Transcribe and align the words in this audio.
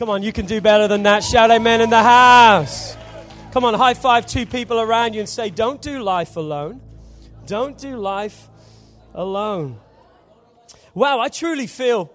Come 0.00 0.08
on, 0.08 0.22
you 0.22 0.32
can 0.32 0.46
do 0.46 0.62
better 0.62 0.88
than 0.88 1.02
that. 1.02 1.22
Shout 1.22 1.50
amen 1.50 1.82
in 1.82 1.90
the 1.90 2.02
house. 2.02 2.96
Come 3.52 3.66
on, 3.66 3.74
high 3.74 3.92
five 3.92 4.24
two 4.24 4.46
people 4.46 4.80
around 4.80 5.12
you 5.12 5.20
and 5.20 5.28
say, 5.28 5.50
Don't 5.50 5.82
do 5.82 6.02
life 6.02 6.36
alone. 6.36 6.80
Don't 7.44 7.76
do 7.76 7.98
life 7.98 8.48
alone. 9.12 9.78
Wow, 10.94 11.20
I 11.20 11.28
truly 11.28 11.66
feel 11.66 12.10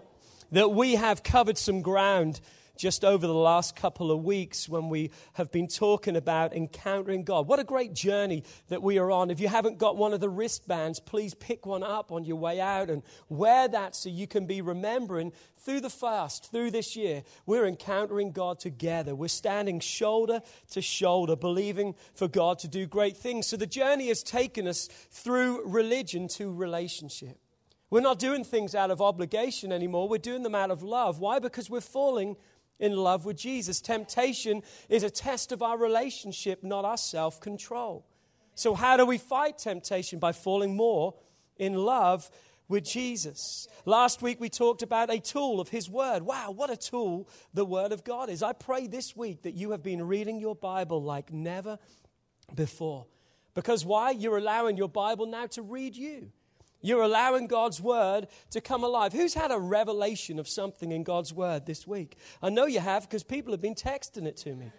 that 0.51 0.71
we 0.71 0.95
have 0.95 1.21
covered 1.21 1.59
some 1.59 1.83
ground 1.83 2.41
just 2.77 3.05
over 3.05 3.25
the 3.25 3.33
last 3.33 3.75
couple 3.75 4.11
of 4.11 4.23
weeks 4.23 4.67
when 4.69 4.89
we 4.89 5.11
have 5.33 5.51
been 5.51 5.67
talking 5.67 6.15
about 6.15 6.53
encountering 6.53 7.23
God. 7.23 7.47
What 7.47 7.59
a 7.59 7.63
great 7.63 7.93
journey 7.93 8.43
that 8.69 8.81
we 8.81 8.97
are 8.97 9.11
on. 9.11 9.31
If 9.31 9.39
you 9.39 9.47
haven't 9.47 9.77
got 9.77 9.97
one 9.97 10.13
of 10.13 10.19
the 10.19 10.29
wristbands, 10.29 10.99
please 10.99 11.33
pick 11.33 11.65
one 11.65 11.83
up 11.83 12.11
on 12.11 12.25
your 12.25 12.37
way 12.37 12.59
out 12.59 12.89
and 12.89 13.03
wear 13.29 13.67
that 13.67 13.95
so 13.95 14.09
you 14.09 14.27
can 14.27 14.45
be 14.45 14.61
remembering 14.61 15.31
through 15.57 15.81
the 15.81 15.89
fast, 15.89 16.51
through 16.51 16.69
this 16.69 16.95
year, 16.95 17.23
we're 17.47 17.65
encountering 17.65 18.31
God 18.31 18.59
together. 18.59 19.15
We're 19.15 19.27
standing 19.29 19.79
shoulder 19.79 20.41
to 20.71 20.81
shoulder, 20.81 21.35
believing 21.35 21.95
for 22.13 22.27
God 22.27 22.59
to 22.59 22.67
do 22.67 22.85
great 22.85 23.17
things. 23.17 23.47
So 23.47 23.57
the 23.57 23.65
journey 23.65 24.09
has 24.09 24.21
taken 24.21 24.67
us 24.67 24.87
through 25.09 25.67
religion 25.67 26.27
to 26.29 26.53
relationship. 26.53 27.39
We're 27.89 28.01
not 28.01 28.19
doing 28.19 28.43
things 28.43 28.75
out 28.75 28.91
of 28.91 29.01
obligation 29.01 29.71
anymore. 29.71 30.07
We're 30.07 30.17
doing 30.17 30.43
them 30.43 30.55
out 30.55 30.69
of 30.69 30.83
love. 30.83 31.19
Why? 31.19 31.39
Because 31.39 31.69
we're 31.69 31.81
falling 31.81 32.35
in 32.79 32.95
love 32.95 33.25
with 33.25 33.37
Jesus. 33.37 33.81
Temptation 33.81 34.63
is 34.89 35.03
a 35.03 35.09
test 35.09 35.51
of 35.51 35.61
our 35.61 35.77
relationship, 35.77 36.63
not 36.63 36.85
our 36.85 36.97
self 36.97 37.39
control. 37.39 38.05
So, 38.55 38.73
how 38.73 38.97
do 38.97 39.05
we 39.05 39.17
fight 39.17 39.57
temptation? 39.57 40.19
By 40.19 40.31
falling 40.31 40.75
more 40.75 41.15
in 41.57 41.73
love 41.73 42.29
with 42.67 42.83
Jesus. 42.83 43.67
Last 43.85 44.21
week 44.21 44.39
we 44.39 44.49
talked 44.49 44.81
about 44.81 45.13
a 45.13 45.19
tool 45.19 45.59
of 45.59 45.69
His 45.69 45.89
Word. 45.89 46.23
Wow, 46.23 46.51
what 46.51 46.69
a 46.69 46.77
tool 46.77 47.29
the 47.53 47.65
Word 47.65 47.91
of 47.91 48.03
God 48.03 48.29
is. 48.29 48.41
I 48.41 48.53
pray 48.53 48.87
this 48.87 49.15
week 49.15 49.43
that 49.43 49.53
you 49.53 49.71
have 49.71 49.83
been 49.83 50.07
reading 50.07 50.39
your 50.39 50.55
Bible 50.55 51.01
like 51.01 51.31
never 51.31 51.77
before. 52.53 53.05
Because 53.53 53.85
why? 53.85 54.11
You're 54.11 54.37
allowing 54.37 54.77
your 54.77 54.89
Bible 54.89 55.25
now 55.25 55.47
to 55.47 55.61
read 55.61 55.95
you. 55.95 56.31
You're 56.85 57.01
allowing 57.01 57.47
God's 57.47 57.81
word 57.81 58.27
to 58.51 58.61
come 58.61 58.83
alive. 58.83 59.11
Who's 59.11 59.33
had 59.33 59.49
a 59.49 59.57
revelation 59.57 60.37
of 60.37 60.47
something 60.47 60.91
in 60.91 61.01
God's 61.01 61.33
word 61.33 61.65
this 61.65 61.87
week? 61.87 62.15
I 62.43 62.49
know 62.49 62.67
you 62.67 62.79
have 62.79 63.03
because 63.03 63.23
people 63.23 63.53
have 63.53 63.61
been 63.61 63.73
texting 63.73 64.27
it 64.27 64.37
to 64.37 64.53
me. 64.53 64.71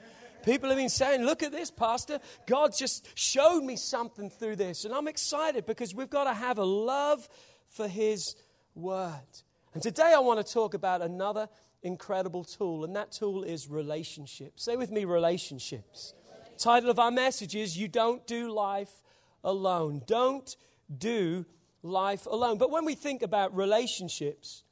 People 0.44 0.68
have 0.68 0.78
been 0.78 0.88
saying, 0.88 1.24
Look 1.24 1.42
at 1.42 1.50
this, 1.50 1.72
Pastor. 1.72 2.20
God 2.46 2.72
just 2.78 3.08
showed 3.18 3.64
me 3.64 3.74
something 3.74 4.30
through 4.30 4.54
this. 4.54 4.84
And 4.84 4.94
I'm 4.94 5.08
excited 5.08 5.66
because 5.66 5.96
we've 5.96 6.08
got 6.08 6.24
to 6.24 6.34
have 6.34 6.58
a 6.58 6.64
love 6.64 7.28
for 7.70 7.88
His 7.88 8.36
word. 8.77 9.42
And 9.74 9.82
today 9.82 10.12
I 10.14 10.20
want 10.20 10.46
to 10.46 10.52
talk 10.52 10.74
about 10.74 11.02
another 11.02 11.48
incredible 11.82 12.44
tool, 12.44 12.84
and 12.84 12.94
that 12.94 13.10
tool 13.10 13.42
is 13.42 13.68
relationships. 13.68 14.62
Say 14.62 14.77
with 14.77 14.92
me, 14.92 15.04
relationships. 15.04 16.14
Title 16.56 16.88
of 16.88 17.00
our 17.00 17.10
message 17.10 17.56
is 17.56 17.77
You 17.77 17.88
Don't 17.88 18.24
Do 18.28 18.52
Life 18.52 19.02
Alone. 19.42 20.02
Don't 20.06 20.56
do 20.96 21.44
life 21.89 22.27
alone. 22.27 22.59
But 22.59 22.70
when 22.70 22.84
we 22.84 22.95
think 22.95 23.23
about 23.23 23.56
relationships, 23.56 24.65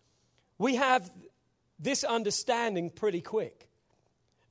we 0.59 0.77
have 0.77 1.11
this 1.79 2.05
understanding 2.05 2.91
pretty 2.91 3.20
quick 3.20 3.69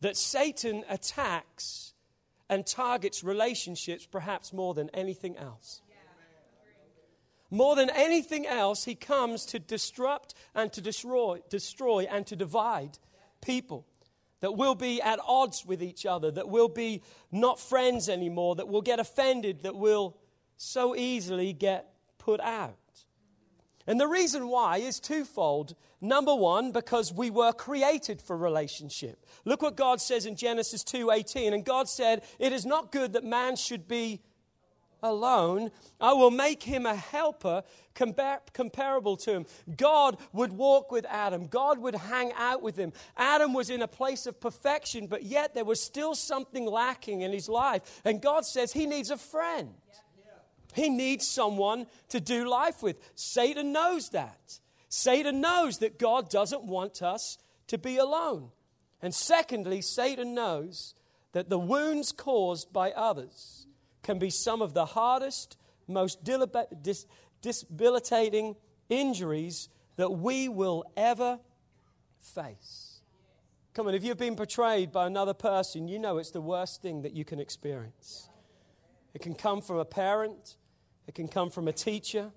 that 0.01 0.17
Satan 0.17 0.83
attacks 0.89 1.93
and 2.49 2.65
targets 2.65 3.23
relationships 3.23 4.05
perhaps 4.05 4.53
more 4.53 4.73
than 4.73 4.89
anything 4.93 5.37
else. 5.37 5.81
More 7.49 7.75
than 7.75 7.91
anything 7.91 8.47
else, 8.47 8.83
he 8.83 8.95
comes 8.95 9.45
to 9.47 9.59
disrupt 9.59 10.33
and 10.55 10.73
to 10.73 10.81
destroy, 10.81 11.41
destroy 11.49 12.07
and 12.09 12.25
to 12.27 12.35
divide 12.35 12.97
people 13.41 13.85
that 14.39 14.57
will 14.57 14.75
be 14.75 15.01
at 15.01 15.19
odds 15.25 15.65
with 15.65 15.81
each 15.81 16.05
other, 16.05 16.31
that 16.31 16.49
will 16.49 16.67
be 16.67 17.01
not 17.31 17.59
friends 17.59 18.09
anymore, 18.09 18.55
that 18.55 18.67
will 18.67 18.81
get 18.81 18.99
offended, 18.99 19.61
that 19.61 19.75
will 19.75 20.17
so 20.57 20.95
easily 20.95 21.53
get 21.53 21.92
put 22.23 22.39
out. 22.39 22.77
And 23.85 23.99
the 23.99 24.07
reason 24.07 24.47
why 24.47 24.77
is 24.77 24.99
twofold. 24.99 25.75
Number 25.99 26.33
one, 26.33 26.71
because 26.71 27.13
we 27.13 27.29
were 27.29 27.51
created 27.51 28.21
for 28.21 28.37
relationship. 28.37 29.25
Look 29.45 29.61
what 29.61 29.75
God 29.75 29.99
says 29.99 30.25
in 30.25 30.35
Genesis 30.35 30.83
2:18. 30.83 31.53
And 31.53 31.65
God 31.65 31.89
said, 31.89 32.23
It 32.39 32.53
is 32.53 32.65
not 32.65 32.91
good 32.91 33.13
that 33.13 33.25
man 33.25 33.55
should 33.55 33.87
be 33.87 34.21
alone. 35.01 35.69
I 35.99 36.13
will 36.13 36.31
make 36.31 36.63
him 36.63 36.85
a 36.85 36.95
helper 36.95 37.63
compar- 37.93 38.39
comparable 38.53 39.17
to 39.17 39.33
him. 39.33 39.45
God 39.75 40.17
would 40.31 40.53
walk 40.53 40.91
with 40.91 41.05
Adam, 41.09 41.47
God 41.47 41.79
would 41.79 41.95
hang 41.95 42.31
out 42.37 42.61
with 42.61 42.77
him. 42.77 42.93
Adam 43.17 43.53
was 43.53 43.69
in 43.69 43.81
a 43.81 43.87
place 43.87 44.25
of 44.25 44.39
perfection, 44.39 45.07
but 45.07 45.23
yet 45.23 45.53
there 45.53 45.65
was 45.65 45.81
still 45.81 46.15
something 46.15 46.65
lacking 46.65 47.21
in 47.21 47.33
his 47.33 47.49
life. 47.49 48.01
And 48.05 48.21
God 48.21 48.45
says 48.45 48.71
he 48.71 48.85
needs 48.85 49.11
a 49.11 49.17
friend. 49.17 49.73
He 50.73 50.89
needs 50.89 51.27
someone 51.27 51.87
to 52.09 52.19
do 52.19 52.49
life 52.49 52.83
with. 52.83 52.97
Satan 53.15 53.71
knows 53.71 54.09
that. 54.09 54.59
Satan 54.89 55.41
knows 55.41 55.79
that 55.79 55.99
God 55.99 56.29
doesn't 56.29 56.63
want 56.63 57.01
us 57.01 57.37
to 57.67 57.77
be 57.77 57.97
alone. 57.97 58.49
And 59.01 59.13
secondly, 59.13 59.81
Satan 59.81 60.33
knows 60.33 60.95
that 61.33 61.49
the 61.49 61.59
wounds 61.59 62.11
caused 62.11 62.71
by 62.71 62.91
others 62.91 63.67
can 64.01 64.19
be 64.19 64.29
some 64.29 64.61
of 64.61 64.73
the 64.73 64.85
hardest, 64.85 65.57
most 65.87 66.23
debilitating 66.23 68.55
injuries 68.89 69.69
that 69.95 70.09
we 70.09 70.47
will 70.47 70.85
ever 70.95 71.39
face. 72.19 73.01
Come 73.73 73.87
on, 73.87 73.95
if 73.95 74.03
you've 74.03 74.17
been 74.17 74.35
betrayed 74.35 74.91
by 74.91 75.07
another 75.07 75.33
person, 75.33 75.87
you 75.87 75.97
know 75.97 76.19
it's 76.19 76.31
the 76.31 76.41
worst 76.41 76.81
thing 76.81 77.01
that 77.01 77.13
you 77.13 77.25
can 77.25 77.39
experience. 77.39 78.29
It 79.13 79.21
can 79.21 79.33
come 79.33 79.61
from 79.61 79.77
a 79.77 79.85
parent, 79.85 80.57
it 81.07 81.15
can 81.15 81.27
come 81.27 81.49
from 81.49 81.67
a 81.67 81.73
teacher. 81.73 82.31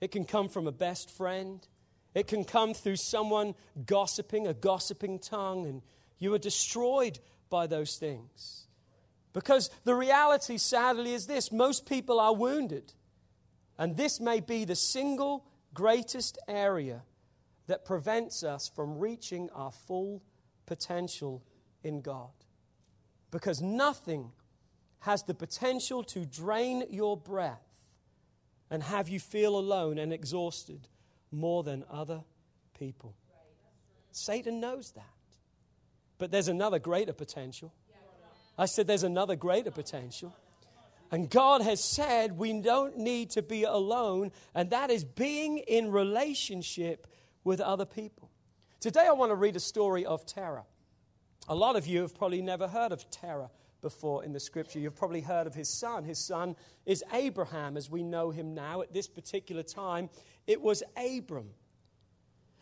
It 0.00 0.10
can 0.10 0.24
come 0.24 0.48
from 0.48 0.66
a 0.66 0.72
best 0.72 1.10
friend. 1.10 1.66
It 2.14 2.28
can 2.28 2.44
come 2.44 2.74
through 2.74 2.96
someone 2.96 3.54
gossiping, 3.86 4.46
a 4.46 4.54
gossiping 4.54 5.18
tongue, 5.18 5.66
and 5.66 5.82
you 6.18 6.32
are 6.34 6.38
destroyed 6.38 7.18
by 7.50 7.66
those 7.66 7.96
things. 7.96 8.66
Because 9.32 9.68
the 9.82 9.94
reality, 9.94 10.58
sadly, 10.58 11.12
is 11.12 11.26
this 11.26 11.50
most 11.50 11.86
people 11.88 12.20
are 12.20 12.34
wounded. 12.34 12.92
And 13.76 13.96
this 13.96 14.20
may 14.20 14.38
be 14.40 14.64
the 14.64 14.76
single 14.76 15.44
greatest 15.72 16.38
area 16.46 17.02
that 17.66 17.84
prevents 17.84 18.44
us 18.44 18.68
from 18.68 18.98
reaching 18.98 19.50
our 19.50 19.72
full 19.72 20.22
potential 20.66 21.42
in 21.82 22.00
God. 22.00 22.30
Because 23.32 23.60
nothing 23.60 24.30
has 25.00 25.24
the 25.24 25.34
potential 25.34 26.04
to 26.04 26.24
drain 26.24 26.84
your 26.90 27.16
breath 27.16 27.63
and 28.70 28.82
have 28.82 29.08
you 29.08 29.20
feel 29.20 29.56
alone 29.56 29.98
and 29.98 30.12
exhausted 30.12 30.88
more 31.30 31.62
than 31.62 31.84
other 31.90 32.22
people. 32.78 33.14
Satan 34.12 34.60
knows 34.60 34.92
that. 34.92 35.04
But 36.18 36.30
there's 36.30 36.48
another 36.48 36.78
greater 36.78 37.12
potential. 37.12 37.72
I 38.56 38.66
said 38.66 38.86
there's 38.86 39.02
another 39.02 39.36
greater 39.36 39.70
potential. 39.70 40.34
And 41.10 41.28
God 41.28 41.60
has 41.62 41.82
said 41.82 42.38
we 42.38 42.60
don't 42.60 42.98
need 42.98 43.30
to 43.30 43.42
be 43.42 43.64
alone, 43.64 44.32
and 44.54 44.70
that 44.70 44.90
is 44.90 45.04
being 45.04 45.58
in 45.58 45.90
relationship 45.90 47.06
with 47.42 47.60
other 47.60 47.84
people. 47.84 48.30
Today, 48.80 49.06
I 49.06 49.12
want 49.12 49.30
to 49.30 49.36
read 49.36 49.56
a 49.56 49.60
story 49.60 50.04
of 50.06 50.26
Terah. 50.26 50.64
A 51.48 51.54
lot 51.54 51.76
of 51.76 51.86
you 51.86 52.02
have 52.02 52.14
probably 52.14 52.42
never 52.42 52.68
heard 52.68 52.90
of 52.90 53.08
Terah 53.10 53.50
before 53.84 54.24
in 54.24 54.32
the 54.32 54.40
scripture. 54.40 54.80
You've 54.80 54.96
probably 54.96 55.20
heard 55.20 55.46
of 55.46 55.54
his 55.54 55.68
son. 55.68 56.02
His 56.02 56.18
son 56.18 56.56
is 56.86 57.04
Abraham, 57.12 57.76
as 57.76 57.88
we 57.88 58.02
know 58.02 58.30
him 58.30 58.54
now. 58.54 58.82
At 58.82 58.92
this 58.92 59.06
particular 59.06 59.62
time, 59.62 60.10
it 60.48 60.60
was 60.60 60.82
Abram. 60.96 61.50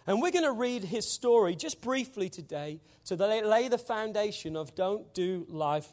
And 0.06 0.20
we're 0.20 0.32
going 0.32 0.44
to 0.44 0.52
read 0.52 0.82
his 0.82 1.08
story 1.08 1.54
just 1.54 1.80
briefly 1.80 2.28
today 2.28 2.80
to 3.06 3.14
lay 3.14 3.68
the 3.68 3.78
foundation 3.78 4.56
of 4.56 4.74
don't 4.74 5.14
do 5.14 5.46
life 5.48 5.90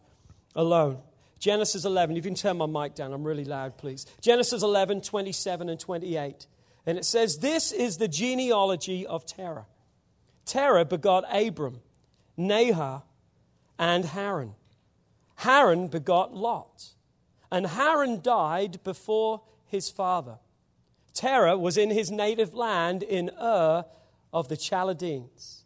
alone. 0.55 0.97
Genesis 1.37 1.85
11. 1.85 2.15
You 2.15 2.21
can 2.21 2.35
turn 2.35 2.57
my 2.57 2.65
mic 2.65 2.95
down. 2.95 3.13
I'm 3.13 3.23
really 3.23 3.45
loud, 3.45 3.77
please. 3.77 4.05
Genesis 4.19 4.63
11, 4.63 5.01
27 5.01 5.69
and 5.69 5.79
28. 5.79 6.47
And 6.85 6.97
it 6.97 7.05
says, 7.05 7.37
This 7.37 7.71
is 7.71 7.97
the 7.97 8.07
genealogy 8.07 9.05
of 9.05 9.25
Terah. 9.25 9.67
Terah 10.45 10.85
begot 10.85 11.23
Abram, 11.31 11.81
Nahor, 12.35 13.03
and 13.77 14.03
Haran. 14.03 14.55
Haran 15.39 15.87
begot 15.87 16.33
Lot, 16.33 16.89
and 17.49 17.65
Haran 17.65 18.21
died 18.21 18.83
before 18.83 19.41
his 19.65 19.89
father. 19.89 20.39
Terah 21.13 21.57
was 21.57 21.77
in 21.77 21.91
his 21.91 22.11
native 22.11 22.53
land 22.53 23.03
in 23.03 23.31
Ur 23.41 23.85
of 24.33 24.49
the 24.49 24.57
Chaldeans. 24.57 25.63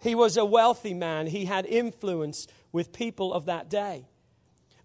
He 0.00 0.14
was 0.14 0.36
a 0.36 0.44
wealthy 0.44 0.94
man, 0.94 1.26
he 1.26 1.46
had 1.46 1.66
influence 1.66 2.46
with 2.70 2.92
people 2.92 3.32
of 3.32 3.46
that 3.46 3.68
day. 3.68 4.04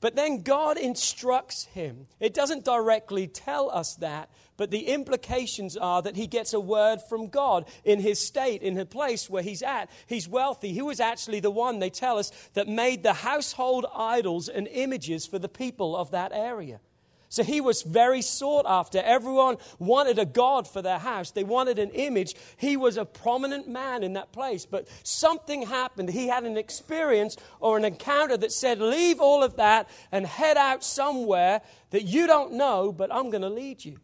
But 0.01 0.15
then 0.15 0.41
God 0.41 0.77
instructs 0.77 1.65
him. 1.65 2.07
It 2.19 2.33
doesn't 2.33 2.65
directly 2.65 3.27
tell 3.27 3.69
us 3.69 3.95
that, 3.97 4.29
but 4.57 4.71
the 4.71 4.87
implications 4.87 5.77
are 5.77 6.01
that 6.01 6.15
he 6.15 6.25
gets 6.25 6.53
a 6.53 6.59
word 6.59 7.01
from 7.07 7.27
God 7.27 7.65
in 7.85 7.99
his 7.99 8.19
state, 8.19 8.63
in 8.63 8.73
the 8.73 8.85
place 8.85 9.29
where 9.29 9.43
he's 9.43 9.61
at. 9.61 9.89
He's 10.07 10.27
wealthy. 10.27 10.73
He 10.73 10.81
was 10.81 10.99
actually 10.99 11.39
the 11.39 11.51
one, 11.51 11.77
they 11.77 11.91
tell 11.91 12.17
us, 12.17 12.31
that 12.55 12.67
made 12.67 13.03
the 13.03 13.13
household 13.13 13.85
idols 13.95 14.49
and 14.49 14.67
images 14.67 15.27
for 15.27 15.37
the 15.37 15.47
people 15.47 15.95
of 15.95 16.11
that 16.11 16.31
area. 16.33 16.79
So 17.31 17.45
he 17.45 17.61
was 17.61 17.83
very 17.83 18.21
sought 18.21 18.65
after. 18.67 18.99
Everyone 18.99 19.55
wanted 19.79 20.19
a 20.19 20.25
God 20.25 20.67
for 20.67 20.81
their 20.81 20.99
house, 20.99 21.31
they 21.31 21.45
wanted 21.45 21.79
an 21.79 21.89
image. 21.91 22.35
He 22.57 22.75
was 22.75 22.97
a 22.97 23.05
prominent 23.05 23.69
man 23.69 24.03
in 24.03 24.13
that 24.13 24.33
place. 24.33 24.65
But 24.65 24.89
something 25.03 25.61
happened. 25.65 26.09
He 26.09 26.27
had 26.27 26.43
an 26.43 26.57
experience 26.57 27.37
or 27.61 27.77
an 27.77 27.85
encounter 27.85 28.35
that 28.35 28.51
said, 28.51 28.81
Leave 28.81 29.21
all 29.21 29.43
of 29.43 29.55
that 29.55 29.89
and 30.11 30.27
head 30.27 30.57
out 30.57 30.83
somewhere 30.83 31.61
that 31.91 32.03
you 32.03 32.27
don't 32.27 32.51
know, 32.51 32.91
but 32.91 33.13
I'm 33.15 33.29
going 33.29 33.43
to 33.43 33.49
lead 33.49 33.85
you. 33.85 33.97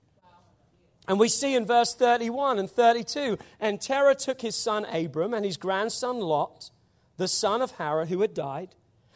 And 1.06 1.20
we 1.20 1.28
see 1.28 1.54
in 1.54 1.66
verse 1.66 1.94
31 1.94 2.60
and 2.60 2.72
32 2.72 3.38
and 3.60 3.82
Terah 3.82 4.16
took 4.16 4.40
his 4.40 4.56
son 4.56 4.86
Abram 4.86 5.34
and 5.34 5.44
his 5.44 5.58
grandson 5.58 6.20
Lot, 6.20 6.72
the 7.18 7.28
son 7.28 7.62
of 7.62 7.72
Haran 7.72 8.08
who 8.08 8.22
had 8.22 8.34
died, 8.34 8.76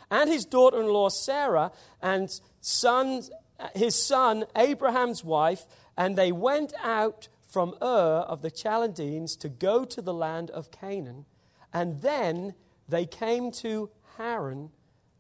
and 0.10 0.30
his 0.30 0.44
daughter 0.44 0.82
in 0.82 0.88
law 0.88 1.08
Sarah, 1.08 1.72
and 2.02 2.30
sons 2.60 3.32
his 3.76 3.96
son, 3.96 4.46
Abraham's 4.56 5.24
wife, 5.24 5.66
and 5.98 6.18
they 6.18 6.32
went 6.32 6.74
out 6.84 7.28
from 7.48 7.76
Ur 7.82 8.26
of 8.28 8.42
the 8.42 8.52
Chaldeans 8.52 9.36
to 9.38 9.50
go 9.50 9.84
to 9.86 10.02
the 10.02 10.14
land 10.14 10.50
of 10.52 10.72
Canaan. 10.72 11.26
And 11.74 12.02
then 12.02 12.54
they 12.88 13.06
came 13.06 13.52
to 13.54 13.90
Haran 14.18 14.72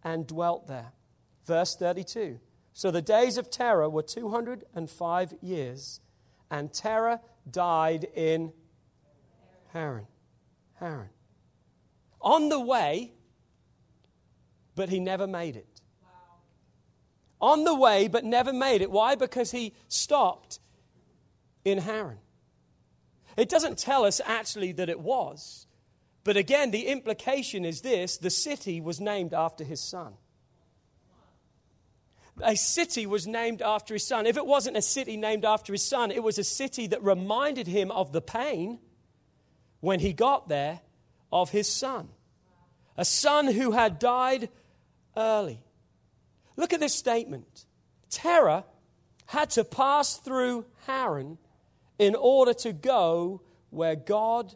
and 0.03 0.27
dwelt 0.27 0.67
there. 0.67 0.93
Verse 1.45 1.75
32. 1.75 2.39
So 2.73 2.89
the 2.91 3.01
days 3.01 3.37
of 3.37 3.49
Terah 3.49 3.89
were 3.89 4.03
205 4.03 5.33
years, 5.41 5.99
and 6.49 6.73
Terah 6.73 7.19
died 7.49 8.07
in 8.15 8.53
Haran. 9.73 10.07
Haran. 10.75 11.09
On 12.21 12.49
the 12.49 12.59
way, 12.59 13.13
but 14.75 14.89
he 14.89 14.99
never 14.99 15.27
made 15.27 15.55
it 15.55 15.67
on 17.41 17.63
the 17.63 17.75
way 17.75 18.07
but 18.07 18.23
never 18.23 18.53
made 18.53 18.81
it. 18.81 18.91
Why? 18.91 19.15
Because 19.15 19.51
he 19.51 19.73
stopped 19.87 20.59
in 21.65 21.79
Haran. 21.79 22.17
It 23.37 23.49
doesn't 23.49 23.77
tell 23.77 24.05
us 24.05 24.21
actually 24.23 24.73
that 24.73 24.89
it 24.89 24.99
was. 24.99 25.65
But 26.23 26.37
again, 26.37 26.71
the 26.71 26.87
implication 26.87 27.65
is 27.65 27.81
this 27.81 28.17
the 28.17 28.29
city 28.29 28.79
was 28.79 29.01
named 29.01 29.33
after 29.33 29.63
his 29.63 29.81
son. 29.81 30.13
A 32.43 32.55
city 32.55 33.05
was 33.05 33.27
named 33.27 33.61
after 33.61 33.93
his 33.93 34.05
son. 34.05 34.25
If 34.25 34.37
it 34.37 34.45
wasn't 34.45 34.77
a 34.77 34.81
city 34.81 35.17
named 35.17 35.45
after 35.45 35.73
his 35.73 35.83
son, 35.83 36.11
it 36.11 36.23
was 36.23 36.37
a 36.37 36.43
city 36.43 36.87
that 36.87 37.03
reminded 37.03 37.67
him 37.67 37.91
of 37.91 38.11
the 38.11 38.21
pain 38.21 38.79
when 39.79 39.99
he 39.99 40.13
got 40.13 40.47
there 40.47 40.81
of 41.31 41.49
his 41.49 41.67
son. 41.67 42.09
A 42.97 43.05
son 43.05 43.47
who 43.47 43.71
had 43.71 43.99
died 43.99 44.49
early. 45.15 45.63
Look 46.57 46.73
at 46.73 46.79
this 46.79 46.93
statement. 46.93 47.65
Terah 48.09 48.65
had 49.27 49.49
to 49.51 49.63
pass 49.63 50.17
through 50.17 50.65
Haran 50.85 51.37
in 51.97 52.15
order 52.15 52.53
to 52.53 52.73
go 52.73 53.41
where 53.69 53.95
God 53.95 54.53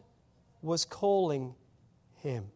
was 0.62 0.84
calling 0.84 1.54
him. 2.16 2.48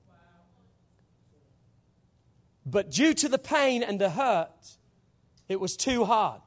But 2.67 2.91
due 2.91 3.15
to 3.15 3.29
the 3.29 3.39
pain 3.39 3.83
and 3.83 4.01
the 4.01 4.11
hurt, 4.11 4.77
it 5.49 5.59
was 5.59 5.77
too 5.77 6.05
hard. 6.05 6.43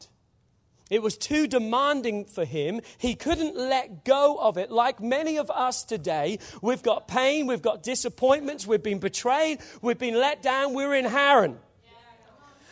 It 0.89 1.01
was 1.01 1.17
too 1.17 1.47
demanding 1.47 2.25
for 2.25 2.45
him. 2.45 2.81
He 2.97 3.15
couldn't 3.15 3.57
let 3.57 4.05
go 4.05 4.37
of 4.37 4.57
it. 4.57 4.69
Like 4.69 5.01
many 5.01 5.37
of 5.37 5.49
us 5.49 5.83
today, 5.83 6.37
we've 6.61 6.83
got 6.83 7.07
pain, 7.07 7.47
we've 7.47 7.61
got 7.61 7.81
disappointments, 7.81 8.67
we've 8.67 8.83
been 8.83 8.99
betrayed, 8.99 9.59
we've 9.81 9.97
been 9.97 10.19
let 10.19 10.43
down, 10.43 10.73
we're 10.73 10.93
in 10.93 11.05
Haran. 11.05 11.57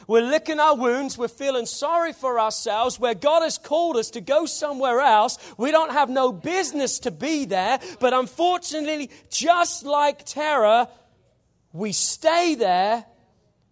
We're 0.08 0.22
licking 0.22 0.60
our 0.60 0.76
wounds. 0.76 1.18
We're 1.18 1.28
feeling 1.28 1.66
sorry 1.66 2.14
for 2.14 2.40
ourselves. 2.40 3.00
Where 3.00 3.16
God 3.16 3.44
has 3.44 3.58
called 3.58 3.98
us 3.98 4.12
to 4.12 4.22
go 4.22 4.46
somewhere 4.46 5.00
else, 5.00 5.38
we 5.58 5.72
don't 5.72 5.92
have 5.92 6.10
no 6.10 6.32
business 6.32 7.00
to 7.00 7.12
be 7.12 7.46
there. 7.46 7.80
But 8.00 8.14
unfortunately, 8.14 9.10
just 9.30 9.86
like 9.86 10.26
Terah, 10.26 10.90
we 11.74 11.92
stay 11.92 12.56
there 12.56 13.06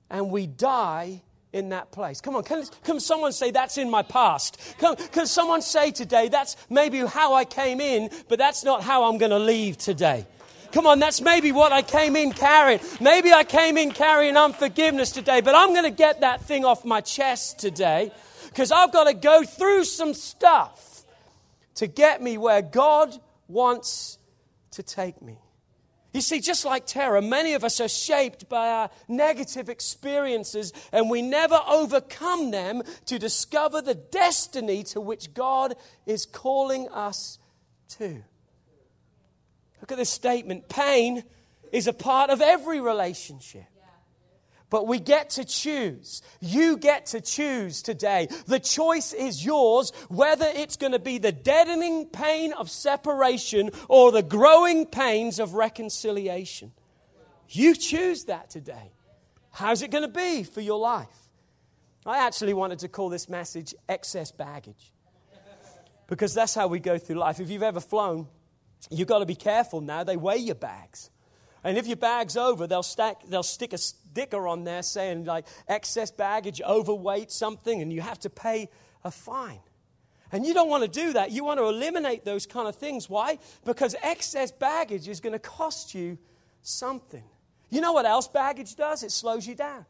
and 0.10 0.30
we 0.30 0.48
die 0.48 1.22
in 1.52 1.70
that 1.70 1.92
place. 1.92 2.22
Come 2.22 2.36
on, 2.36 2.44
can, 2.44 2.64
can 2.84 3.00
someone 3.00 3.32
say 3.32 3.52
that's 3.52 3.78
in 3.78 3.90
my 3.90 4.04
past? 4.04 4.60
Come, 4.78 4.96
can 4.96 5.26
someone 5.26 5.62
say 5.62 5.92
today 5.92 6.28
that's 6.30 6.56
maybe 6.70 7.00
how 7.00 7.34
I 7.34 7.46
came 7.46 7.82
in, 7.82 8.10
but 8.28 8.38
that's 8.38 8.64
not 8.64 8.84
how 8.84 9.06
I'm 9.06 9.18
going 9.18 9.32
to 9.32 9.40
leave 9.40 9.78
today? 9.78 10.26
Come 10.72 10.86
on, 10.86 11.00
that's 11.00 11.22
maybe 11.22 11.52
what 11.52 11.72
I 11.72 11.82
came 11.82 12.16
in 12.16 12.32
carrying. 12.32 12.80
Maybe 13.02 13.34
I 13.34 13.44
came 13.44 13.78
in 13.78 13.92
carrying 13.92 14.38
unforgiveness 14.38 15.12
today, 15.12 15.42
but 15.42 15.56
I'm 15.56 15.70
going 15.70 15.84
to 15.84 15.92
get 15.92 16.22
that 16.22 16.42
thing 16.42 16.64
off 16.64 16.86
my 16.86 17.02
chest 17.02 17.60
today 17.60 18.12
because 18.46 18.72
I've 18.72 18.92
got 18.92 19.06
to 19.06 19.14
go 19.14 19.44
through 19.44 19.86
some 19.86 20.14
stuff 20.14 21.04
to 21.76 21.88
get 21.88 22.22
me 22.22 22.38
where 22.38 22.62
God 22.62 23.16
wants 23.48 24.20
to 24.72 24.84
take 24.84 25.22
me. 25.22 25.40
You 26.14 26.22
see, 26.22 26.40
just 26.40 26.66
like 26.66 26.88
Terah, 26.88 27.22
many 27.22 27.54
of 27.54 27.64
us 27.64 27.80
are 27.80 27.88
shaped 27.88 28.50
by 28.50 28.70
our 28.70 28.90
negative 29.08 29.70
experiences 29.70 30.74
and 30.92 31.10
we 31.10 31.22
never 31.22 31.60
overcome 31.68 32.50
them 32.52 32.82
to 33.06 33.20
discover 33.20 33.82
the 33.82 33.94
destiny 33.94 34.84
to 34.86 35.02
which 35.02 35.34
God 35.34 35.76
is 36.08 36.26
calling 36.26 36.90
us 36.90 37.38
to. 37.90 38.24
Look 39.82 39.92
at 39.92 39.98
this 39.98 40.10
statement 40.10 40.70
pain 40.70 41.24
is 41.72 41.88
a 41.88 41.94
part 41.94 42.30
of 42.30 42.42
every 42.42 42.82
relationship. 42.82 43.66
But 44.70 44.86
we 44.86 45.00
get 45.00 45.32
to 45.32 45.46
choose. 45.46 46.22
You 46.40 46.78
get 46.78 47.08
to 47.08 47.22
choose 47.22 47.82
today. 47.82 48.28
The 48.46 48.60
choice 48.60 49.14
is 49.14 49.44
yours 49.44 49.92
whether 50.10 50.46
it's 50.46 50.78
going 50.78 50.92
to 50.92 51.00
be 51.00 51.18
the 51.18 51.32
deadening 51.32 52.06
pain 52.06 52.54
of 52.54 52.70
separation 52.70 53.72
or 53.88 54.12
the 54.12 54.22
growing 54.22 54.86
pains 54.86 55.40
of 55.40 55.56
reconciliation. 55.56 56.72
You 57.50 57.74
choose 57.74 58.26
that 58.26 58.52
today. 58.52 58.92
How's 59.52 59.82
it 59.82 59.90
going 59.90 60.04
to 60.04 60.08
be 60.08 60.44
for 60.44 60.62
your 60.62 60.78
life? 60.78 61.08
I 62.06 62.26
actually 62.26 62.54
wanted 62.54 62.80
to 62.80 62.88
call 62.88 63.10
this 63.10 63.28
message 63.28 63.74
excess 63.88 64.32
baggage 64.32 64.94
because 66.08 66.34
that's 66.34 66.54
how 66.54 66.68
we 66.68 66.80
go 66.80 67.00
through 67.00 67.18
life. 67.18 67.40
If 67.40 67.50
you've 67.50 67.64
ever 67.64 67.80
flown, 67.80 68.28
you've 68.90 69.08
got 69.08 69.20
to 69.20 69.26
be 69.26 69.36
careful 69.36 69.82
now. 69.82 70.04
They 70.04 70.18
weigh 70.18 70.38
your 70.38 70.56
bags. 70.56 71.10
And 71.64 71.78
if 71.78 71.88
your 71.88 71.98
bag's 71.98 72.38
over, 72.38 72.68
they'll, 72.68 72.84
stack, 72.84 73.24
they'll 73.28 73.44
stick 73.44 73.74
a 73.74 73.78
sticker 73.78 74.48
on 74.48 74.64
there 74.64 74.82
saying, 74.82 75.26
like, 75.26 75.46
excess 75.68 76.10
baggage, 76.10 76.62
overweight, 76.62 77.32
something, 77.32 77.82
and 77.82 77.92
you 77.92 78.02
have 78.02 78.20
to 78.20 78.30
pay 78.30 78.70
a 79.04 79.12
fine. 79.12 79.60
And 80.32 80.46
you 80.46 80.54
don't 80.54 80.70
want 80.70 80.84
to 80.84 80.90
do 80.90 81.14
that. 81.14 81.32
You 81.32 81.44
want 81.44 81.60
to 81.60 81.66
eliminate 81.66 82.24
those 82.24 82.46
kind 82.46 82.68
of 82.68 82.76
things. 82.76 83.10
Why? 83.10 83.40
Because 83.66 83.96
excess 84.02 84.52
baggage 84.52 85.08
is 85.08 85.20
going 85.20 85.34
to 85.34 85.40
cost 85.40 85.96
you 85.96 86.18
something. 86.62 87.24
You 87.70 87.82
know 87.82 87.94
what 87.94 88.06
else 88.06 88.28
baggage 88.28 88.76
does? 88.76 89.04
It 89.04 89.12
slows 89.12 89.48
you 89.48 89.56
down. 89.56 89.86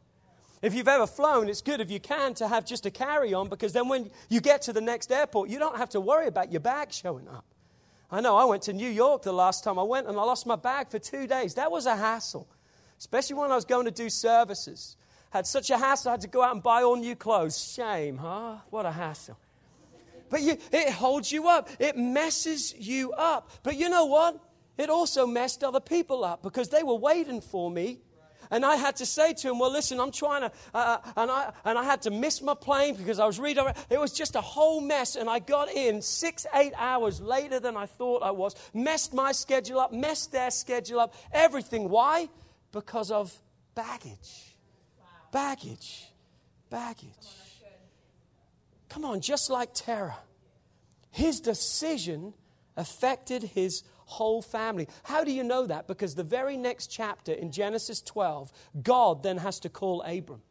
If 0.62 0.74
you've 0.74 0.88
ever 0.88 1.08
flown, 1.08 1.48
it's 1.48 1.62
good 1.62 1.80
if 1.80 1.90
you 1.90 2.00
can 2.00 2.34
to 2.36 2.48
have 2.48 2.66
just 2.66 2.86
a 2.86 2.92
carry 2.92 3.34
on 3.34 3.48
because 3.48 3.72
then 3.72 3.88
when 3.88 4.12
you 4.28 4.42
get 4.42 4.64
to 4.64 4.74
the 4.74 4.82
next 4.82 5.12
airport, 5.12 5.50
you 5.50 5.58
don't 5.58 5.78
have 5.78 5.90
to 5.90 6.02
worry 6.02 6.28
about 6.28 6.52
your 6.52 6.60
bag 6.60 6.92
showing 6.92 7.28
up. 7.30 7.46
I 8.12 8.22
know 8.22 8.36
I 8.38 8.46
went 8.46 8.64
to 8.64 8.74
New 8.74 8.90
York 8.90 9.22
the 9.22 9.32
last 9.32 9.64
time 9.64 9.78
I 9.78 9.84
went 9.84 10.08
and 10.08 10.18
I 10.18 10.24
lost 10.24 10.48
my 10.48 10.56
bag 10.56 10.90
for 10.90 10.98
two 10.98 11.28
days. 11.28 11.54
That 11.56 11.72
was 11.72 11.86
a 11.86 11.96
hassle, 11.96 12.48
especially 12.98 13.36
when 13.36 13.52
I 13.52 13.56
was 13.56 13.66
going 13.66 13.86
to 13.86 13.92
do 13.92 14.10
services. 14.10 14.98
Had 15.30 15.46
such 15.46 15.70
a 15.70 15.78
hassle, 15.78 16.10
I 16.10 16.14
had 16.14 16.22
to 16.22 16.28
go 16.28 16.42
out 16.42 16.54
and 16.54 16.64
buy 16.64 16.82
all 16.82 16.96
new 16.96 17.16
clothes. 17.16 17.74
Shame, 17.74 18.18
huh? 18.18 18.58
What 18.72 18.88
a 18.88 18.92
hassle. 18.92 19.38
But 20.30 20.42
you, 20.42 20.58
it 20.72 20.92
holds 20.92 21.32
you 21.32 21.48
up, 21.48 21.70
it 21.80 21.98
messes 21.98 22.74
you 22.78 23.12
up. 23.14 23.52
But 23.64 23.78
you 23.78 23.90
know 23.90 24.06
what? 24.06 24.40
It 24.78 24.90
also 24.90 25.28
messed 25.28 25.64
other 25.64 25.80
people 25.80 26.24
up 26.24 26.42
because 26.42 26.70
they 26.70 26.84
were 26.84 26.96
waiting 26.96 27.42
for 27.42 27.70
me 27.70 28.00
and 28.52 28.66
I 28.66 28.78
had 28.78 28.96
to 28.98 29.06
say 29.06 29.34
to 29.34 29.50
him, 29.50 29.60
Well, 29.60 29.72
listen, 29.72 30.00
I'm 30.00 30.12
trying 30.12 30.42
to, 30.42 30.52
uh, 30.74 30.78
uh, 30.78 31.12
and, 31.18 31.32
I, 31.32 31.52
and 31.66 31.78
I 31.78 31.84
had 31.84 32.02
to 32.04 32.12
miss 32.12 32.42
my 32.42 32.56
plane 32.56 32.96
because 32.96 33.20
I 33.20 33.26
was 33.26 33.40
reading. 33.40 33.66
It 33.90 34.00
was 34.00 34.12
just 34.12 34.36
a 34.36 34.42
whole 34.42 34.82
mess. 34.82 35.16
And 35.16 35.30
I 35.30 35.40
got 35.40 35.70
in 35.70 36.02
six, 36.02 36.48
eight 36.56 36.74
hours 36.76 37.22
later 37.22 37.60
than 37.60 37.78
I 37.78 37.86
thought 37.86 38.24
I 38.24 38.32
was, 38.32 38.56
messed 38.74 39.14
my 39.14 39.32
schedule 39.34 39.80
up, 39.80 39.94
messed 39.94 40.32
their 40.32 40.50
schedule 40.50 41.00
up, 41.00 41.14
everything. 41.32 41.90
Why? 41.90 42.28
Because 42.72 43.12
of 43.12 43.40
baggage. 43.76 44.56
Baggage. 45.32 46.08
Baggage. 46.72 47.08
Come 48.90 49.06
on, 49.06 49.22
just 49.22 49.52
like 49.52 49.70
Terah. 49.76 50.18
His 51.12 51.40
decision 51.40 52.34
affected 52.76 53.44
his 53.44 53.84
whole 54.10 54.42
family. 54.42 54.88
How 55.04 55.24
do 55.24 55.32
you 55.32 55.44
know 55.44 55.68
that? 55.68 55.88
Because 55.88 56.16
the 56.16 56.24
very 56.24 56.58
next 56.58 56.88
chapter 56.88 57.32
in 57.32 57.52
Genesis 57.52 58.02
12, 58.02 58.52
God 58.82 59.22
then 59.22 59.38
has 59.38 59.60
to 59.62 59.70
call 59.70 60.02
Abram. 60.02 60.42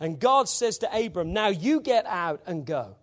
And 0.00 0.18
God 0.18 0.48
says 0.48 0.78
to 0.78 0.94
Abram, 0.94 1.32
Now 1.32 1.48
you 1.48 1.80
get 1.80 2.04
out 2.06 2.42
and 2.46 2.66
go. 2.66 2.96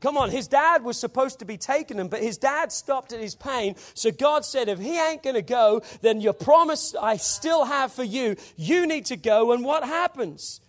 Come 0.00 0.16
on, 0.16 0.30
his 0.30 0.46
dad 0.46 0.84
was 0.84 0.96
supposed 0.96 1.40
to 1.40 1.44
be 1.44 1.56
taking 1.56 1.98
him, 1.98 2.06
but 2.06 2.22
his 2.22 2.38
dad 2.38 2.70
stopped 2.70 3.12
at 3.12 3.20
his 3.20 3.34
pain. 3.34 3.74
So 3.94 4.12
God 4.12 4.44
said, 4.44 4.68
If 4.68 4.78
he 4.78 4.96
ain't 4.98 5.22
going 5.22 5.34
to 5.34 5.42
go, 5.42 5.82
then 6.02 6.20
your 6.20 6.34
promise 6.34 6.94
I 6.94 7.16
still 7.16 7.64
have 7.64 7.92
for 7.92 8.04
you, 8.04 8.36
you 8.56 8.86
need 8.86 9.06
to 9.06 9.16
go. 9.16 9.52
And 9.52 9.64
what 9.64 9.82
happens? 9.82 10.60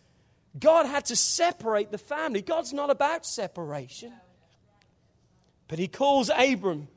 God 0.58 0.88
had 0.88 1.06
to 1.06 1.16
separate 1.16 1.92
the 1.92 1.98
family. 2.00 2.42
God's 2.42 2.74
not 2.74 2.90
about 2.90 3.26
separation. 3.26 4.14
But 5.68 5.78
he 5.78 5.88
calls 5.88 6.32
Abram 6.36 6.88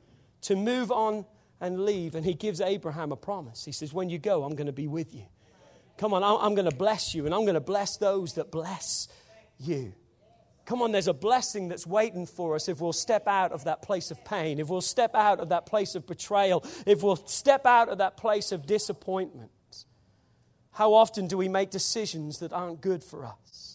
to 0.41 0.55
move 0.55 0.91
on 0.91 1.25
and 1.63 1.85
leave, 1.85 2.13
and 2.13 2.25
he 2.25 2.33
gives 2.33 2.59
Abraham 2.59 3.13
a 3.13 3.15
promise. 3.15 3.63
He 3.63 3.71
says, 3.71 3.93
When 3.93 4.09
you 4.09 4.19
go, 4.19 4.43
I'm 4.43 4.53
going 4.55 4.67
to 4.67 4.73
be 4.73 4.87
with 4.87 5.15
you. 5.15 5.23
Come 5.97 6.13
on, 6.13 6.21
I'm 6.21 6.55
going 6.55 6.69
to 6.69 6.75
bless 6.75 7.15
you, 7.15 7.25
and 7.25 7.33
I'm 7.33 7.43
going 7.43 7.53
to 7.53 7.61
bless 7.61 7.95
those 7.97 8.33
that 8.33 8.51
bless 8.51 9.07
you. 9.59 9.93
Come 10.65 10.81
on, 10.81 10.91
there's 10.91 11.07
a 11.07 11.13
blessing 11.13 11.69
that's 11.69 11.87
waiting 11.87 12.25
for 12.25 12.55
us 12.55 12.67
if 12.67 12.81
we'll 12.81 12.91
step 12.91 13.27
out 13.27 13.53
of 13.53 13.63
that 13.63 13.81
place 13.81 14.11
of 14.11 14.23
pain, 14.25 14.59
if 14.59 14.67
we'll 14.67 14.81
step 14.81 15.15
out 15.15 15.39
of 15.39 15.49
that 15.49 15.65
place 15.65 15.95
of 15.95 16.05
betrayal, 16.05 16.65
if 16.85 17.01
we'll 17.01 17.15
step 17.15 17.65
out 17.65 17.87
of 17.87 17.99
that 17.99 18.17
place 18.17 18.51
of 18.51 18.65
disappointment. 18.65 19.51
How 20.71 20.93
often 20.93 21.27
do 21.27 21.37
we 21.37 21.47
make 21.47 21.69
decisions 21.69 22.39
that 22.39 22.51
aren't 22.51 22.81
good 22.81 23.03
for 23.03 23.25
us? 23.25 23.72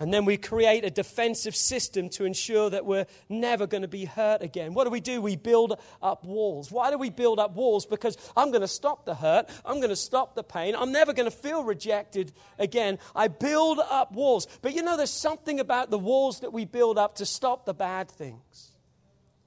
And 0.00 0.12
then 0.12 0.24
we 0.24 0.36
create 0.36 0.84
a 0.84 0.90
defensive 0.90 1.54
system 1.54 2.08
to 2.10 2.24
ensure 2.24 2.68
that 2.68 2.84
we're 2.84 3.06
never 3.28 3.66
going 3.66 3.82
to 3.82 3.88
be 3.88 4.04
hurt 4.04 4.42
again. 4.42 4.74
What 4.74 4.84
do 4.84 4.90
we 4.90 5.00
do? 5.00 5.22
We 5.22 5.36
build 5.36 5.78
up 6.02 6.24
walls. 6.24 6.72
Why 6.72 6.90
do 6.90 6.98
we 6.98 7.10
build 7.10 7.38
up 7.38 7.54
walls? 7.54 7.86
Because 7.86 8.16
I'm 8.36 8.50
going 8.50 8.62
to 8.62 8.68
stop 8.68 9.04
the 9.04 9.14
hurt. 9.14 9.48
I'm 9.64 9.76
going 9.76 9.90
to 9.90 9.96
stop 9.96 10.34
the 10.34 10.42
pain. 10.42 10.74
I'm 10.76 10.90
never 10.90 11.12
going 11.12 11.30
to 11.30 11.36
feel 11.36 11.62
rejected 11.62 12.32
again. 12.58 12.98
I 13.14 13.28
build 13.28 13.78
up 13.78 14.10
walls. 14.12 14.48
But 14.62 14.74
you 14.74 14.82
know, 14.82 14.96
there's 14.96 15.10
something 15.10 15.60
about 15.60 15.90
the 15.90 15.98
walls 15.98 16.40
that 16.40 16.52
we 16.52 16.64
build 16.64 16.98
up 16.98 17.16
to 17.16 17.26
stop 17.26 17.64
the 17.64 17.74
bad 17.74 18.10
things. 18.10 18.72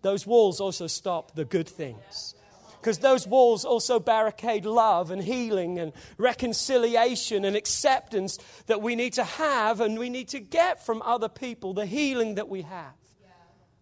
Those 0.01 0.25
walls 0.25 0.62
also 0.62 0.88
stop 0.88 1.36
the 1.36 1.44
good 1.44 1.68
things 1.68 2.36
because 2.79 3.00
those 3.00 3.27
walls 3.27 3.65
also 3.65 4.00
barricade 4.00 4.65
love 4.65 5.12
and 5.12 5.24
healing 5.24 5.79
and 5.79 5.93
reconciliation 6.17 7.46
and 7.46 7.55
acceptance 7.55 8.38
that 8.67 8.81
we 8.81 8.96
need 8.96 9.13
to 9.13 9.24
have 9.24 9.81
and 9.81 9.98
we 9.98 10.10
need 10.10 10.29
to 10.29 10.39
get 10.39 10.86
from 10.86 11.01
other 11.03 11.29
people, 11.29 11.74
the 11.74 11.86
healing 11.86 12.36
that 12.36 12.48
we 12.48 12.62
have. 12.62 12.93
Yeah. 13.22 13.29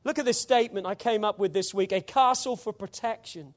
Look 0.03 0.19
at 0.19 0.25
this 0.25 0.39
statement 0.39 0.87
I 0.87 0.95
came 0.95 1.23
up 1.23 1.39
with 1.39 1.53
this 1.53 1.73
week 1.73 1.91
a 1.91 2.01
castle 2.01 2.55
for 2.55 2.73
protection 2.73 3.53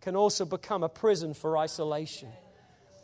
can 0.00 0.16
also 0.16 0.44
become 0.44 0.82
a 0.82 0.88
prison 0.88 1.34
for 1.34 1.58
isolation. 1.58 2.30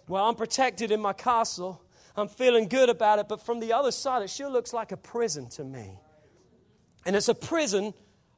Well, 0.09 0.25
I'm 0.25 0.35
protected 0.35 0.91
in 0.91 1.01
my 1.01 1.13
castle. 1.13 1.83
I'm 2.17 2.29
feeling 2.29 2.69
good 2.69 2.89
about 2.89 3.19
it, 3.19 3.29
but 3.29 3.45
from 3.45 3.61
the 3.61 3.73
other 3.73 3.91
side, 3.91 4.23
it 4.23 4.31
sure 4.31 4.49
looks 4.49 4.73
like 4.73 4.93
a 4.93 4.97
prison 4.97 5.49
to 5.51 5.65
me. 5.65 5.99
And 7.05 7.15
it's 7.15 7.29
a 7.29 7.35
prison 7.35 7.93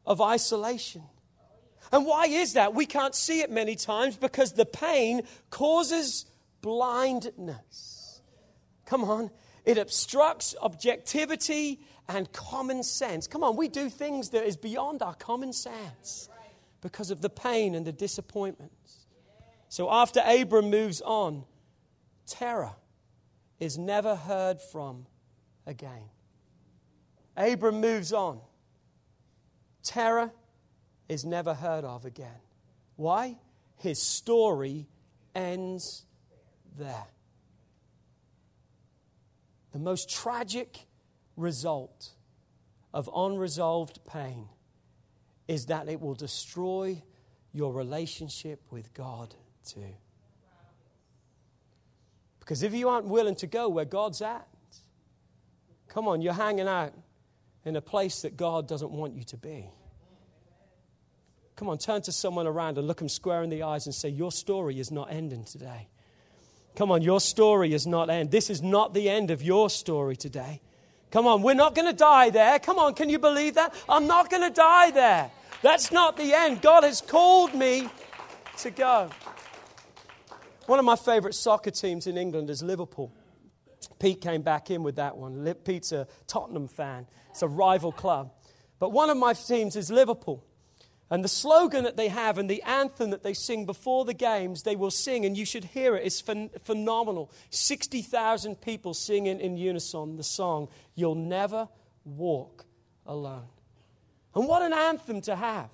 of 0.04 0.20
isolation. 0.20 1.02
And 1.92 2.06
why 2.06 2.26
is 2.26 2.54
that? 2.54 2.74
We 2.74 2.86
can't 2.86 3.14
see 3.14 3.40
it 3.40 3.50
many 3.50 3.74
times 3.74 4.16
because 4.16 4.52
the 4.52 4.66
pain 4.66 5.22
causes 5.50 6.26
blindness. 6.60 8.20
Come 8.84 9.04
on. 9.04 9.30
It 9.64 9.78
obstructs 9.78 10.54
objectivity 10.60 11.80
and 12.08 12.32
common 12.32 12.82
sense. 12.82 13.26
Come 13.26 13.44
on, 13.44 13.56
we 13.56 13.68
do 13.68 13.90
things 13.90 14.30
that 14.30 14.44
is 14.46 14.56
beyond 14.56 15.02
our 15.02 15.14
common 15.14 15.52
sense 15.52 16.28
because 16.80 17.10
of 17.10 17.20
the 17.20 17.28
pain 17.28 17.74
and 17.74 17.86
the 17.86 17.92
disappointments. 17.92 19.06
So 19.68 19.90
after 19.90 20.22
Abram 20.24 20.70
moves 20.70 21.02
on, 21.02 21.44
Terah 22.26 22.76
is 23.60 23.76
never 23.76 24.16
heard 24.16 24.60
from 24.60 25.06
again. 25.66 26.08
Abram 27.36 27.80
moves 27.80 28.12
on. 28.12 28.40
Terah 29.82 30.32
is 31.08 31.24
never 31.24 31.54
heard 31.54 31.84
of 31.84 32.04
again. 32.04 32.40
Why? 32.96 33.38
His 33.76 34.02
story 34.02 34.86
ends 35.34 36.04
there. 36.76 37.06
The 39.72 39.78
most 39.78 40.10
tragic 40.10 40.86
result 41.36 42.10
of 42.92 43.08
unresolved 43.14 44.00
pain 44.06 44.48
is 45.46 45.66
that 45.66 45.88
it 45.88 46.00
will 46.00 46.14
destroy 46.14 47.02
your 47.52 47.72
relationship 47.72 48.60
with 48.70 48.92
God 48.94 49.34
too. 49.66 49.94
Because 52.40 52.62
if 52.62 52.74
you 52.74 52.88
aren't 52.88 53.06
willing 53.06 53.36
to 53.36 53.46
go 53.46 53.68
where 53.68 53.84
God's 53.84 54.22
at, 54.22 54.48
come 55.86 56.08
on, 56.08 56.22
you're 56.22 56.32
hanging 56.32 56.68
out 56.68 56.94
in 57.64 57.76
a 57.76 57.80
place 57.80 58.22
that 58.22 58.36
God 58.36 58.66
doesn't 58.66 58.90
want 58.90 59.14
you 59.14 59.22
to 59.24 59.36
be. 59.36 59.70
Come 61.58 61.68
on, 61.70 61.78
turn 61.78 62.02
to 62.02 62.12
someone 62.12 62.46
around 62.46 62.78
and 62.78 62.86
look 62.86 62.98
them 62.98 63.08
square 63.08 63.42
in 63.42 63.50
the 63.50 63.64
eyes 63.64 63.86
and 63.86 63.92
say, 63.92 64.08
Your 64.08 64.30
story 64.30 64.78
is 64.78 64.92
not 64.92 65.12
ending 65.12 65.42
today. 65.42 65.88
Come 66.76 66.92
on, 66.92 67.02
your 67.02 67.20
story 67.20 67.72
is 67.72 67.84
not 67.84 68.08
end. 68.10 68.30
This 68.30 68.48
is 68.48 68.62
not 68.62 68.94
the 68.94 69.10
end 69.10 69.32
of 69.32 69.42
your 69.42 69.68
story 69.68 70.14
today. 70.14 70.60
Come 71.10 71.26
on, 71.26 71.42
we're 71.42 71.54
not 71.54 71.74
going 71.74 71.88
to 71.90 71.96
die 71.96 72.30
there. 72.30 72.60
Come 72.60 72.78
on, 72.78 72.94
can 72.94 73.08
you 73.08 73.18
believe 73.18 73.54
that? 73.54 73.74
I'm 73.88 74.06
not 74.06 74.30
going 74.30 74.44
to 74.44 74.54
die 74.54 74.92
there. 74.92 75.32
That's 75.60 75.90
not 75.90 76.16
the 76.16 76.32
end. 76.32 76.62
God 76.62 76.84
has 76.84 77.00
called 77.00 77.52
me 77.56 77.88
to 78.58 78.70
go. 78.70 79.10
One 80.66 80.78
of 80.78 80.84
my 80.84 80.94
favorite 80.94 81.34
soccer 81.34 81.72
teams 81.72 82.06
in 82.06 82.16
England 82.16 82.50
is 82.50 82.62
Liverpool. 82.62 83.12
Pete 83.98 84.20
came 84.20 84.42
back 84.42 84.70
in 84.70 84.84
with 84.84 84.94
that 84.94 85.16
one. 85.16 85.52
Pete's 85.64 85.90
a 85.90 86.06
Tottenham 86.28 86.68
fan, 86.68 87.08
it's 87.30 87.42
a 87.42 87.48
rival 87.48 87.90
club. 87.90 88.30
But 88.78 88.92
one 88.92 89.10
of 89.10 89.16
my 89.16 89.32
teams 89.32 89.74
is 89.74 89.90
Liverpool. 89.90 90.44
And 91.10 91.24
the 91.24 91.28
slogan 91.28 91.84
that 91.84 91.96
they 91.96 92.08
have 92.08 92.36
and 92.36 92.50
the 92.50 92.62
anthem 92.62 93.10
that 93.10 93.22
they 93.22 93.32
sing 93.32 93.64
before 93.64 94.04
the 94.04 94.14
games, 94.14 94.62
they 94.62 94.76
will 94.76 94.90
sing, 94.90 95.24
and 95.24 95.38
you 95.38 95.46
should 95.46 95.64
hear 95.64 95.96
it. 95.96 96.04
It's 96.04 96.20
phen- 96.20 96.50
phenomenal. 96.62 97.30
60,000 97.50 98.60
people 98.60 98.92
singing 98.92 99.40
in 99.40 99.56
unison 99.56 100.16
the 100.16 100.22
song, 100.22 100.68
You'll 100.94 101.14
Never 101.14 101.68
Walk 102.04 102.66
Alone. 103.06 103.48
And 104.34 104.46
what 104.46 104.60
an 104.60 104.74
anthem 104.74 105.22
to 105.22 105.34
have. 105.34 105.70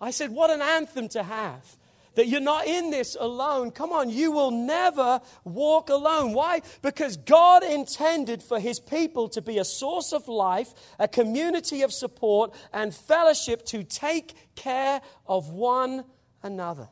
I 0.00 0.12
said, 0.12 0.30
What 0.30 0.50
an 0.50 0.62
anthem 0.62 1.08
to 1.08 1.24
have 1.24 1.76
that 2.14 2.26
you're 2.26 2.40
not 2.40 2.66
in 2.66 2.90
this 2.90 3.16
alone. 3.18 3.70
Come 3.70 3.92
on, 3.92 4.10
you 4.10 4.32
will 4.32 4.50
never 4.50 5.20
walk 5.44 5.88
alone. 5.88 6.32
Why? 6.32 6.62
Because 6.82 7.16
God 7.16 7.62
intended 7.62 8.42
for 8.42 8.58
His 8.58 8.80
people 8.80 9.28
to 9.30 9.42
be 9.42 9.58
a 9.58 9.64
source 9.64 10.12
of 10.12 10.28
life, 10.28 10.74
a 10.98 11.08
community 11.08 11.82
of 11.82 11.92
support, 11.92 12.54
and 12.72 12.94
fellowship 12.94 13.64
to 13.66 13.84
take 13.84 14.34
care 14.54 15.00
of 15.26 15.50
one 15.50 16.04
another. 16.42 16.88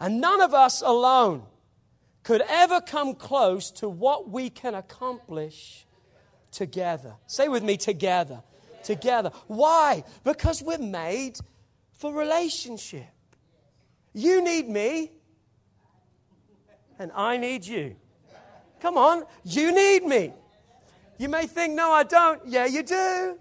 And 0.00 0.20
none 0.20 0.40
of 0.40 0.54
us 0.54 0.82
alone 0.82 1.44
could 2.22 2.42
ever 2.48 2.80
come 2.80 3.14
close 3.14 3.70
to 3.70 3.88
what 3.88 4.30
we 4.30 4.50
can 4.50 4.74
accomplish 4.74 5.86
together. 6.50 7.14
Say 7.26 7.48
with 7.48 7.62
me, 7.62 7.76
together. 7.76 8.42
Together. 8.82 9.30
Why? 9.46 10.04
Because 10.24 10.62
we're 10.62 10.78
made 10.78 11.38
for 11.92 12.12
relationship. 12.12 13.13
You 14.14 14.42
need 14.42 14.68
me, 14.68 15.10
and 17.00 17.10
I 17.14 17.36
need 17.36 17.66
you. 17.66 17.96
Come 18.80 18.96
on, 18.96 19.24
you 19.42 19.74
need 19.74 20.04
me. 20.04 20.32
You 21.18 21.28
may 21.28 21.46
think, 21.48 21.74
no, 21.74 21.90
I 21.90 22.04
don't. 22.04 22.40
Yeah, 22.46 22.66
you 22.66 22.84
do. 22.84 23.38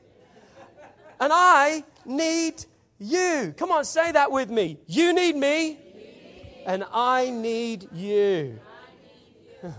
And 1.19 1.31
I 1.31 1.83
need 2.05 2.65
you. 2.97 3.53
Come 3.55 3.71
on, 3.71 3.85
say 3.85 4.11
that 4.11 4.31
with 4.31 4.49
me. 4.49 4.79
You 4.87 5.13
need 5.13 5.35
me, 5.35 5.77
and 6.65 6.83
I 6.91 7.29
need 7.29 7.89
you. 7.93 8.59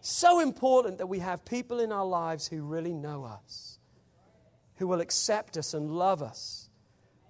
so 0.00 0.40
important 0.40 0.98
that 0.98 1.06
we 1.06 1.18
have 1.18 1.44
people 1.44 1.80
in 1.80 1.92
our 1.92 2.06
lives 2.06 2.48
who 2.48 2.62
really 2.62 2.94
know 2.94 3.24
us, 3.24 3.78
who 4.76 4.88
will 4.88 5.02
accept 5.02 5.58
us 5.58 5.74
and 5.74 5.90
love 5.90 6.22
us 6.22 6.63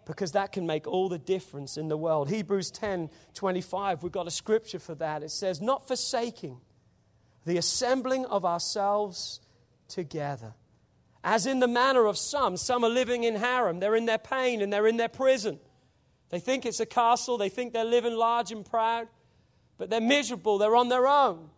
because 0.06 0.32
that 0.32 0.52
can 0.52 0.66
make 0.66 0.86
all 0.86 1.08
the 1.08 1.18
difference 1.18 1.76
in 1.76 1.88
the 1.88 1.96
world. 1.96 2.28
Hebrews 2.28 2.70
10 2.70 3.10
25, 3.34 4.02
we've 4.02 4.12
got 4.12 4.26
a 4.26 4.30
scripture 4.30 4.78
for 4.78 4.94
that. 4.96 5.22
It 5.22 5.30
says, 5.30 5.60
Not 5.60 5.86
forsaking 5.86 6.60
the 7.44 7.56
assembling 7.58 8.24
of 8.26 8.44
ourselves 8.44 9.40
together. 9.88 10.54
As 11.22 11.46
in 11.46 11.60
the 11.60 11.68
manner 11.68 12.06
of 12.06 12.18
some, 12.18 12.56
some 12.56 12.84
are 12.84 12.90
living 12.90 13.24
in 13.24 13.36
Haran, 13.36 13.80
they're 13.80 13.96
in 13.96 14.06
their 14.06 14.18
pain 14.18 14.60
and 14.60 14.72
they're 14.72 14.86
in 14.86 14.98
their 14.98 15.08
prison. 15.08 15.58
They 16.30 16.40
think 16.40 16.66
it's 16.66 16.80
a 16.80 16.86
castle, 16.86 17.38
they 17.38 17.48
think 17.48 17.72
they're 17.72 17.84
living 17.84 18.14
large 18.14 18.50
and 18.52 18.64
proud, 18.64 19.08
but 19.78 19.88
they're 19.88 20.00
miserable, 20.00 20.58
they're 20.58 20.76
on 20.76 20.88
their 20.88 21.06
own. 21.06 21.50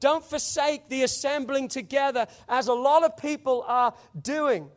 Don't 0.00 0.24
forsake 0.24 0.88
the 0.88 1.02
assembling 1.02 1.68
together 1.68 2.26
as 2.48 2.66
a 2.68 2.74
lot 2.74 3.04
of 3.04 3.16
people 3.16 3.64
are 3.66 3.94
doing. 4.20 4.68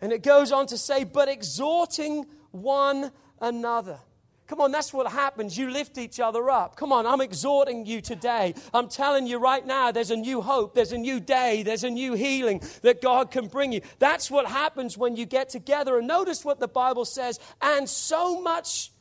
And 0.00 0.12
it 0.12 0.22
goes 0.22 0.52
on 0.52 0.66
to 0.66 0.78
say, 0.78 1.04
but 1.04 1.28
exhorting 1.28 2.26
one 2.50 3.12
another. 3.40 3.98
Come 4.46 4.60
on, 4.60 4.70
that's 4.70 4.92
what 4.92 5.10
happens. 5.10 5.58
You 5.58 5.70
lift 5.70 5.98
each 5.98 6.20
other 6.20 6.48
up. 6.50 6.76
Come 6.76 6.92
on, 6.92 7.04
I'm 7.04 7.20
exhorting 7.20 7.84
you 7.84 8.00
today. 8.00 8.54
I'm 8.72 8.88
telling 8.88 9.26
you 9.26 9.38
right 9.38 9.66
now, 9.66 9.90
there's 9.90 10.12
a 10.12 10.16
new 10.16 10.40
hope, 10.40 10.74
there's 10.74 10.92
a 10.92 10.98
new 10.98 11.18
day, 11.18 11.64
there's 11.64 11.82
a 11.82 11.90
new 11.90 12.12
healing 12.12 12.62
that 12.82 13.02
God 13.02 13.32
can 13.32 13.48
bring 13.48 13.72
you. 13.72 13.80
That's 13.98 14.30
what 14.30 14.46
happens 14.46 14.96
when 14.96 15.16
you 15.16 15.26
get 15.26 15.48
together. 15.48 15.98
And 15.98 16.06
notice 16.06 16.44
what 16.44 16.60
the 16.60 16.68
Bible 16.68 17.04
says, 17.04 17.40
and 17.60 17.88
so 17.88 18.40
much 18.40 18.92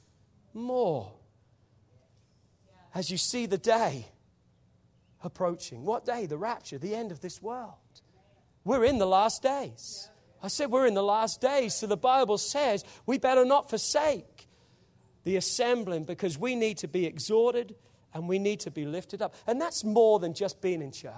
more 0.54 1.12
as 2.96 3.12
you 3.12 3.18
see 3.18 3.46
the 3.46 3.58
day 3.58 4.08
approaching. 5.24 5.84
What 5.84 6.06
day? 6.06 6.26
The 6.26 6.38
rapture, 6.38 6.80
the 6.80 6.96
end 6.96 7.12
of 7.12 7.20
this 7.20 7.42
world. 7.42 7.74
We're 8.64 8.86
in 8.86 8.98
the 8.98 9.06
last 9.06 9.44
days. 9.44 10.10
I 10.46 10.48
said 10.48 10.70
we're 10.70 10.86
in 10.86 10.94
the 10.94 11.02
last 11.02 11.42
days, 11.42 11.74
so 11.74 11.88
the 11.88 11.98
Bible 11.98 12.38
says 12.38 12.86
we 13.08 13.18
better 13.18 13.44
not 13.44 13.68
forsake 13.68 14.48
the 15.24 15.38
assembling 15.38 16.04
because 16.04 16.38
we 16.38 16.54
need 16.54 16.78
to 16.78 16.88
be 16.88 17.08
exhorted 17.08 17.74
and 18.14 18.30
we 18.30 18.38
need 18.38 18.60
to 18.60 18.70
be 18.70 18.86
lifted 18.86 19.24
up. 19.24 19.34
And 19.48 19.60
that's 19.60 19.84
more 19.84 20.20
than 20.20 20.36
just 20.36 20.62
being 20.62 20.84
in 20.84 20.92
church. 20.92 21.14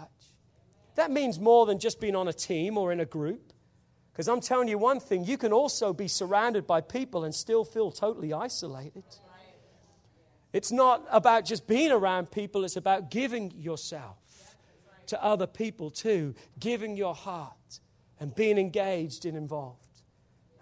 That 0.96 1.12
means 1.12 1.42
more 1.42 1.66
than 1.66 1.78
just 1.78 2.00
being 2.00 2.16
on 2.16 2.30
a 2.30 2.34
team 2.34 2.78
or 2.78 2.94
in 2.94 3.02
a 3.02 3.06
group. 3.06 3.52
Because 4.14 4.30
I'm 4.30 4.40
telling 4.40 4.70
you 4.70 4.78
one 4.78 5.02
thing, 5.02 5.26
you 5.26 5.38
can 5.38 5.52
also 5.52 5.92
be 5.92 6.08
surrounded 6.08 6.66
by 6.66 6.80
people 6.80 7.26
and 7.26 7.36
still 7.36 7.66
feel 7.66 7.92
totally 7.92 8.32
isolated. 8.32 9.04
It's 10.54 10.72
not 10.72 11.06
about 11.12 11.44
just 11.44 11.68
being 11.68 11.92
around 11.92 12.32
people, 12.32 12.64
it's 12.64 12.78
about 12.78 13.12
giving 13.12 13.52
yourself 13.58 14.16
to 15.08 15.22
other 15.22 15.48
people 15.48 15.92
too, 15.92 16.34
giving 16.60 16.96
your 16.96 17.14
heart 17.14 17.82
and 18.20 18.34
being 18.36 18.58
engaged 18.58 19.26
and 19.26 19.38
involved. 19.38 19.84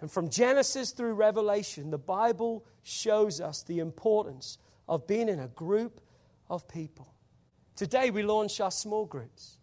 And 0.00 0.10
from 0.10 0.28
Genesis 0.28 0.90
through 0.90 1.14
Revelation, 1.14 1.90
the 1.90 1.98
Bible 1.98 2.64
shows 2.82 3.40
us 3.40 3.62
the 3.62 3.78
importance 3.78 4.58
of 4.88 5.06
being 5.06 5.28
in 5.28 5.40
a 5.40 5.48
group 5.48 6.00
of 6.50 6.68
people. 6.68 7.12
Today 7.74 8.10
we 8.10 8.22
launch 8.22 8.60
our 8.60 8.70
small 8.70 9.06
groups. 9.06 9.58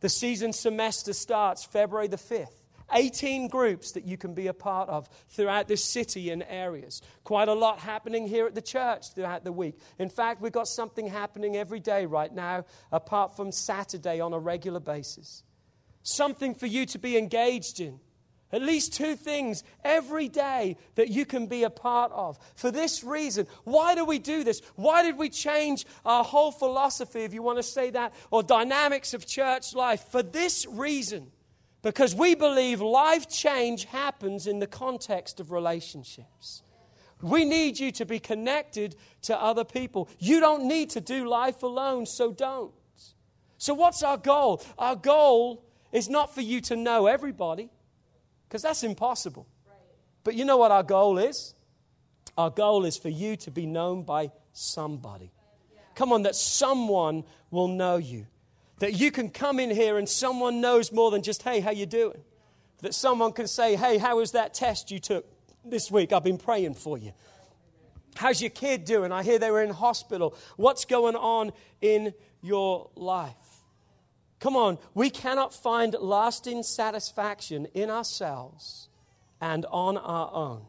The 0.00 0.08
season 0.08 0.52
semester 0.52 1.12
starts 1.12 1.64
February 1.64 2.08
the 2.08 2.16
5th. 2.16 2.62
18 2.92 3.48
groups 3.48 3.92
that 3.92 4.04
you 4.04 4.16
can 4.16 4.32
be 4.32 4.46
a 4.46 4.54
part 4.54 4.88
of 4.88 5.08
throughout 5.28 5.66
this 5.66 5.82
city 5.84 6.30
and 6.30 6.44
areas. 6.48 7.02
Quite 7.24 7.48
a 7.48 7.54
lot 7.54 7.80
happening 7.80 8.28
here 8.28 8.46
at 8.46 8.54
the 8.54 8.62
church 8.62 9.12
throughout 9.12 9.42
the 9.42 9.52
week. 9.52 9.78
In 9.98 10.08
fact, 10.08 10.40
we've 10.40 10.52
got 10.52 10.68
something 10.68 11.08
happening 11.08 11.56
every 11.56 11.80
day 11.80 12.06
right 12.06 12.32
now, 12.32 12.64
apart 12.92 13.36
from 13.36 13.50
Saturday 13.50 14.20
on 14.20 14.32
a 14.32 14.38
regular 14.38 14.80
basis. 14.80 15.42
Something 16.06 16.54
for 16.54 16.66
you 16.66 16.86
to 16.86 16.98
be 17.00 17.18
engaged 17.18 17.80
in. 17.80 17.98
At 18.52 18.62
least 18.62 18.94
two 18.94 19.16
things 19.16 19.64
every 19.84 20.28
day 20.28 20.76
that 20.94 21.08
you 21.08 21.26
can 21.26 21.48
be 21.48 21.64
a 21.64 21.70
part 21.70 22.12
of. 22.12 22.38
For 22.54 22.70
this 22.70 23.02
reason, 23.02 23.48
why 23.64 23.96
do 23.96 24.04
we 24.04 24.20
do 24.20 24.44
this? 24.44 24.62
Why 24.76 25.02
did 25.02 25.18
we 25.18 25.28
change 25.28 25.84
our 26.04 26.22
whole 26.22 26.52
philosophy, 26.52 27.24
if 27.24 27.34
you 27.34 27.42
want 27.42 27.58
to 27.58 27.64
say 27.64 27.90
that, 27.90 28.14
or 28.30 28.44
dynamics 28.44 29.14
of 29.14 29.26
church 29.26 29.74
life? 29.74 30.00
For 30.12 30.22
this 30.22 30.64
reason 30.70 31.32
because 31.82 32.14
we 32.14 32.36
believe 32.36 32.80
life 32.80 33.28
change 33.28 33.84
happens 33.84 34.46
in 34.46 34.60
the 34.60 34.66
context 34.68 35.40
of 35.40 35.50
relationships. 35.50 36.62
We 37.20 37.44
need 37.44 37.80
you 37.80 37.90
to 37.92 38.04
be 38.04 38.20
connected 38.20 38.94
to 39.22 39.40
other 39.40 39.64
people. 39.64 40.08
You 40.20 40.38
don't 40.38 40.68
need 40.68 40.90
to 40.90 41.00
do 41.00 41.28
life 41.28 41.64
alone, 41.64 42.06
so 42.06 42.32
don't. 42.32 42.72
So, 43.58 43.74
what's 43.74 44.02
our 44.02 44.16
goal? 44.16 44.62
Our 44.78 44.96
goal 44.96 45.65
is 45.92 46.08
not 46.08 46.34
for 46.34 46.40
you 46.40 46.60
to 46.62 46.76
know 46.76 47.06
everybody, 47.06 47.70
because 48.48 48.62
that's 48.62 48.82
impossible. 48.82 49.46
But 50.24 50.34
you 50.34 50.44
know 50.44 50.56
what 50.56 50.70
our 50.70 50.82
goal 50.82 51.18
is? 51.18 51.54
Our 52.36 52.50
goal 52.50 52.84
is 52.84 52.96
for 52.96 53.08
you 53.08 53.36
to 53.36 53.50
be 53.50 53.66
known 53.66 54.02
by 54.02 54.32
somebody. 54.52 55.30
Come 55.94 56.12
on, 56.12 56.22
that 56.22 56.34
someone 56.34 57.24
will 57.50 57.68
know 57.68 57.96
you. 57.96 58.26
That 58.80 58.92
you 58.92 59.10
can 59.10 59.30
come 59.30 59.58
in 59.58 59.70
here 59.70 59.96
and 59.96 60.08
someone 60.08 60.60
knows 60.60 60.92
more 60.92 61.10
than 61.10 61.22
just, 61.22 61.42
hey, 61.42 61.60
how 61.60 61.70
you 61.70 61.86
doing? 61.86 62.22
That 62.82 62.94
someone 62.94 63.32
can 63.32 63.46
say, 63.46 63.74
hey, 63.76 63.96
how 63.96 64.18
was 64.18 64.32
that 64.32 64.52
test 64.52 64.90
you 64.90 64.98
took 64.98 65.24
this 65.64 65.90
week? 65.90 66.12
I've 66.12 66.24
been 66.24 66.36
praying 66.36 66.74
for 66.74 66.98
you. 66.98 67.12
How's 68.16 68.42
your 68.42 68.50
kid 68.50 68.84
doing? 68.84 69.12
I 69.12 69.22
hear 69.22 69.38
they 69.38 69.50
were 69.50 69.62
in 69.62 69.70
hospital. 69.70 70.34
What's 70.56 70.84
going 70.84 71.16
on 71.16 71.52
in 71.80 72.12
your 72.42 72.90
life? 72.96 73.34
Come 74.40 74.56
on, 74.56 74.78
we 74.94 75.10
cannot 75.10 75.54
find 75.54 75.96
lasting 75.98 76.62
satisfaction 76.62 77.66
in 77.74 77.90
ourselves 77.90 78.88
and 79.40 79.64
on 79.66 79.96
our 79.96 80.30
own. 80.32 80.62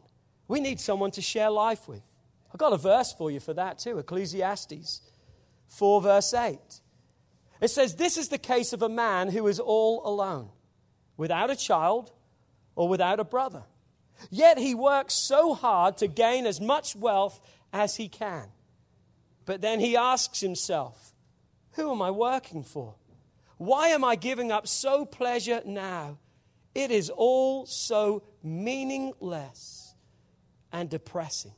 We 0.48 0.60
need 0.60 0.80
someone 0.80 1.12
to 1.12 1.22
share 1.22 1.50
life 1.50 1.88
with. 1.88 2.02
I've 2.52 2.60
got 2.60 2.74
a 2.74 2.78
verse 2.78 3.14
for 3.14 3.30
you 3.30 3.40
for 3.40 3.54
that 3.54 3.80
too 3.80 4.00
Ecclesiastes 4.00 5.02
4, 5.68 6.02
verse 6.02 6.34
8. 6.34 6.58
It 7.60 7.68
says, 7.70 7.96
This 7.96 8.18
is 8.18 8.30
the 8.30 8.38
case 8.38 8.72
of 8.72 8.82
a 8.82 8.90
man 8.90 9.30
who 9.30 9.48
is 9.48 9.60
all 9.60 10.02
alone, 10.08 10.50
without 11.18 11.50
a 11.50 11.56
child 11.56 12.12
or 12.76 12.88
without 12.88 13.20
a 13.20 13.26
brother. 13.26 13.64
Yet 14.30 14.58
he 14.58 14.74
works 14.74 15.14
so 15.14 15.54
hard 15.54 15.98
to 15.98 16.08
gain 16.08 16.46
as 16.46 16.62
much 16.62 16.96
wealth 16.96 17.40
as 17.74 17.98
he 17.98 18.08
can. 18.08 18.48
But 19.46 19.62
then 19.62 19.80
he 19.80 19.98
asks 19.98 20.40
himself, 20.40 21.14
Who 21.74 21.92
am 21.92 22.02
I 22.02 22.12
working 22.12 22.64
for? 22.64 22.96
Why 23.58 23.90
am 23.90 24.04
I 24.04 24.16
giving 24.16 24.52
up 24.52 24.68
so 24.68 25.06
pleasure 25.06 25.62
now? 25.66 26.20
It 26.76 26.92
is 26.92 27.10
all 27.10 27.66
so 27.66 28.24
meaningless 28.44 29.96
and 30.72 30.90
depressing. 30.90 31.54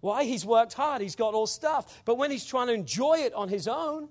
Why? 0.00 0.24
He's 0.24 0.46
worked 0.46 0.74
hard, 0.74 1.02
he's 1.02 1.16
got 1.16 1.34
all 1.34 1.46
stuff. 1.46 2.02
But 2.04 2.16
when 2.16 2.30
he's 2.30 2.44
trying 2.44 2.68
to 2.68 2.72
enjoy 2.72 3.18
it 3.18 3.34
on 3.34 3.48
his 3.48 3.68
own, 3.68 4.08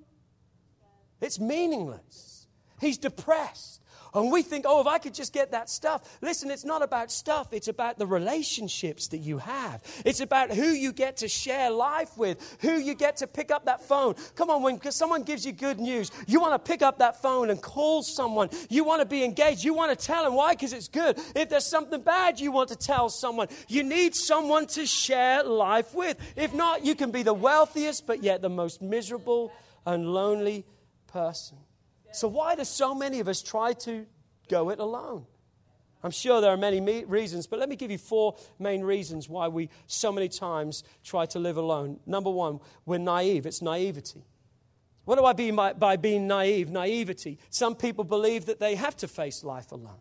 it's 1.22 1.40
meaningless. 1.40 2.48
He's 2.80 2.98
depressed. 2.98 3.79
And 4.14 4.32
we 4.32 4.42
think, 4.42 4.66
oh, 4.68 4.82
if 4.82 4.88
I 4.88 4.98
could 4.98 5.14
just 5.14 5.34
get 5.34 5.52
that 5.52 5.70
stuff. 5.70 6.18
Listen, 6.22 6.50
it's 6.50 6.66
not 6.66 6.82
about 6.82 7.12
stuff, 7.12 7.54
it's 7.54 7.68
about 7.68 8.00
the 8.00 8.08
relationships 8.08 9.08
that 9.10 9.20
you 9.20 9.38
have. 9.38 9.84
It's 10.06 10.20
about 10.20 10.52
who 10.52 10.66
you 10.66 10.92
get 10.92 11.18
to 11.18 11.28
share 11.28 11.70
life 11.70 12.18
with, 12.18 12.58
who 12.62 12.78
you 12.80 12.96
get 12.96 13.18
to 13.18 13.28
pick 13.28 13.52
up 13.52 13.66
that 13.66 13.82
phone. 13.82 14.16
Come 14.36 14.50
on, 14.50 14.64
when 14.64 14.82
someone 14.92 15.24
gives 15.24 15.46
you 15.46 15.52
good 15.52 15.80
news, 15.80 16.12
you 16.28 16.40
want 16.40 16.54
to 16.54 16.72
pick 16.72 16.82
up 16.82 17.00
that 17.00 17.22
phone 17.22 17.50
and 17.50 17.62
call 17.62 18.02
someone. 18.02 18.50
You 18.70 18.84
want 18.84 19.02
to 19.02 19.06
be 19.06 19.24
engaged. 19.24 19.64
You 19.64 19.74
want 19.74 19.98
to 19.98 20.06
tell 20.06 20.24
them. 20.24 20.34
Why? 20.34 20.54
Because 20.54 20.74
it's 20.74 20.88
good. 20.88 21.20
If 21.36 21.50
there's 21.50 21.66
something 21.66 22.02
bad, 22.02 22.40
you 22.40 22.52
want 22.52 22.70
to 22.70 22.76
tell 22.76 23.10
someone. 23.10 23.48
You 23.68 23.84
need 23.84 24.16
someone 24.16 24.66
to 24.68 24.86
share 24.86 25.44
life 25.44 25.94
with. 25.94 26.18
If 26.36 26.54
not, 26.54 26.86
you 26.86 26.96
can 26.96 27.12
be 27.12 27.24
the 27.24 27.34
wealthiest, 27.34 28.08
but 28.08 28.24
yet 28.24 28.42
the 28.42 28.50
most 28.50 28.82
miserable 28.82 29.52
and 29.86 30.12
lonely 30.12 30.66
person. 31.08 31.58
So, 32.12 32.28
why 32.28 32.56
do 32.56 32.64
so 32.64 32.96
many 32.96 33.20
of 33.20 33.28
us 33.28 33.42
try 33.42 33.74
to 33.74 34.06
go 34.48 34.70
it 34.70 34.80
alone? 34.80 35.26
I'm 36.02 36.12
sure 36.12 36.40
there 36.40 36.52
are 36.52 36.58
many 36.58 36.80
me- 36.80 37.04
reasons, 37.04 37.46
but 37.46 37.60
let 37.60 37.68
me 37.68 37.76
give 37.76 37.92
you 37.92 37.98
four 37.98 38.38
main 38.58 38.82
reasons 38.82 39.28
why 39.28 39.50
we 39.50 39.70
so 39.88 40.12
many 40.12 40.30
times 40.30 40.84
try 41.04 41.26
to 41.28 41.40
live 41.40 41.58
alone. 41.58 42.00
Number 42.06 42.30
one, 42.30 42.60
we're 42.86 43.00
naive. 43.00 43.46
It's 43.46 43.62
naivety. 43.62 44.24
What 45.04 45.18
do 45.18 45.26
I 45.26 45.34
mean 45.34 45.56
by, 45.56 45.74
by 45.74 45.98
being 45.98 46.28
naive? 46.28 46.70
Naivety. 46.70 47.38
Some 47.50 47.76
people 47.76 48.04
believe 48.04 48.46
that 48.46 48.60
they 48.60 48.76
have 48.76 48.96
to 48.98 49.08
face 49.08 49.44
life 49.44 49.72
alone. 49.72 50.00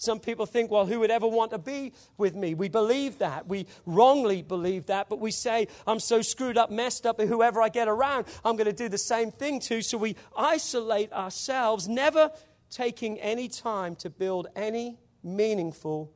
Some 0.00 0.18
people 0.18 0.46
think, 0.46 0.70
well, 0.70 0.86
who 0.86 1.00
would 1.00 1.10
ever 1.10 1.28
want 1.28 1.50
to 1.50 1.58
be 1.58 1.92
with 2.16 2.34
me? 2.34 2.54
We 2.54 2.70
believe 2.70 3.18
that. 3.18 3.46
We 3.46 3.66
wrongly 3.84 4.40
believe 4.40 4.86
that, 4.86 5.10
but 5.10 5.20
we 5.20 5.30
say, 5.30 5.68
I'm 5.86 6.00
so 6.00 6.22
screwed 6.22 6.56
up, 6.56 6.70
messed 6.70 7.04
up, 7.04 7.18
and 7.18 7.28
whoever 7.28 7.60
I 7.60 7.68
get 7.68 7.86
around, 7.86 8.24
I'm 8.42 8.56
going 8.56 8.64
to 8.64 8.72
do 8.72 8.88
the 8.88 8.96
same 8.96 9.30
thing 9.30 9.60
to. 9.60 9.82
So 9.82 9.98
we 9.98 10.16
isolate 10.34 11.12
ourselves, 11.12 11.86
never 11.86 12.32
taking 12.70 13.20
any 13.20 13.46
time 13.46 13.94
to 13.96 14.08
build 14.08 14.46
any 14.56 14.98
meaningful 15.22 16.14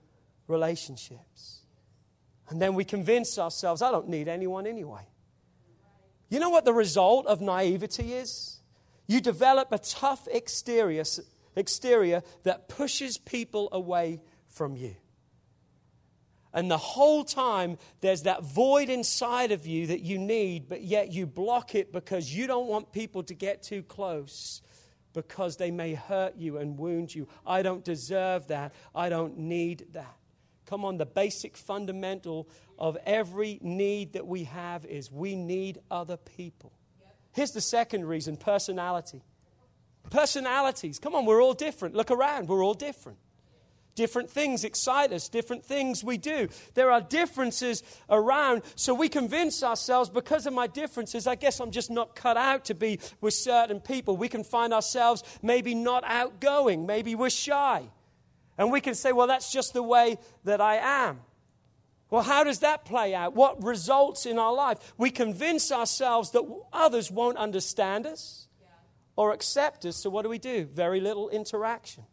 relationships. 0.48 1.60
And 2.48 2.62
then 2.62 2.74
we 2.74 2.86
convince 2.86 3.38
ourselves, 3.38 3.82
I 3.82 3.90
don't 3.90 4.08
need 4.08 4.28
anyone 4.28 4.66
anyway. 4.66 5.06
You 6.30 6.40
know 6.40 6.48
what 6.48 6.64
the 6.64 6.72
result 6.72 7.26
of 7.26 7.42
naivety 7.42 8.14
is? 8.14 8.60
You 9.06 9.20
develop 9.20 9.72
a 9.72 9.78
tough 9.78 10.26
exterior 10.32 11.04
exterior 11.56 12.22
that 12.42 12.68
pushes 12.68 13.18
people 13.18 13.68
away 13.72 14.20
from 14.48 14.76
you. 14.76 14.94
And 16.52 16.70
the 16.70 16.78
whole 16.78 17.24
time, 17.24 17.78
there's 18.00 18.22
that 18.22 18.44
void 18.44 18.88
inside 18.88 19.50
of 19.50 19.66
you 19.66 19.88
that 19.88 20.02
you 20.02 20.18
need, 20.18 20.68
but 20.68 20.82
yet 20.82 21.12
you 21.12 21.26
block 21.26 21.74
it 21.74 21.92
because 21.92 22.32
you 22.32 22.46
don't 22.46 22.68
want 22.68 22.92
people 22.92 23.24
to 23.24 23.34
get 23.34 23.64
too 23.64 23.82
close 23.82 24.62
because 25.12 25.56
they 25.56 25.72
may 25.72 25.94
hurt 25.94 26.36
you 26.36 26.58
and 26.58 26.78
wound 26.78 27.12
you. 27.12 27.26
I 27.44 27.62
don't 27.62 27.84
deserve 27.84 28.46
that. 28.48 28.72
I 28.94 29.08
don't 29.08 29.36
need 29.36 29.86
that. 29.92 30.16
Come 30.66 30.84
on, 30.84 30.96
the 30.96 31.06
basic 31.06 31.56
fundamental 31.56 32.48
of 32.78 32.96
every 33.04 33.58
need 33.60 34.14
that 34.14 34.26
we 34.26 34.44
have 34.44 34.86
is 34.86 35.10
we 35.10 35.34
need 35.34 35.78
other 35.90 36.16
people. 36.16 36.72
Here's 37.32 37.50
the 37.50 37.60
second 37.60 38.06
reason 38.06 38.36
personality. 38.36 39.22
Personalities. 40.10 40.98
Come 40.98 41.14
on, 41.14 41.26
we're 41.26 41.42
all 41.42 41.54
different. 41.54 41.94
Look 41.94 42.10
around, 42.10 42.48
we're 42.48 42.64
all 42.64 42.74
different. 42.74 43.18
Different 43.94 44.28
things 44.28 44.64
excite 44.64 45.12
us, 45.12 45.28
different 45.28 45.64
things 45.64 46.02
we 46.02 46.18
do. 46.18 46.48
There 46.74 46.90
are 46.90 47.00
differences 47.00 47.82
around, 48.10 48.62
so 48.74 48.92
we 48.92 49.08
convince 49.08 49.62
ourselves 49.62 50.10
because 50.10 50.46
of 50.46 50.52
my 50.52 50.66
differences, 50.66 51.28
I 51.28 51.36
guess 51.36 51.60
I'm 51.60 51.70
just 51.70 51.90
not 51.90 52.16
cut 52.16 52.36
out 52.36 52.64
to 52.66 52.74
be 52.74 52.98
with 53.20 53.34
certain 53.34 53.80
people. 53.80 54.16
We 54.16 54.28
can 54.28 54.42
find 54.42 54.74
ourselves 54.74 55.22
maybe 55.42 55.76
not 55.76 56.02
outgoing, 56.06 56.86
maybe 56.86 57.14
we're 57.14 57.30
shy. 57.30 57.88
And 58.58 58.72
we 58.72 58.80
can 58.80 58.94
say, 58.94 59.12
well, 59.12 59.28
that's 59.28 59.52
just 59.52 59.74
the 59.74 59.82
way 59.82 60.18
that 60.44 60.60
I 60.60 60.76
am. 60.76 61.20
Well, 62.10 62.22
how 62.22 62.44
does 62.44 62.60
that 62.60 62.84
play 62.84 63.14
out? 63.14 63.34
What 63.34 63.62
results 63.62 64.26
in 64.26 64.38
our 64.38 64.52
life? 64.52 64.94
We 64.96 65.10
convince 65.10 65.72
ourselves 65.72 66.30
that 66.32 66.42
others 66.72 67.10
won't 67.10 67.38
understand 67.38 68.06
us 68.06 68.48
or 69.16 69.33
accept 69.33 69.85
us, 69.85 69.96
so 69.96 70.11
what 70.11 70.22
do 70.22 70.29
we 70.29 70.38
do? 70.38 70.64
Very 70.64 71.00
little 71.00 71.29
interaction. 71.29 72.05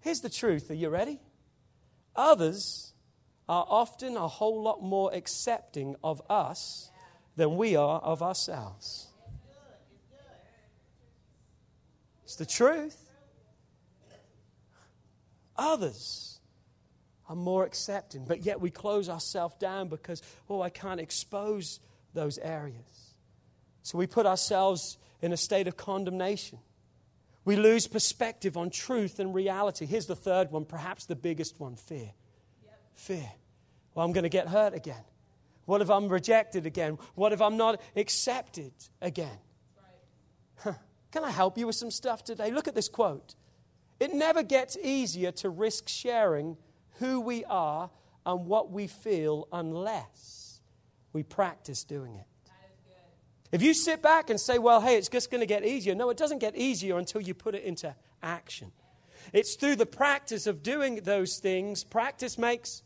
Here's 0.00 0.20
the 0.20 0.30
truth. 0.30 0.70
Are 0.70 0.74
you 0.74 0.88
ready? 0.88 1.20
Others 2.16 2.92
are 3.48 3.66
often 3.68 4.16
a 4.16 4.28
whole 4.28 4.62
lot 4.62 4.82
more 4.82 5.12
accepting 5.14 5.96
of 6.02 6.20
us 6.28 6.90
than 7.36 7.56
we 7.56 7.76
are 7.76 8.00
of 8.00 8.22
ourselves. 8.22 9.06
It's 12.24 12.36
the 12.36 12.46
truth. 12.46 13.10
Others 15.56 16.40
are 17.28 17.36
more 17.36 17.64
accepting, 17.64 18.24
but 18.26 18.44
yet 18.44 18.60
we 18.60 18.70
close 18.70 19.08
ourselves 19.08 19.54
down 19.56 19.88
because, 19.88 20.22
oh, 20.48 20.60
I 20.60 20.70
can't 20.70 21.00
expose 21.00 21.80
those 22.14 22.38
areas. 22.38 23.07
So 23.88 23.96
we 23.96 24.06
put 24.06 24.26
ourselves 24.26 24.98
in 25.22 25.32
a 25.32 25.36
state 25.38 25.66
of 25.66 25.78
condemnation. 25.78 26.58
We 27.46 27.56
lose 27.56 27.86
perspective 27.86 28.58
on 28.58 28.68
truth 28.68 29.18
and 29.18 29.34
reality. 29.34 29.86
Here's 29.86 30.04
the 30.04 30.14
third 30.14 30.50
one, 30.50 30.66
perhaps 30.66 31.06
the 31.06 31.16
biggest 31.16 31.58
one 31.58 31.74
fear. 31.76 32.10
Fear. 32.92 33.30
Well, 33.94 34.04
I'm 34.04 34.12
going 34.12 34.24
to 34.24 34.28
get 34.28 34.46
hurt 34.46 34.74
again. 34.74 35.02
What 35.64 35.80
if 35.80 35.88
I'm 35.88 36.10
rejected 36.10 36.66
again? 36.66 36.98
What 37.14 37.32
if 37.32 37.40
I'm 37.40 37.56
not 37.56 37.80
accepted 37.96 38.72
again? 39.00 39.38
Right. 40.66 40.74
Can 41.10 41.24
I 41.24 41.30
help 41.30 41.56
you 41.56 41.66
with 41.66 41.76
some 41.76 41.90
stuff 41.90 42.22
today? 42.22 42.50
Look 42.50 42.68
at 42.68 42.74
this 42.74 42.90
quote. 42.90 43.36
It 44.00 44.12
never 44.12 44.42
gets 44.42 44.76
easier 44.76 45.32
to 45.32 45.48
risk 45.48 45.88
sharing 45.88 46.58
who 46.98 47.22
we 47.22 47.42
are 47.46 47.88
and 48.26 48.44
what 48.44 48.70
we 48.70 48.86
feel 48.86 49.48
unless 49.50 50.60
we 51.14 51.22
practice 51.22 51.84
doing 51.84 52.16
it. 52.16 52.27
If 53.50 53.62
you 53.62 53.72
sit 53.72 54.02
back 54.02 54.30
and 54.30 54.38
say, 54.38 54.58
well, 54.58 54.80
hey, 54.80 54.96
it's 54.96 55.08
just 55.08 55.30
going 55.30 55.40
to 55.40 55.46
get 55.46 55.64
easier, 55.64 55.94
no, 55.94 56.10
it 56.10 56.16
doesn't 56.16 56.38
get 56.38 56.56
easier 56.56 56.98
until 56.98 57.20
you 57.20 57.34
put 57.34 57.54
it 57.54 57.64
into 57.64 57.94
action. 58.22 58.72
It's 59.32 59.54
through 59.56 59.76
the 59.76 59.86
practice 59.86 60.46
of 60.46 60.62
doing 60.62 60.96
those 60.96 61.38
things, 61.38 61.84
practice 61.84 62.38
makes 62.38 62.82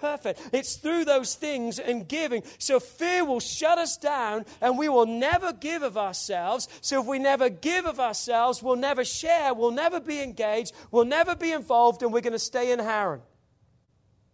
perfect. 0.00 0.40
It's 0.52 0.76
through 0.76 1.04
those 1.04 1.34
things 1.34 1.78
and 1.78 2.06
giving. 2.06 2.42
So 2.58 2.80
fear 2.80 3.24
will 3.24 3.40
shut 3.40 3.78
us 3.78 3.96
down 3.96 4.44
and 4.60 4.78
we 4.78 4.88
will 4.88 5.06
never 5.06 5.52
give 5.52 5.82
of 5.82 5.96
ourselves. 5.96 6.68
So 6.80 7.00
if 7.00 7.06
we 7.06 7.18
never 7.18 7.48
give 7.48 7.86
of 7.86 7.98
ourselves, 7.98 8.62
we'll 8.62 8.76
never 8.76 9.04
share, 9.04 9.54
we'll 9.54 9.70
never 9.70 10.00
be 10.00 10.20
engaged, 10.22 10.74
we'll 10.90 11.04
never 11.04 11.34
be 11.34 11.52
involved, 11.52 12.02
and 12.02 12.12
we're 12.12 12.20
going 12.20 12.32
to 12.32 12.38
stay 12.38 12.72
in 12.72 12.78
Haran. 12.78 13.20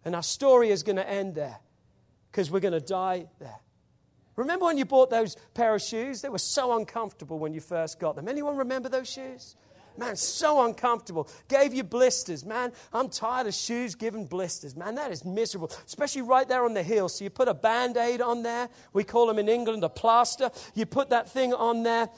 And 0.04 0.16
our 0.16 0.22
story 0.22 0.70
is 0.70 0.82
going 0.82 0.96
to 0.96 1.08
end 1.08 1.36
there 1.36 1.58
because 2.30 2.50
we're 2.50 2.60
going 2.60 2.72
to 2.72 2.80
die 2.80 3.26
there. 3.38 3.60
Remember 4.36 4.66
when 4.66 4.78
you 4.78 4.84
bought 4.84 5.10
those 5.10 5.36
pair 5.54 5.74
of 5.74 5.82
shoes? 5.82 6.22
They 6.22 6.28
were 6.28 6.38
so 6.38 6.76
uncomfortable 6.76 7.38
when 7.38 7.52
you 7.52 7.60
first 7.60 8.00
got 8.00 8.16
them. 8.16 8.28
Anyone 8.28 8.56
remember 8.56 8.88
those 8.88 9.10
shoes? 9.10 9.56
Man, 9.98 10.16
so 10.16 10.64
uncomfortable. 10.64 11.28
Gave 11.48 11.74
you 11.74 11.84
blisters. 11.84 12.44
Man, 12.44 12.72
I'm 12.94 13.10
tired 13.10 13.46
of 13.46 13.54
shoes 13.54 13.94
giving 13.94 14.26
blisters. 14.26 14.74
Man, 14.74 14.94
that 14.94 15.12
is 15.12 15.24
miserable, 15.24 15.70
especially 15.86 16.22
right 16.22 16.48
there 16.48 16.64
on 16.64 16.72
the 16.72 16.82
heel. 16.82 17.10
So 17.10 17.24
you 17.24 17.30
put 17.30 17.48
a 17.48 17.54
band 17.54 17.98
aid 17.98 18.22
on 18.22 18.42
there. 18.42 18.70
We 18.94 19.04
call 19.04 19.26
them 19.26 19.38
in 19.38 19.50
England 19.50 19.84
a 19.84 19.90
plaster. 19.90 20.50
You 20.74 20.86
put 20.86 21.10
that 21.10 21.30
thing 21.30 21.52
on 21.52 21.82
there 21.82 22.08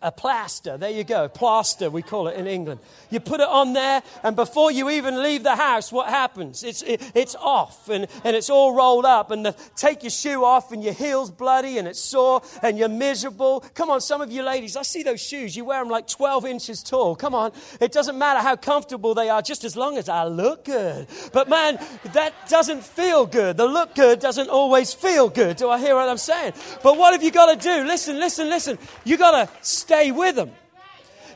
a 0.00 0.12
plaster. 0.12 0.76
There 0.76 0.90
you 0.90 1.04
go, 1.04 1.28
plaster, 1.28 1.90
we 1.90 2.02
call 2.02 2.28
it 2.28 2.36
in 2.36 2.46
England. 2.46 2.80
You 3.10 3.20
put 3.20 3.40
it 3.40 3.48
on 3.48 3.72
there, 3.72 4.02
and 4.22 4.36
before 4.36 4.70
you 4.70 4.90
even 4.90 5.22
leave 5.22 5.42
the 5.42 5.56
house, 5.56 5.90
what 5.90 6.08
happens? 6.08 6.62
It's, 6.62 6.82
it, 6.82 7.02
it's 7.14 7.34
off, 7.36 7.88
and, 7.88 8.06
and 8.24 8.36
it's 8.36 8.50
all 8.50 8.74
rolled 8.74 9.04
up, 9.04 9.30
and 9.30 9.46
the, 9.46 9.56
take 9.76 10.02
your 10.02 10.10
shoe 10.10 10.44
off, 10.44 10.72
and 10.72 10.82
your 10.84 10.92
heel's 10.92 11.30
bloody, 11.30 11.78
and 11.78 11.88
it's 11.88 12.00
sore, 12.00 12.42
and 12.62 12.78
you're 12.78 12.88
miserable. 12.88 13.60
Come 13.74 13.90
on, 13.90 14.00
some 14.00 14.20
of 14.20 14.30
you 14.30 14.42
ladies, 14.42 14.76
I 14.76 14.82
see 14.82 15.02
those 15.02 15.20
shoes. 15.20 15.56
You 15.56 15.64
wear 15.64 15.80
them 15.80 15.90
like 15.90 16.06
12 16.06 16.46
inches 16.46 16.82
tall. 16.82 17.16
Come 17.16 17.34
on, 17.34 17.52
it 17.80 17.90
doesn't 17.92 18.16
matter 18.16 18.40
how 18.40 18.56
comfortable 18.56 19.14
they 19.14 19.28
are, 19.28 19.42
just 19.42 19.64
as 19.64 19.76
long 19.76 19.98
as 19.98 20.08
I 20.08 20.24
look 20.24 20.64
good. 20.64 21.08
But 21.32 21.48
man, 21.48 21.78
that 22.12 22.32
doesn't 22.48 22.84
feel 22.84 23.26
good. 23.26 23.56
The 23.56 23.66
look 23.66 23.94
good 23.94 24.20
doesn't 24.20 24.48
always 24.48 24.94
feel 24.94 25.28
good. 25.28 25.56
Do 25.56 25.68
I 25.70 25.78
hear 25.78 25.96
what 25.96 26.08
I'm 26.08 26.18
saying? 26.18 26.52
But 26.82 26.96
what 26.96 27.12
have 27.12 27.22
you 27.22 27.30
got 27.30 27.54
to 27.54 27.56
do? 27.60 27.84
Listen, 27.84 28.18
listen, 28.18 28.48
listen. 28.48 28.78
You 29.04 29.16
got 29.16 29.30
to 29.32 29.64
stay 29.88 30.12
with 30.12 30.36
them. 30.36 30.50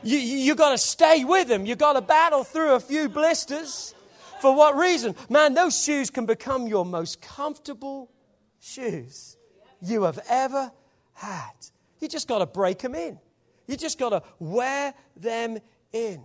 You, 0.03 0.17
you, 0.19 0.53
got 0.53 0.71
to 0.71 0.77
stay 0.77 1.23
with 1.23 1.47
them. 1.47 1.65
You 1.65 1.75
got 1.75 1.93
to 1.93 2.01
battle 2.01 2.43
through 2.43 2.73
a 2.75 2.79
few 2.79 3.09
blisters. 3.09 3.95
For 4.41 4.53
what 4.55 4.77
reason? 4.77 5.15
Man, 5.27 5.55
those 5.55 5.81
shoes 5.81 6.11
can 6.11 6.27
become 6.27 6.67
your 6.67 6.85
most 6.85 7.19
comfortable 7.19 8.11
shoes 8.59 9.37
you 9.81 10.03
have 10.03 10.19
ever 10.29 10.71
had. 11.13 11.53
You 11.99 12.07
just 12.07 12.27
got 12.27 12.39
to 12.39 12.45
break 12.45 12.79
them 12.79 12.93
in. 12.93 13.17
You 13.65 13.75
just 13.75 13.97
got 13.97 14.09
to 14.09 14.21
wear 14.37 14.93
them 15.15 15.57
in. 15.91 16.21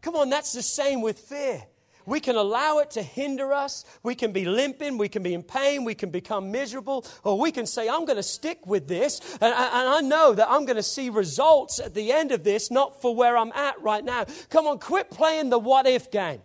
Come 0.00 0.16
on, 0.16 0.30
that's 0.30 0.52
the 0.52 0.62
same 0.62 1.02
with 1.02 1.18
fear. 1.18 1.62
We 2.06 2.20
can 2.20 2.36
allow 2.36 2.78
it 2.78 2.92
to 2.92 3.02
hinder 3.02 3.52
us. 3.52 3.84
We 4.02 4.14
can 4.14 4.32
be 4.32 4.44
limping. 4.44 4.96
We 4.96 5.08
can 5.08 5.22
be 5.22 5.34
in 5.34 5.42
pain. 5.42 5.84
We 5.84 5.94
can 5.94 6.10
become 6.10 6.50
miserable. 6.52 7.04
Or 7.24 7.38
we 7.38 7.50
can 7.50 7.66
say, 7.66 7.88
I'm 7.88 8.04
going 8.04 8.16
to 8.16 8.22
stick 8.22 8.66
with 8.66 8.86
this. 8.86 9.20
And, 9.40 9.52
and 9.52 9.88
I 9.88 10.00
know 10.00 10.32
that 10.34 10.48
I'm 10.48 10.64
going 10.64 10.76
to 10.76 10.82
see 10.82 11.10
results 11.10 11.80
at 11.80 11.94
the 11.94 12.12
end 12.12 12.30
of 12.32 12.44
this, 12.44 12.70
not 12.70 13.02
for 13.02 13.14
where 13.14 13.36
I'm 13.36 13.52
at 13.52 13.80
right 13.82 14.04
now. 14.04 14.24
Come 14.50 14.66
on, 14.66 14.78
quit 14.78 15.10
playing 15.10 15.50
the 15.50 15.58
what 15.58 15.86
if 15.86 16.10
game. 16.10 16.40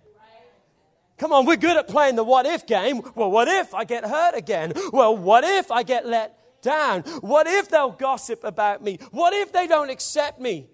Come 1.18 1.34
on, 1.34 1.46
we're 1.46 1.56
good 1.56 1.78
at 1.78 1.88
playing 1.88 2.16
the 2.16 2.24
what 2.24 2.48
if 2.48 2.66
game. 2.66 3.04
Well, 3.14 3.30
what 3.30 3.48
if 3.48 3.76
I 3.76 3.84
get 3.84 4.04
hurt 4.04 4.36
again? 4.36 4.74
Well, 4.92 5.16
what 5.16 5.44
if 5.44 5.70
I 5.70 5.84
get 5.84 6.08
let 6.08 6.36
down? 6.64 7.02
What 7.22 7.46
if 7.46 7.70
they'll 7.70 7.92
gossip 7.92 8.44
about 8.44 8.84
me? 8.84 8.98
What 9.12 9.32
if 9.34 9.54
they 9.54 9.68
don't 9.68 9.92
accept 9.92 10.42
me? 10.42 10.72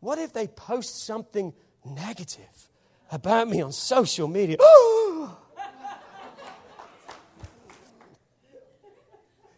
What 0.00 0.18
if 0.18 0.34
they 0.34 0.48
post 0.48 1.04
something 1.04 1.54
negative? 1.82 2.57
About 3.10 3.48
me 3.48 3.60
on 3.62 3.72
social 3.72 4.28
media. 4.28 4.56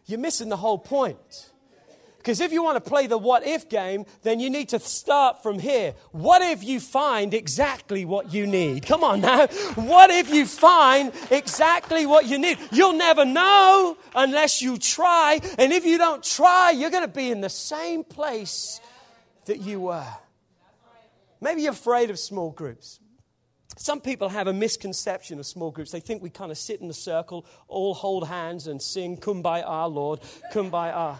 You're 0.06 0.18
missing 0.18 0.48
the 0.48 0.56
whole 0.56 0.78
point. 0.78 1.50
Because 2.20 2.40
if 2.40 2.52
you 2.52 2.62
want 2.62 2.76
to 2.76 2.86
play 2.86 3.06
the 3.06 3.16
what 3.16 3.46
if 3.46 3.70
game, 3.70 4.04
then 4.22 4.40
you 4.40 4.50
need 4.50 4.68
to 4.70 4.78
start 4.78 5.42
from 5.42 5.58
here. 5.58 5.94
What 6.12 6.42
if 6.42 6.62
you 6.62 6.78
find 6.78 7.32
exactly 7.32 8.04
what 8.04 8.30
you 8.30 8.46
need? 8.46 8.84
Come 8.84 9.02
on 9.02 9.22
now. 9.22 9.46
What 9.74 10.10
if 10.10 10.30
you 10.30 10.44
find 10.44 11.12
exactly 11.30 12.04
what 12.04 12.26
you 12.26 12.38
need? 12.38 12.58
You'll 12.72 12.92
never 12.92 13.24
know 13.24 13.96
unless 14.14 14.60
you 14.60 14.76
try. 14.76 15.40
And 15.56 15.72
if 15.72 15.86
you 15.86 15.96
don't 15.96 16.22
try, 16.22 16.72
you're 16.72 16.90
going 16.90 17.04
to 17.04 17.08
be 17.08 17.30
in 17.30 17.40
the 17.40 17.48
same 17.48 18.04
place 18.04 18.82
that 19.46 19.60
you 19.60 19.80
were. 19.80 20.12
Maybe 21.40 21.62
you're 21.62 21.72
afraid 21.72 22.10
of 22.10 22.18
small 22.18 22.50
groups. 22.50 23.00
Some 23.82 24.02
people 24.02 24.28
have 24.28 24.46
a 24.46 24.52
misconception 24.52 25.38
of 25.38 25.46
small 25.46 25.70
groups. 25.70 25.90
They 25.90 26.00
think 26.00 26.22
we 26.22 26.28
kind 26.28 26.50
of 26.50 26.58
sit 26.58 26.82
in 26.82 26.90
a 26.90 26.92
circle, 26.92 27.46
all 27.66 27.94
hold 27.94 28.28
hands, 28.28 28.66
and 28.66 28.80
sing 28.80 29.16
Kumbaya, 29.16 29.90
Lord, 29.90 30.20
Kumbaya. 30.52 31.18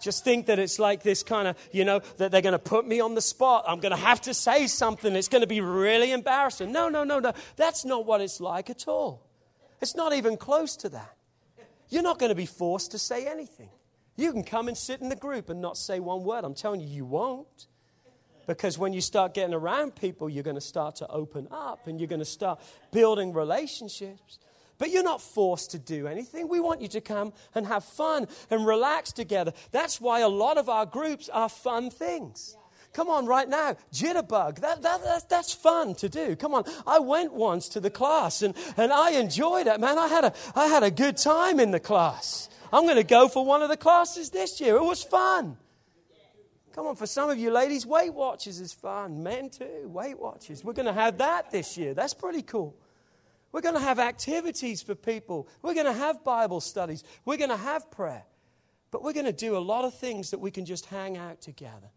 Just 0.00 0.24
think 0.24 0.46
that 0.46 0.58
it's 0.58 0.80
like 0.80 1.04
this 1.04 1.22
kind 1.22 1.46
of, 1.46 1.56
you 1.70 1.84
know, 1.84 2.00
that 2.16 2.32
they're 2.32 2.42
going 2.42 2.54
to 2.54 2.58
put 2.58 2.88
me 2.88 2.98
on 2.98 3.14
the 3.14 3.20
spot. 3.20 3.66
I'm 3.68 3.78
going 3.78 3.92
to 3.92 4.02
have 4.02 4.20
to 4.22 4.34
say 4.34 4.66
something. 4.66 5.14
It's 5.14 5.28
going 5.28 5.42
to 5.42 5.46
be 5.46 5.60
really 5.60 6.10
embarrassing. 6.10 6.72
No, 6.72 6.88
no, 6.88 7.04
no, 7.04 7.20
no. 7.20 7.32
That's 7.54 7.84
not 7.84 8.04
what 8.04 8.20
it's 8.20 8.40
like 8.40 8.68
at 8.68 8.88
all. 8.88 9.22
It's 9.80 9.94
not 9.94 10.12
even 10.12 10.36
close 10.36 10.74
to 10.78 10.88
that. 10.88 11.14
You're 11.88 12.02
not 12.02 12.18
going 12.18 12.30
to 12.30 12.36
be 12.36 12.46
forced 12.46 12.90
to 12.90 12.98
say 12.98 13.28
anything. 13.28 13.70
You 14.16 14.32
can 14.32 14.42
come 14.42 14.66
and 14.66 14.76
sit 14.76 15.00
in 15.00 15.08
the 15.08 15.14
group 15.14 15.48
and 15.48 15.60
not 15.60 15.76
say 15.76 16.00
one 16.00 16.24
word. 16.24 16.42
I'm 16.42 16.54
telling 16.54 16.80
you, 16.80 16.88
you 16.88 17.04
won't. 17.04 17.68
Because 18.50 18.76
when 18.76 18.92
you 18.92 19.00
start 19.00 19.32
getting 19.32 19.54
around 19.54 19.94
people, 19.94 20.28
you're 20.28 20.42
going 20.42 20.56
to 20.56 20.60
start 20.60 20.96
to 20.96 21.08
open 21.08 21.46
up 21.52 21.86
and 21.86 22.00
you're 22.00 22.08
going 22.08 22.18
to 22.18 22.24
start 22.24 22.60
building 22.90 23.32
relationships. 23.32 24.40
But 24.76 24.90
you're 24.90 25.04
not 25.04 25.22
forced 25.22 25.70
to 25.70 25.78
do 25.78 26.08
anything. 26.08 26.48
We 26.48 26.58
want 26.58 26.80
you 26.80 26.88
to 26.88 27.00
come 27.00 27.32
and 27.54 27.64
have 27.66 27.84
fun 27.84 28.26
and 28.50 28.66
relax 28.66 29.12
together. 29.12 29.52
That's 29.70 30.00
why 30.00 30.20
a 30.20 30.28
lot 30.28 30.58
of 30.58 30.68
our 30.68 30.84
groups 30.84 31.28
are 31.28 31.48
fun 31.48 31.90
things. 31.90 32.56
Come 32.92 33.08
on, 33.08 33.26
right 33.26 33.48
now, 33.48 33.76
jitterbug. 33.92 34.58
That, 34.60 34.82
that, 34.82 35.04
that, 35.04 35.28
that's 35.28 35.54
fun 35.54 35.94
to 35.96 36.08
do. 36.08 36.34
Come 36.34 36.52
on. 36.52 36.64
I 36.88 36.98
went 36.98 37.32
once 37.32 37.68
to 37.68 37.80
the 37.80 37.90
class 37.90 38.42
and, 38.42 38.56
and 38.76 38.92
I 38.92 39.12
enjoyed 39.12 39.68
it, 39.68 39.78
man. 39.78 39.96
I 39.96 40.08
had, 40.08 40.24
a, 40.24 40.34
I 40.56 40.66
had 40.66 40.82
a 40.82 40.90
good 40.90 41.16
time 41.16 41.60
in 41.60 41.70
the 41.70 41.78
class. 41.78 42.48
I'm 42.72 42.82
going 42.82 42.96
to 42.96 43.04
go 43.04 43.28
for 43.28 43.44
one 43.44 43.62
of 43.62 43.68
the 43.68 43.76
classes 43.76 44.30
this 44.30 44.60
year. 44.60 44.74
It 44.74 44.82
was 44.82 45.04
fun. 45.04 45.56
Come 46.72 46.86
on, 46.86 46.96
for 46.96 47.06
some 47.06 47.30
of 47.30 47.38
you 47.38 47.50
ladies, 47.50 47.84
Weight 47.84 48.14
Watchers 48.14 48.60
is 48.60 48.72
fun. 48.72 49.22
Men 49.22 49.50
too, 49.50 49.86
Weight 49.86 50.18
Watchers. 50.18 50.64
We're 50.64 50.72
going 50.72 50.86
to 50.86 50.92
have 50.92 51.18
that 51.18 51.50
this 51.50 51.76
year. 51.76 51.94
That's 51.94 52.14
pretty 52.14 52.42
cool. 52.42 52.76
We're 53.52 53.60
going 53.60 53.74
to 53.74 53.80
have 53.80 53.98
activities 53.98 54.80
for 54.80 54.94
people. 54.94 55.48
We're 55.62 55.74
going 55.74 55.86
to 55.86 55.92
have 55.92 56.22
Bible 56.22 56.60
studies. 56.60 57.02
We're 57.24 57.36
going 57.36 57.50
to 57.50 57.56
have 57.56 57.90
prayer. 57.90 58.22
But 58.92 59.02
we're 59.02 59.12
going 59.12 59.26
to 59.26 59.32
do 59.32 59.56
a 59.56 59.58
lot 59.58 59.84
of 59.84 59.94
things 59.94 60.30
that 60.30 60.38
we 60.38 60.50
can 60.50 60.64
just 60.64 60.86
hang 60.86 61.16
out 61.16 61.40
together. 61.40 61.90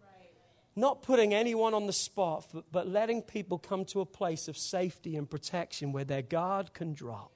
Not 0.76 1.04
putting 1.04 1.36
anyone 1.36 1.76
on 1.76 1.86
the 1.86 1.94
spot, 1.94 2.48
but 2.72 2.88
letting 2.88 3.22
people 3.22 3.60
come 3.60 3.86
to 3.86 4.02
a 4.02 4.06
place 4.08 4.48
of 4.48 4.58
safety 4.58 5.16
and 5.16 5.30
protection 5.30 5.92
where 5.92 6.04
their 6.04 6.24
guard 6.24 6.74
can 6.74 6.94
drop. 6.94 7.32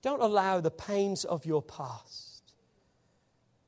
Don't 0.00 0.22
allow 0.22 0.60
the 0.60 0.70
pains 0.70 1.24
of 1.24 1.44
your 1.44 1.62
past, 1.62 2.33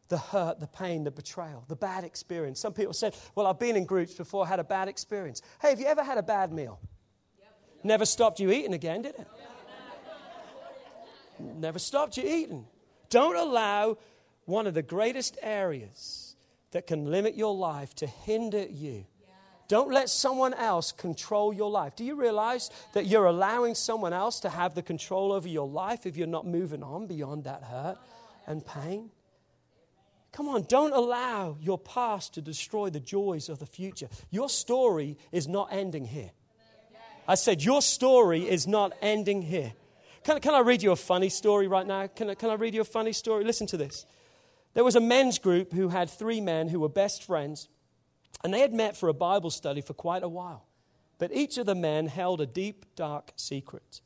the 0.08 0.18
hurt, 0.18 0.60
the 0.60 0.66
pain, 0.66 1.04
the 1.04 1.10
betrayal, 1.10 1.64
the 1.68 1.76
bad 1.76 2.04
experience. 2.04 2.60
Some 2.60 2.72
people 2.72 2.92
said, 2.92 3.14
Well, 3.34 3.46
I've 3.46 3.58
been 3.58 3.76
in 3.76 3.84
groups 3.84 4.14
before, 4.14 4.46
had 4.46 4.60
a 4.60 4.64
bad 4.64 4.88
experience. 4.88 5.42
Hey, 5.60 5.70
have 5.70 5.80
you 5.80 5.86
ever 5.86 6.02
had 6.02 6.18
a 6.18 6.22
bad 6.22 6.52
meal? 6.52 6.80
Never 7.82 8.04
stopped 8.04 8.40
you 8.40 8.50
eating 8.50 8.74
again, 8.74 9.02
did 9.02 9.14
it? 9.14 9.26
Never 11.38 11.78
stopped 11.78 12.16
you 12.16 12.24
eating. 12.24 12.66
Don't 13.10 13.36
allow 13.36 13.98
one 14.46 14.66
of 14.66 14.74
the 14.74 14.82
greatest 14.82 15.38
areas 15.42 16.36
that 16.70 16.86
can 16.86 17.06
limit 17.06 17.36
your 17.36 17.54
life 17.54 17.94
to 17.96 18.06
hinder 18.06 18.64
you 18.66 19.06
don't 19.68 19.90
let 19.90 20.08
someone 20.08 20.54
else 20.54 20.92
control 20.92 21.52
your 21.52 21.70
life. 21.70 21.96
Do 21.96 22.04
you 22.04 22.14
realize 22.14 22.70
that 22.92 23.06
you're 23.06 23.26
allowing 23.26 23.74
someone 23.74 24.12
else 24.12 24.40
to 24.40 24.48
have 24.48 24.74
the 24.74 24.82
control 24.82 25.32
over 25.32 25.48
your 25.48 25.66
life 25.66 26.06
if 26.06 26.16
you're 26.16 26.26
not 26.26 26.46
moving 26.46 26.82
on 26.82 27.06
beyond 27.06 27.44
that 27.44 27.64
hurt 27.64 27.98
and 28.46 28.64
pain? 28.64 29.10
Come 30.36 30.50
on, 30.50 30.64
don't 30.64 30.92
allow 30.92 31.56
your 31.62 31.78
past 31.78 32.34
to 32.34 32.42
destroy 32.42 32.90
the 32.90 33.00
joys 33.00 33.48
of 33.48 33.58
the 33.58 33.64
future. 33.64 34.06
Your 34.30 34.50
story 34.50 35.16
is 35.32 35.48
not 35.48 35.68
ending 35.72 36.04
here. 36.04 36.30
I 37.26 37.36
said, 37.36 37.64
Your 37.64 37.80
story 37.80 38.46
is 38.46 38.66
not 38.66 38.92
ending 39.00 39.40
here. 39.40 39.72
Can, 40.24 40.38
can 40.40 40.52
I 40.52 40.58
read 40.58 40.82
you 40.82 40.92
a 40.92 40.96
funny 40.96 41.30
story 41.30 41.68
right 41.68 41.86
now? 41.86 42.06
Can 42.08 42.28
I, 42.28 42.34
can 42.34 42.50
I 42.50 42.54
read 42.54 42.74
you 42.74 42.82
a 42.82 42.84
funny 42.84 43.14
story? 43.14 43.44
Listen 43.44 43.66
to 43.68 43.78
this. 43.78 44.04
There 44.74 44.84
was 44.84 44.94
a 44.94 45.00
men's 45.00 45.38
group 45.38 45.72
who 45.72 45.88
had 45.88 46.10
three 46.10 46.42
men 46.42 46.68
who 46.68 46.80
were 46.80 46.90
best 46.90 47.22
friends 47.22 47.70
and 48.44 48.52
they 48.52 48.60
had 48.60 48.74
met 48.74 48.94
for 48.94 49.08
a 49.08 49.14
Bible 49.14 49.48
study 49.48 49.80
for 49.80 49.94
quite 49.94 50.22
a 50.22 50.28
while. 50.28 50.66
But 51.16 51.32
each 51.32 51.56
of 51.56 51.64
the 51.64 51.74
men 51.74 52.08
held 52.08 52.42
a 52.42 52.46
deep, 52.46 52.84
dark 52.94 53.32
secret. 53.36 54.02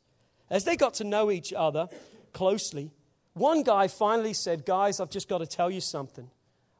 As 0.48 0.62
they 0.62 0.76
got 0.76 0.94
to 0.94 1.04
know 1.04 1.28
each 1.28 1.52
other 1.52 1.88
closely, 2.32 2.92
one 3.34 3.62
guy 3.62 3.88
finally 3.88 4.32
said, 4.32 4.66
Guys, 4.66 5.00
I've 5.00 5.10
just 5.10 5.28
got 5.28 5.38
to 5.38 5.46
tell 5.46 5.70
you 5.70 5.80
something. 5.80 6.30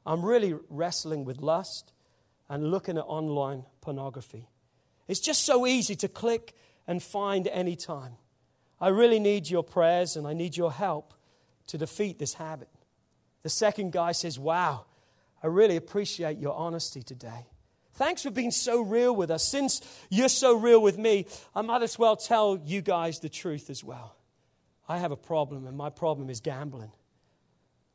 I'm 0.04 0.24
really 0.24 0.54
wrestling 0.68 1.24
with 1.24 1.40
lust 1.40 1.92
and 2.48 2.70
looking 2.70 2.98
at 2.98 3.04
online 3.04 3.64
pornography. 3.80 4.48
It's 5.06 5.20
just 5.20 5.44
so 5.44 5.66
easy 5.66 5.94
to 5.96 6.08
click 6.08 6.54
and 6.86 7.02
find 7.02 7.46
any 7.48 7.76
time. 7.76 8.14
I 8.80 8.88
really 8.88 9.20
need 9.20 9.48
your 9.48 9.62
prayers 9.62 10.16
and 10.16 10.26
I 10.26 10.32
need 10.32 10.56
your 10.56 10.72
help 10.72 11.14
to 11.68 11.78
defeat 11.78 12.18
this 12.18 12.34
habit. 12.34 12.68
The 13.42 13.48
second 13.48 13.92
guy 13.92 14.12
says, 14.12 14.38
Wow, 14.38 14.86
I 15.42 15.46
really 15.46 15.76
appreciate 15.76 16.38
your 16.38 16.54
honesty 16.54 17.02
today. 17.02 17.46
Thanks 17.94 18.22
for 18.22 18.30
being 18.30 18.50
so 18.50 18.80
real 18.80 19.14
with 19.14 19.30
us. 19.30 19.46
Since 19.46 19.82
you're 20.08 20.28
so 20.28 20.56
real 20.56 20.80
with 20.80 20.96
me, 20.96 21.26
I 21.54 21.62
might 21.62 21.82
as 21.82 21.98
well 21.98 22.16
tell 22.16 22.58
you 22.64 22.80
guys 22.80 23.18
the 23.18 23.28
truth 23.28 23.68
as 23.68 23.84
well. 23.84 24.16
I 24.90 24.98
have 24.98 25.12
a 25.12 25.16
problem, 25.16 25.66
and 25.66 25.76
my 25.76 25.90
problem 25.90 26.28
is 26.30 26.40
gambling. 26.40 26.92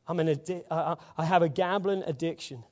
I'm 0.08 0.20
an 0.20 0.28
addi- 0.28 0.64
uh, 0.70 0.96
I 1.16 1.24
have 1.24 1.42
a 1.42 1.48
gambling 1.48 2.02
addiction, 2.06 2.64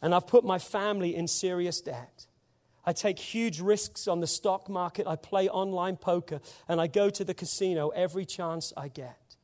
and 0.00 0.14
I've 0.14 0.26
put 0.26 0.44
my 0.44 0.58
family 0.58 1.14
in 1.14 1.28
serious 1.28 1.80
debt. 1.80 2.26
I 2.84 2.92
take 2.92 3.18
huge 3.18 3.60
risks 3.60 4.08
on 4.08 4.20
the 4.20 4.26
stock 4.26 4.68
market. 4.68 5.06
I 5.06 5.16
play 5.16 5.48
online 5.48 5.96
poker, 5.96 6.40
and 6.68 6.80
I 6.80 6.86
go 6.86 7.10
to 7.10 7.24
the 7.24 7.34
casino 7.34 7.90
every 7.90 8.24
chance 8.24 8.72
I 8.76 8.88
get. 8.88 9.36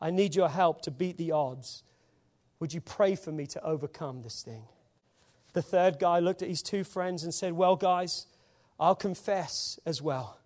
I 0.00 0.10
need 0.10 0.34
your 0.34 0.48
help 0.48 0.82
to 0.82 0.90
beat 0.90 1.16
the 1.16 1.32
odds 1.32 1.82
would 2.64 2.72
you 2.72 2.80
pray 2.80 3.14
for 3.14 3.30
me 3.30 3.46
to 3.48 3.62
overcome 3.62 4.22
this 4.22 4.42
thing? 4.42 4.62
The 5.52 5.60
third 5.60 5.98
guy 5.98 6.18
looked 6.18 6.40
at 6.40 6.48
his 6.48 6.62
two 6.62 6.82
friends 6.82 7.22
and 7.22 7.34
said, 7.34 7.52
Well, 7.52 7.76
guys, 7.76 8.26
I'll 8.80 8.94
confess 8.94 9.78
as 9.84 10.00
well. 10.00 10.38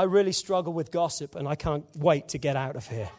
I 0.00 0.04
really 0.04 0.32
struggle 0.32 0.72
with 0.72 0.90
gossip 0.90 1.34
and 1.34 1.46
I 1.46 1.56
can't 1.56 1.84
wait 1.94 2.28
to 2.28 2.38
get 2.38 2.56
out 2.56 2.74
of 2.74 2.86
here. 2.86 3.10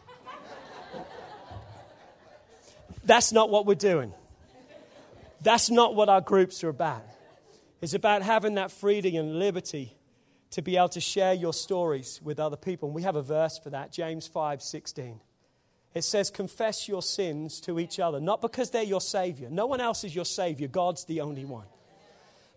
That's 3.04 3.30
not 3.30 3.50
what 3.50 3.66
we're 3.66 3.76
doing. 3.76 4.12
That's 5.42 5.70
not 5.70 5.94
what 5.94 6.08
our 6.08 6.20
groups 6.20 6.64
are 6.64 6.70
about. 6.70 7.04
It's 7.80 7.94
about 7.94 8.22
having 8.22 8.56
that 8.56 8.72
freedom 8.72 9.14
and 9.14 9.38
liberty 9.38 9.96
to 10.50 10.60
be 10.60 10.76
able 10.76 10.88
to 10.88 11.00
share 11.00 11.34
your 11.34 11.52
stories 11.52 12.20
with 12.20 12.40
other 12.40 12.56
people. 12.56 12.88
And 12.88 12.96
we 12.96 13.02
have 13.02 13.14
a 13.14 13.22
verse 13.22 13.60
for 13.60 13.70
that, 13.70 13.92
James 13.92 14.26
5 14.26 14.60
16. 14.60 15.20
It 15.94 16.02
says, 16.02 16.30
confess 16.30 16.88
your 16.88 17.02
sins 17.02 17.60
to 17.60 17.78
each 17.78 18.00
other, 18.00 18.18
not 18.18 18.40
because 18.40 18.70
they're 18.70 18.82
your 18.82 19.00
Savior. 19.00 19.48
No 19.48 19.66
one 19.66 19.80
else 19.80 20.02
is 20.02 20.16
your 20.16 20.24
Savior, 20.24 20.66
God's 20.66 21.04
the 21.04 21.20
only 21.20 21.44
one. 21.44 21.66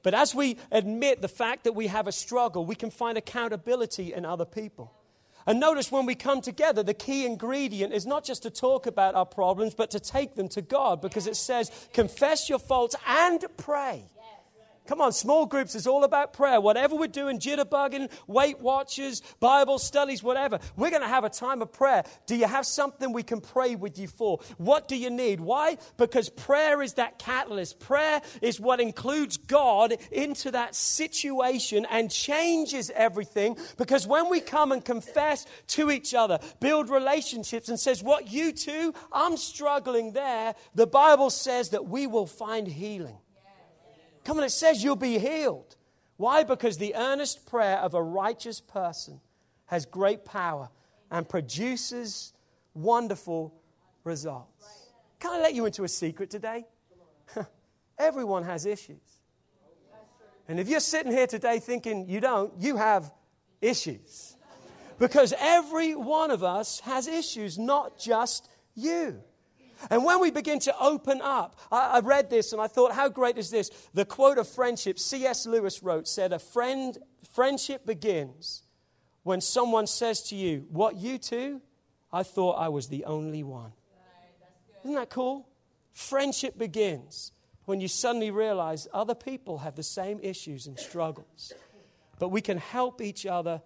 But 0.06 0.14
as 0.14 0.36
we 0.36 0.58
admit 0.72 1.24
the 1.24 1.28
fact 1.28 1.64
that 1.64 1.74
we 1.74 1.88
have 1.88 2.06
a 2.06 2.12
struggle, 2.12 2.64
we 2.64 2.76
can 2.76 2.92
find 2.92 3.18
accountability 3.18 4.14
in 4.14 4.24
other 4.24 4.46
people. 4.46 4.94
And 5.48 5.60
notice 5.60 5.92
when 5.92 6.06
we 6.06 6.14
come 6.14 6.42
together, 6.42 6.84
the 6.84 6.94
key 6.94 7.26
ingredient 7.26 7.92
is 7.92 8.06
not 8.06 8.24
just 8.24 8.44
to 8.44 8.52
talk 8.52 8.86
about 8.86 9.16
our 9.16 9.26
problems, 9.26 9.74
but 9.74 9.90
to 9.90 10.00
take 10.00 10.36
them 10.36 10.48
to 10.50 10.62
God 10.62 11.02
because 11.02 11.26
it 11.26 11.36
says, 11.36 11.72
confess 11.92 12.52
your 12.52 12.60
faults 12.60 12.96
and 13.08 13.44
pray. 13.58 14.04
Come 14.88 15.02
on, 15.02 15.14
small 15.14 15.46
groups 15.46 15.74
is 15.74 15.88
all 15.88 16.04
about 16.04 16.34
prayer. 16.34 16.62
Whatever 16.62 16.96
we're 16.96 17.08
doing, 17.08 17.40
jitterbugging, 17.40 18.12
Weight 18.28 18.60
Watchers, 18.60 19.22
Bible 19.40 19.80
studies, 19.80 20.22
whatever, 20.22 20.60
we're 20.76 20.92
going 20.92 21.02
to 21.02 21.08
have 21.08 21.24
a 21.24 21.30
time 21.30 21.62
of 21.62 21.72
prayer. 21.72 22.04
Do 22.28 22.36
you 22.36 22.46
have 22.46 22.66
something 22.66 23.12
we 23.12 23.24
can 23.24 23.42
pray 23.42 23.76
with 23.76 23.98
you 23.98 24.08
for? 24.08 24.40
What 24.58 24.88
do 24.88 24.96
you 24.96 25.10
need? 25.10 25.40
Why? 25.40 25.78
Because 25.98 26.30
prayer 26.30 26.84
is 26.84 26.94
that 26.94 27.18
catalyst. 27.18 27.80
Prayer 27.80 28.22
is 28.42 28.60
what 28.60 28.80
includes 28.80 29.38
God 29.38 29.96
into 30.12 30.52
that 30.52 30.76
situation 30.76 31.88
and 31.90 32.12
changes 32.12 32.92
everything. 32.94 33.58
Because 33.78 34.06
when 34.06 34.30
we 34.30 34.40
come 34.40 34.72
and 34.72 34.86
confess 34.86 35.48
to 35.68 35.90
each 35.90 36.14
other, 36.14 36.40
build 36.60 36.90
relationships, 36.90 37.70
and 37.70 37.80
says, 37.80 38.04
What 38.04 38.32
you 38.32 38.52
too, 38.52 38.94
I'm 39.12 39.38
struggling 39.38 40.14
there, 40.14 40.54
the 40.76 40.88
Bible 40.88 41.32
says 41.32 41.70
that 41.70 41.88
we 41.88 42.06
will 42.06 42.28
find 42.28 42.68
healing. 42.68 43.18
Come 44.26 44.40
on, 44.40 44.44
it 44.44 44.52
says 44.52 44.84
you'll 44.84 44.96
be 44.96 45.20
healed. 45.20 45.76
Why? 46.18 46.44
Because 46.44 46.78
the 46.78 46.96
earnest 46.96 47.46
prayer 47.46 47.78
of 47.78 47.94
a 47.94 48.02
righteous 48.02 48.60
person 48.60 49.22
has 49.68 49.86
great 49.86 50.26
power 50.26 50.70
and 51.12 51.28
produces 51.28 52.34
wonderful 52.74 53.54
results. 54.04 54.90
Can 55.20 55.34
I 55.34 55.42
let 55.42 55.54
you 55.54 55.66
into 55.66 55.84
a 55.84 55.88
secret 55.88 56.30
today? 56.30 56.66
Everyone 57.98 58.44
has 58.44 58.66
issues. 58.66 58.98
And 60.48 60.60
if 60.60 60.70
you're 60.70 60.80
sitting 60.80 61.12
here 61.12 61.28
today 61.28 61.60
thinking 61.60 62.08
you 62.08 62.20
don't, 62.20 62.54
you 62.60 62.78
have 62.78 63.12
issues. 63.62 64.36
Because 65.00 65.34
every 65.40 65.96
one 65.96 66.32
of 66.32 66.44
us 66.44 66.80
has 66.82 67.08
issues, 67.08 67.58
not 67.58 67.98
just 67.98 68.50
you. 68.76 69.22
And 69.90 70.04
when 70.04 70.20
we 70.20 70.32
begin 70.32 70.60
to 70.60 70.76
open 70.80 71.22
up, 71.22 71.60
I, 71.72 71.98
I, 71.98 72.00
read 72.00 72.30
this 72.30 72.54
and 72.54 72.62
I 72.62 72.68
thought, 72.68 72.92
how 72.92 73.10
great 73.10 73.38
is 73.38 73.50
this? 73.50 73.70
The 73.94 74.06
quote 74.06 74.38
of 74.38 74.48
friendship, 74.48 75.00
C.S. 75.00 75.46
Lewis 75.46 75.84
wrote, 75.84 76.08
said, 76.08 76.34
A 76.34 76.40
friend, 76.40 76.98
friendship 77.32 77.86
begins 77.86 78.64
when 79.24 79.42
someone 79.42 79.88
says 79.88 80.22
to 80.30 80.36
you, 80.36 80.66
What 80.70 80.96
you 80.96 81.18
too? 81.18 81.62
I 82.12 82.24
thought 82.24 82.54
I 82.54 82.70
was 82.70 82.88
the 82.88 83.06
only 83.06 83.44
one. 83.44 83.74
Isn't 84.84 84.96
that 84.96 85.10
cool? 85.10 85.48
Friendship 85.94 86.58
begins 86.58 87.32
when 87.66 87.82
you 87.82 87.88
suddenly 87.88 88.32
realize 88.32 88.88
other 88.94 89.16
people 89.16 89.60
have 89.60 89.76
the 89.76 89.84
same 89.84 90.20
issues 90.22 90.68
and 90.68 90.80
struggles, 90.80 91.54
but 92.20 92.30
we 92.30 92.42
can 92.42 92.58
help 92.58 93.02
each 93.02 93.26
other 93.26 93.62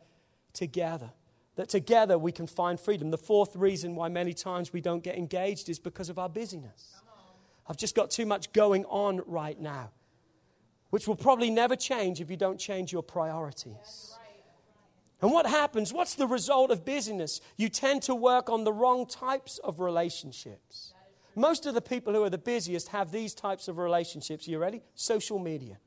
together 0.53 1.11
that 1.59 1.67
together 1.67 2.17
we 2.17 2.31
can 2.31 2.47
find 2.47 2.79
freedom. 2.79 3.11
The 3.11 3.17
fourth 3.17 3.53
reason 3.53 3.93
why 3.93 4.07
many 4.07 4.33
times 4.33 4.71
we 4.71 4.79
don't 4.79 5.03
get 5.03 5.17
engaged 5.17 5.67
is 5.67 5.77
because 5.77 6.07
of 6.07 6.17
our 6.17 6.29
busyness. 6.29 7.01
I've 7.67 7.75
just 7.75 7.95
got 7.95 8.09
too 8.09 8.25
much 8.25 8.53
going 8.53 8.85
on 8.85 9.21
right 9.25 9.59
now, 9.59 9.91
which 10.89 11.05
will 11.05 11.17
probably 11.17 11.49
never 11.49 11.75
change 11.75 12.21
if 12.21 12.31
you 12.31 12.37
don't 12.37 12.57
change 12.57 12.93
your 12.93 13.03
priorities. 13.03 14.17
And 15.21 15.33
what 15.33 15.47
happens? 15.47 15.91
What's 15.91 16.15
the 16.15 16.27
result 16.27 16.71
of 16.71 16.85
busyness? 16.85 17.41
You 17.57 17.67
tend 17.67 18.03
to 18.03 18.15
work 18.15 18.49
on 18.49 18.63
the 18.63 18.71
wrong 18.71 19.05
types 19.05 19.57
of 19.57 19.81
relationships. 19.81 20.93
Most 21.35 21.65
of 21.65 21.73
the 21.73 21.81
people 21.81 22.13
who 22.13 22.23
are 22.23 22.29
the 22.29 22.37
busiest 22.37 22.87
have 22.87 23.11
these 23.11 23.33
types 23.33 23.67
of 23.67 23.79
relationships. 23.79 24.47
Are 24.47 24.51
you 24.51 24.59
ready? 24.59 24.81
Social 24.95 25.39
media. 25.39 25.77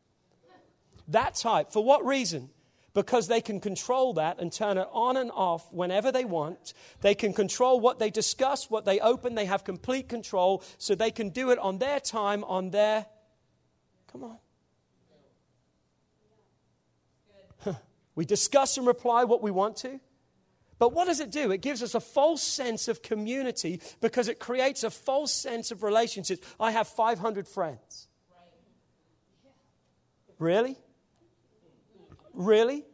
That 1.08 1.34
type. 1.34 1.72
For 1.72 1.82
what 1.82 2.04
reason? 2.04 2.50
Because 2.94 3.28
they 3.28 3.40
can 3.40 3.60
control 3.60 4.14
that 4.14 4.40
and 4.40 4.52
turn 4.52 4.78
it 4.78 4.88
on 4.92 5.16
and 5.16 5.30
off 5.30 5.72
whenever 5.72 6.12
they 6.12 6.24
want. 6.24 6.74
They 7.00 7.14
can 7.14 7.32
control 7.32 7.80
what 7.80 7.98
they 7.98 8.10
discuss, 8.10 8.70
what 8.70 8.84
they 8.84 9.00
open. 9.00 9.34
They 9.34 9.46
have 9.46 9.64
complete 9.64 10.08
control, 10.08 10.62
so 10.78 10.94
they 10.94 11.10
can 11.10 11.30
do 11.30 11.50
it 11.50 11.58
on 11.58 11.78
their 11.78 12.00
time, 12.00 12.44
on 12.44 12.70
their 12.70 13.06
Come 14.12 14.24
on. 17.66 17.76
we 18.14 18.24
discuss 18.26 18.76
and 18.76 18.86
reply 18.86 19.24
what 19.24 19.42
we 19.42 19.50
want 19.50 19.76
to. 19.78 19.98
But 20.78 20.92
what 20.92 21.06
does 21.06 21.20
it 21.20 21.30
do? 21.30 21.50
It 21.50 21.62
gives 21.62 21.82
us 21.82 21.94
a 21.94 22.00
false 22.00 22.42
sense 22.42 22.88
of 22.88 23.02
community 23.02 23.80
because 24.00 24.28
it 24.28 24.38
creates 24.38 24.84
a 24.84 24.90
false 24.90 25.32
sense 25.32 25.70
of 25.70 25.82
relationships. 25.82 26.46
I 26.58 26.72
have 26.72 26.88
500 26.88 27.48
friends. 27.48 28.08
Really? 30.38 30.76
Really? 32.32 32.84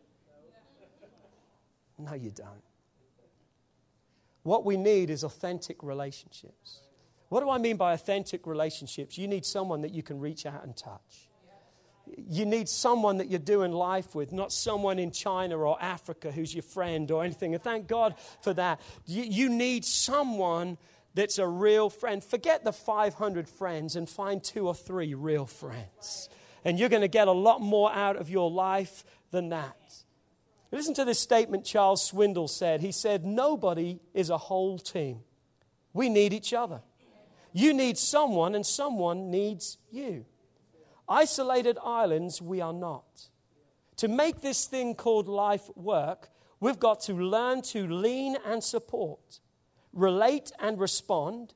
No, 1.98 2.14
you 2.14 2.30
don't. 2.30 2.62
What 4.42 4.64
we 4.64 4.76
need 4.76 5.10
is 5.10 5.24
authentic 5.24 5.82
relationships. 5.82 6.80
What 7.28 7.40
do 7.40 7.50
I 7.50 7.58
mean 7.58 7.76
by 7.76 7.92
authentic 7.92 8.46
relationships? 8.46 9.18
You 9.18 9.28
need 9.28 9.44
someone 9.44 9.82
that 9.82 9.92
you 9.92 10.02
can 10.02 10.18
reach 10.18 10.46
out 10.46 10.64
and 10.64 10.76
touch. 10.76 11.28
You 12.16 12.46
need 12.46 12.68
someone 12.68 13.18
that 13.18 13.28
you're 13.28 13.38
doing 13.38 13.72
life 13.72 14.14
with, 14.14 14.32
not 14.32 14.50
someone 14.50 14.98
in 14.98 15.10
China 15.10 15.58
or 15.58 15.76
Africa 15.82 16.32
who's 16.32 16.54
your 16.54 16.62
friend 16.62 17.10
or 17.10 17.22
anything. 17.22 17.52
And 17.52 17.62
thank 17.62 17.86
God 17.86 18.14
for 18.40 18.54
that. 18.54 18.80
You, 19.04 19.24
you 19.24 19.48
need 19.50 19.84
someone 19.84 20.78
that's 21.14 21.38
a 21.38 21.46
real 21.46 21.90
friend. 21.90 22.24
Forget 22.24 22.64
the 22.64 22.72
500 22.72 23.48
friends 23.48 23.96
and 23.96 24.08
find 24.08 24.42
two 24.42 24.66
or 24.66 24.74
three 24.74 25.12
real 25.12 25.44
friends. 25.44 26.30
And 26.64 26.78
you're 26.78 26.88
going 26.88 27.02
to 27.02 27.08
get 27.08 27.28
a 27.28 27.32
lot 27.32 27.60
more 27.60 27.92
out 27.92 28.16
of 28.16 28.30
your 28.30 28.50
life 28.50 29.04
than 29.30 29.50
that. 29.50 29.76
Listen 30.70 30.94
to 30.94 31.04
this 31.04 31.18
statement 31.18 31.64
Charles 31.64 32.10
Swindoll 32.10 32.48
said. 32.48 32.80
He 32.80 32.92
said, 32.92 33.24
Nobody 33.24 34.00
is 34.12 34.30
a 34.30 34.38
whole 34.38 34.78
team. 34.78 35.20
We 35.92 36.08
need 36.08 36.32
each 36.32 36.52
other. 36.52 36.82
You 37.52 37.72
need 37.72 37.96
someone, 37.96 38.54
and 38.54 38.64
someone 38.64 39.30
needs 39.30 39.78
you. 39.90 40.26
Isolated 41.08 41.78
islands, 41.82 42.42
we 42.42 42.60
are 42.60 42.72
not. 42.72 43.30
To 43.96 44.08
make 44.08 44.42
this 44.42 44.66
thing 44.66 44.94
called 44.94 45.26
life 45.26 45.68
work, 45.74 46.28
we've 46.60 46.78
got 46.78 47.00
to 47.00 47.14
learn 47.14 47.62
to 47.62 47.88
lean 47.88 48.36
and 48.44 48.62
support, 48.62 49.40
relate 49.92 50.52
and 50.60 50.78
respond, 50.78 51.54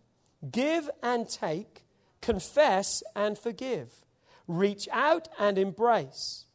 give 0.51 0.89
and 1.03 1.29
take, 1.29 1.85
confess 2.21 3.03
and 3.15 3.39
forgive, 3.39 4.05
reach 4.49 4.89
out 4.91 5.29
and 5.39 5.59
embrace. 5.59 6.47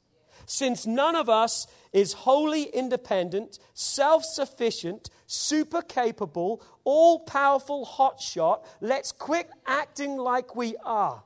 Since 0.48 0.88
none 0.88 1.18
of 1.18 1.28
us 1.28 1.68
is 1.92 2.14
wholly 2.14 2.64
independent, 2.64 3.60
self 3.74 4.24
sufficient, 4.24 5.10
super 5.28 5.82
capable, 5.82 6.64
all 6.86 7.20
powerful 7.20 7.86
hotshot, 7.86 8.64
let's 8.80 9.12
quit 9.12 9.50
acting 9.66 10.16
like 10.16 10.56
we 10.56 10.78
are. 10.86 11.22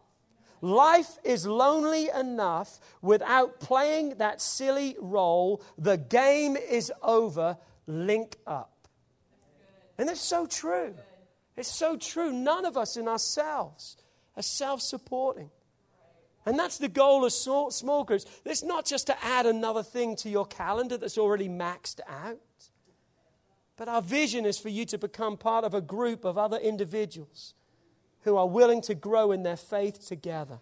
Life 0.60 1.20
is 1.24 1.46
lonely 1.46 2.10
enough 2.10 2.80
without 3.04 3.60
playing 3.60 4.16
that 4.18 4.42
silly 4.42 4.96
role. 5.00 5.62
The 5.78 5.98
game 5.98 6.58
is 6.58 6.92
over. 7.04 7.58
Link 7.86 8.38
up. 8.48 8.88
And 10.00 10.10
it's 10.10 10.20
so 10.20 10.48
true. 10.48 10.96
It's 11.56 11.72
so 11.72 11.96
true. 11.96 12.34
None 12.34 12.66
of 12.66 12.76
us 12.76 12.98
in 12.98 13.08
ourselves 13.08 13.98
are 14.36 14.44
self 14.44 14.82
supporting. 14.82 15.52
And 16.46 16.58
that's 16.58 16.78
the 16.78 16.90
goal 16.90 17.24
of 17.24 17.32
small 17.34 18.04
groups. 18.04 18.26
It's 18.46 18.64
not 18.64 18.86
just 18.86 19.08
to 19.08 19.24
add 19.24 19.46
another 19.46 19.84
thing 19.84 20.16
to 20.18 20.30
your 20.30 20.46
calendar 20.46 20.98
that's 20.98 21.18
already 21.18 21.48
maxed 21.48 22.00
out. 22.08 22.40
But 23.78 23.88
our 23.88 24.02
vision 24.02 24.46
is 24.46 24.58
for 24.58 24.70
you 24.70 24.86
to 24.86 24.98
become 24.98 25.38
part 25.38 25.64
of 25.64 25.74
a 25.74 25.82
group 25.82 26.26
of 26.26 26.38
other 26.38 26.58
individuals 26.58 27.54
who 28.22 28.38
are 28.38 28.48
willing 28.48 28.82
to 28.82 28.96
grow 28.96 29.32
in 29.32 29.44
their 29.44 29.58
faith 29.58 30.08
together, 30.08 30.60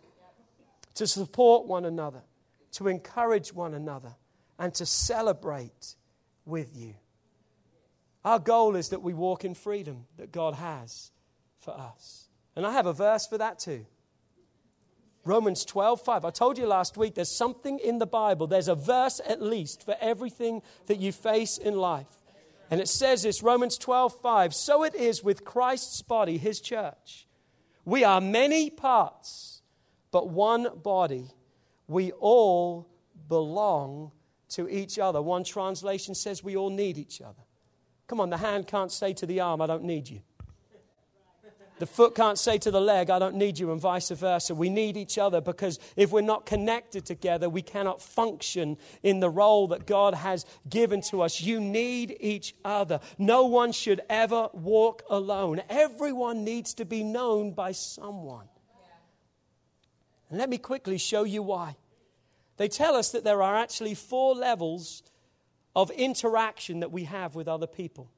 to 0.96 1.08
support 1.08 1.66
one 1.66 1.86
another, 1.86 2.22
to 2.74 2.88
encourage 2.88 3.54
one 3.54 3.74
another, 3.74 4.16
and 4.58 4.74
to 4.76 4.86
celebrate 4.86 5.96
with 6.46 6.76
you. 6.78 6.94
Our 8.26 8.40
goal 8.40 8.76
is 8.76 8.90
that 8.90 9.02
we 9.02 9.14
walk 9.14 9.46
in 9.46 9.54
freedom 9.54 10.06
that 10.18 10.32
God 10.32 10.56
has 10.56 11.12
for 11.60 11.72
us. 11.72 12.28
And 12.56 12.66
I 12.66 12.74
have 12.74 12.86
a 12.86 12.94
verse 12.94 13.28
for 13.28 13.38
that 13.38 13.60
too. 13.60 13.86
Romans 15.30 15.64
12, 15.64 16.02
5. 16.02 16.26
I 16.26 16.32
told 16.32 16.58
you 16.58 16.66
last 16.66 16.98
week 16.98 17.14
there's 17.14 17.30
something 17.30 17.78
in 17.78 18.00
the 18.00 18.08
Bible, 18.08 18.48
there's 18.48 18.68
a 18.68 18.74
verse 18.74 19.22
at 19.28 19.42
least 19.42 19.86
for 19.86 19.96
everything 20.02 20.64
that 20.88 21.00
you 21.00 21.12
face 21.12 21.60
in 21.60 21.76
life. 21.76 22.08
And 22.72 22.82
it 22.82 22.88
says 22.88 23.22
this 23.22 23.44
Romans 23.44 23.78
12, 23.78 24.20
5. 24.22 24.56
So 24.56 24.84
it 24.84 24.96
is 24.96 25.24
with 25.24 25.46
Christ's 25.46 26.02
body, 26.02 26.40
his 26.40 26.60
church. 26.60 27.28
We 27.86 28.04
are 28.04 28.20
many 28.20 28.72
parts, 28.72 29.62
but 30.12 30.30
one 30.30 30.68
body. 30.82 31.28
We 31.88 32.12
all 32.14 32.88
belong 33.28 34.12
to 34.50 34.68
each 34.68 34.98
other. 34.98 35.22
One 35.22 35.44
translation 35.44 36.16
says 36.16 36.44
we 36.44 36.58
all 36.58 36.72
need 36.72 36.98
each 36.98 37.22
other. 37.22 37.44
Come 38.08 38.20
on, 38.20 38.32
the 38.32 38.38
hand 38.38 38.66
can't 38.66 38.92
say 38.92 39.14
to 39.14 39.28
the 39.28 39.42
arm, 39.42 39.62
I 39.62 39.68
don't 39.68 39.84
need 39.84 40.10
you. 40.10 40.22
The 41.80 41.86
foot 41.86 42.14
can't 42.14 42.38
say 42.38 42.58
to 42.60 42.72
the 42.72 42.82
leg, 42.82 43.10
I 43.10 43.20
don't 43.20 43.36
need 43.36 43.58
you, 43.58 43.72
and 43.72 43.80
vice 43.80 44.10
versa. 44.10 44.54
We 44.54 44.70
need 44.70 44.98
each 44.98 45.18
other 45.18 45.40
because 45.40 45.80
if 45.96 46.12
we're 46.12 46.20
not 46.22 46.46
connected 46.46 47.06
together, 47.06 47.50
we 47.50 47.62
cannot 47.62 48.02
function 48.02 48.78
in 49.02 49.22
the 49.22 49.30
role 49.30 49.70
that 49.70 49.88
God 49.88 50.14
has 50.14 50.46
given 50.70 51.02
to 51.04 51.22
us. 51.22 51.40
You 51.40 51.62
need 51.62 52.18
each 52.20 52.54
other. 52.66 53.00
No 53.18 53.46
one 53.46 53.72
should 53.72 54.02
ever 54.10 54.50
walk 54.52 55.04
alone. 55.10 55.62
Everyone 55.70 56.44
needs 56.44 56.74
to 56.76 56.86
be 56.86 57.02
known 57.02 57.54
by 57.54 57.72
someone. 57.72 58.50
And 60.30 60.38
let 60.38 60.50
me 60.50 60.58
quickly 60.58 60.98
show 60.98 61.24
you 61.24 61.42
why. 61.42 61.78
They 62.58 62.68
tell 62.68 62.96
us 62.96 63.12
that 63.12 63.24
there 63.24 63.42
are 63.42 63.56
actually 63.56 63.96
four 63.96 64.36
levels 64.36 65.02
of 65.78 65.92
interaction 65.92 66.82
that 66.82 66.92
we 66.92 67.06
have 67.06 67.36
with 67.36 67.48
other 67.48 67.68
people 67.68 68.12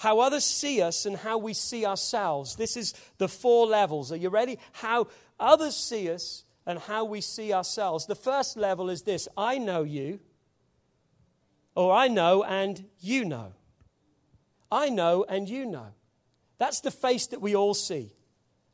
how 0.00 0.20
others 0.20 0.46
see 0.46 0.80
us 0.80 1.04
and 1.04 1.14
how 1.14 1.36
we 1.36 1.52
see 1.52 1.84
ourselves. 1.84 2.56
This 2.56 2.74
is 2.74 2.94
the 3.18 3.28
four 3.28 3.66
levels. 3.66 4.10
Are 4.10 4.16
you 4.16 4.30
ready? 4.30 4.58
How 4.72 5.08
others 5.38 5.76
see 5.76 6.10
us 6.10 6.44
and 6.64 6.78
how 6.78 7.04
we 7.04 7.20
see 7.20 7.52
ourselves. 7.52 8.06
The 8.06 8.14
first 8.14 8.56
level 8.56 8.88
is 8.88 9.02
this 9.02 9.28
I 9.36 9.58
know 9.58 9.82
you, 9.82 10.20
or 11.74 11.92
I 11.92 12.08
know 12.08 12.42
and 12.42 12.82
you 13.00 13.26
know. 13.26 13.52
I 14.72 14.88
know 14.88 15.26
and 15.28 15.46
you 15.46 15.66
know. 15.66 15.88
That's 16.56 16.80
the 16.80 16.90
face 16.90 17.26
that 17.26 17.42
we 17.42 17.54
all 17.54 17.74
see. 17.74 18.14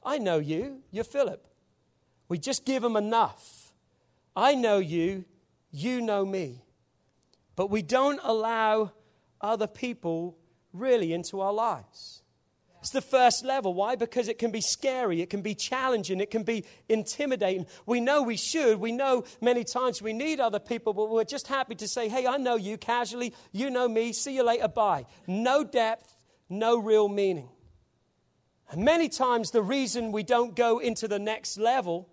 I 0.05 0.19
know 0.19 0.39
you, 0.39 0.83
you're 0.93 1.03
Philip. 1.03 1.45
We 2.29 2.39
just 2.39 2.65
give 2.65 2.85
them 2.85 2.97
enough. 2.97 3.73
I 4.37 4.55
know 4.55 4.79
you, 4.79 5.25
you 5.73 6.01
know 6.01 6.25
me. 6.25 6.63
But 7.57 7.69
we 7.69 7.83
don't 7.83 8.21
allow 8.23 8.93
other 9.41 9.67
people 9.67 10.39
really 10.79 11.13
into 11.13 11.41
our 11.41 11.53
lives. 11.53 12.23
It's 12.81 12.93
the 12.93 13.01
first 13.01 13.45
level. 13.45 13.75
Why? 13.75 13.97
Because 13.97 14.29
it 14.29 14.39
can 14.39 14.53
be 14.53 14.61
scary, 14.61 15.21
it 15.21 15.29
can 15.29 15.43
be 15.43 15.57
challenging, 15.57 16.21
it 16.21 16.31
can 16.31 16.45
be 16.45 16.65
intimidating. 16.89 17.67
We 17.85 18.01
know 18.01 18.23
we 18.23 18.37
should. 18.37 18.79
We 18.79 18.93
know 18.93 19.25
many 19.41 19.65
times 19.65 20.01
we 20.01 20.13
need 20.13 20.39
other 20.39 20.61
people, 20.61 20.93
but 20.93 21.11
we're 21.11 21.25
just 21.25 21.49
happy 21.49 21.75
to 21.75 21.89
say, 21.89 22.09
hey, 22.09 22.29
I 22.29 22.37
know 22.37 22.55
you 22.55 22.79
casually, 22.79 23.35
you 23.51 23.71
know 23.71 23.89
me, 23.89 24.13
see 24.13 24.37
you 24.37 24.45
later, 24.45 24.69
bye. 24.69 25.07
No 25.27 25.65
depth, 25.65 26.15
no 26.49 26.79
real 26.79 27.09
meaning. 27.09 27.49
And 28.71 28.85
many 28.85 29.09
times 29.09 29.51
the 29.51 29.63
reason 29.63 30.13
we 30.13 30.23
don't 30.23 30.55
go 30.55 30.79
into 30.79 31.09
the 31.09 31.19
next 31.19 31.59
level 31.59 32.09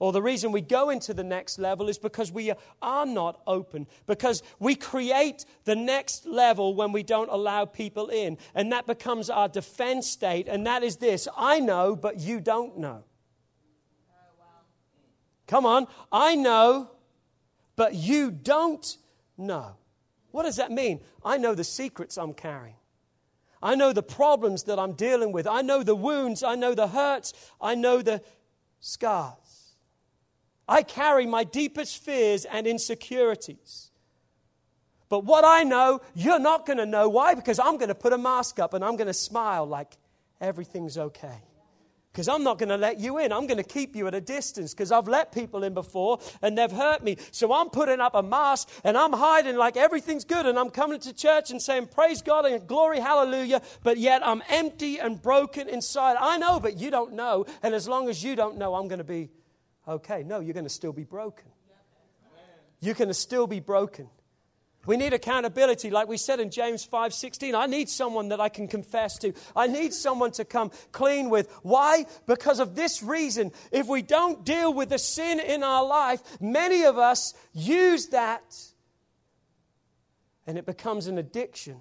or 0.00 0.12
the 0.12 0.22
reason 0.22 0.50
we 0.50 0.62
go 0.62 0.90
into 0.90 1.14
the 1.14 1.22
next 1.22 1.58
level 1.58 1.88
is 1.88 1.98
because 1.98 2.32
we 2.32 2.52
are 2.82 3.06
not 3.06 3.40
open, 3.46 3.86
because 4.06 4.42
we 4.58 4.74
create 4.74 5.44
the 5.64 5.76
next 5.76 6.26
level 6.26 6.74
when 6.74 6.90
we 6.90 7.02
don't 7.02 7.30
allow 7.30 7.66
people 7.66 8.08
in. 8.08 8.38
And 8.54 8.72
that 8.72 8.86
becomes 8.86 9.30
our 9.30 9.46
defense 9.46 10.08
state, 10.08 10.48
and 10.48 10.66
that 10.66 10.82
is 10.82 10.96
this 10.96 11.28
I 11.36 11.60
know, 11.60 11.94
but 11.94 12.18
you 12.18 12.40
don't 12.40 12.78
know. 12.78 13.04
Come 15.46 15.66
on, 15.66 15.86
I 16.10 16.34
know, 16.34 16.90
but 17.76 17.94
you 17.94 18.30
don't 18.30 18.96
know. 19.36 19.76
What 20.30 20.44
does 20.44 20.56
that 20.56 20.70
mean? 20.70 21.00
I 21.24 21.36
know 21.36 21.54
the 21.54 21.64
secrets 21.64 22.16
I'm 22.16 22.34
carrying. 22.34 22.76
I 23.62 23.74
know 23.74 23.92
the 23.92 24.02
problems 24.02 24.62
that 24.62 24.78
I'm 24.78 24.92
dealing 24.92 25.32
with. 25.32 25.46
I 25.46 25.60
know 25.60 25.82
the 25.82 25.94
wounds. 25.94 26.42
I 26.42 26.54
know 26.54 26.74
the 26.74 26.88
hurts. 26.88 27.34
I 27.60 27.74
know 27.74 28.00
the 28.00 28.22
scars. 28.78 29.39
I 30.70 30.84
carry 30.84 31.26
my 31.26 31.42
deepest 31.42 32.02
fears 32.02 32.44
and 32.44 32.64
insecurities. 32.64 33.90
But 35.08 35.24
what 35.24 35.44
I 35.44 35.64
know, 35.64 36.00
you're 36.14 36.38
not 36.38 36.64
going 36.64 36.78
to 36.78 36.86
know. 36.86 37.08
Why? 37.08 37.34
Because 37.34 37.58
I'm 37.58 37.76
going 37.76 37.88
to 37.88 37.94
put 37.96 38.12
a 38.12 38.18
mask 38.18 38.60
up 38.60 38.72
and 38.72 38.84
I'm 38.84 38.94
going 38.94 39.08
to 39.08 39.12
smile 39.12 39.66
like 39.66 39.98
everything's 40.40 40.96
okay. 40.96 41.42
Because 42.12 42.28
I'm 42.28 42.44
not 42.44 42.58
going 42.58 42.68
to 42.68 42.76
let 42.76 43.00
you 43.00 43.18
in. 43.18 43.32
I'm 43.32 43.48
going 43.48 43.56
to 43.56 43.64
keep 43.64 43.96
you 43.96 44.06
at 44.06 44.14
a 44.14 44.20
distance 44.20 44.72
because 44.72 44.92
I've 44.92 45.08
let 45.08 45.32
people 45.32 45.64
in 45.64 45.74
before 45.74 46.20
and 46.40 46.56
they've 46.56 46.70
hurt 46.70 47.02
me. 47.02 47.16
So 47.32 47.52
I'm 47.52 47.70
putting 47.70 47.98
up 47.98 48.14
a 48.14 48.22
mask 48.22 48.68
and 48.84 48.96
I'm 48.96 49.12
hiding 49.12 49.56
like 49.56 49.76
everything's 49.76 50.24
good 50.24 50.46
and 50.46 50.56
I'm 50.56 50.70
coming 50.70 51.00
to 51.00 51.12
church 51.12 51.50
and 51.50 51.60
saying, 51.60 51.88
Praise 51.88 52.22
God 52.22 52.46
and 52.46 52.64
glory, 52.68 53.00
hallelujah. 53.00 53.60
But 53.82 53.98
yet 53.98 54.24
I'm 54.24 54.42
empty 54.48 55.00
and 55.00 55.20
broken 55.20 55.68
inside. 55.68 56.16
I 56.20 56.38
know, 56.38 56.60
but 56.60 56.78
you 56.78 56.92
don't 56.92 57.14
know. 57.14 57.46
And 57.60 57.74
as 57.74 57.88
long 57.88 58.08
as 58.08 58.22
you 58.22 58.36
don't 58.36 58.56
know, 58.56 58.76
I'm 58.76 58.86
going 58.86 58.98
to 58.98 59.04
be 59.04 59.30
okay. 59.86 60.22
No, 60.22 60.40
you're 60.40 60.54
going 60.54 60.64
to 60.64 60.70
still 60.70 60.92
be 60.92 61.04
broken. 61.04 61.48
You're 62.80 62.94
going 62.94 63.08
to 63.08 63.14
still 63.14 63.46
be 63.46 63.60
broken. 63.60 64.08
We 64.86 64.96
need 64.96 65.12
accountability, 65.12 65.90
like 65.90 66.08
we 66.08 66.16
said 66.16 66.40
in 66.40 66.50
James 66.50 66.86
5:16. 66.86 67.54
I 67.54 67.66
need 67.66 67.90
someone 67.90 68.28
that 68.30 68.40
I 68.40 68.48
can 68.48 68.66
confess 68.66 69.18
to. 69.18 69.34
I 69.54 69.66
need 69.66 69.92
someone 69.92 70.30
to 70.32 70.44
come 70.46 70.70
clean 70.90 71.28
with. 71.28 71.50
Why? 71.62 72.06
Because 72.26 72.60
of 72.60 72.74
this 72.74 73.02
reason. 73.02 73.52
If 73.70 73.88
we 73.88 74.00
don't 74.00 74.42
deal 74.42 74.72
with 74.72 74.88
the 74.88 74.98
sin 74.98 75.38
in 75.38 75.62
our 75.62 75.84
life, 75.84 76.22
many 76.40 76.84
of 76.84 76.96
us 76.96 77.34
use 77.52 78.06
that 78.08 78.56
and 80.46 80.56
it 80.56 80.66
becomes 80.66 81.06
an 81.06 81.18
addiction 81.18 81.76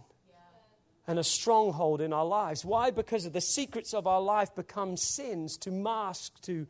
and 1.08 1.18
a 1.18 1.24
stronghold 1.24 2.02
in 2.02 2.14
our 2.14 2.26
lives. 2.26 2.64
Why? 2.64 2.92
Because 2.92 3.26
of 3.26 3.34
the 3.34 3.42
secrets 3.42 3.96
of 3.96 4.06
our 4.06 4.22
life 4.22 4.54
become 4.54 4.96
sins 4.96 5.58
to 5.60 5.72
mask, 5.72 6.40
to 6.42 6.68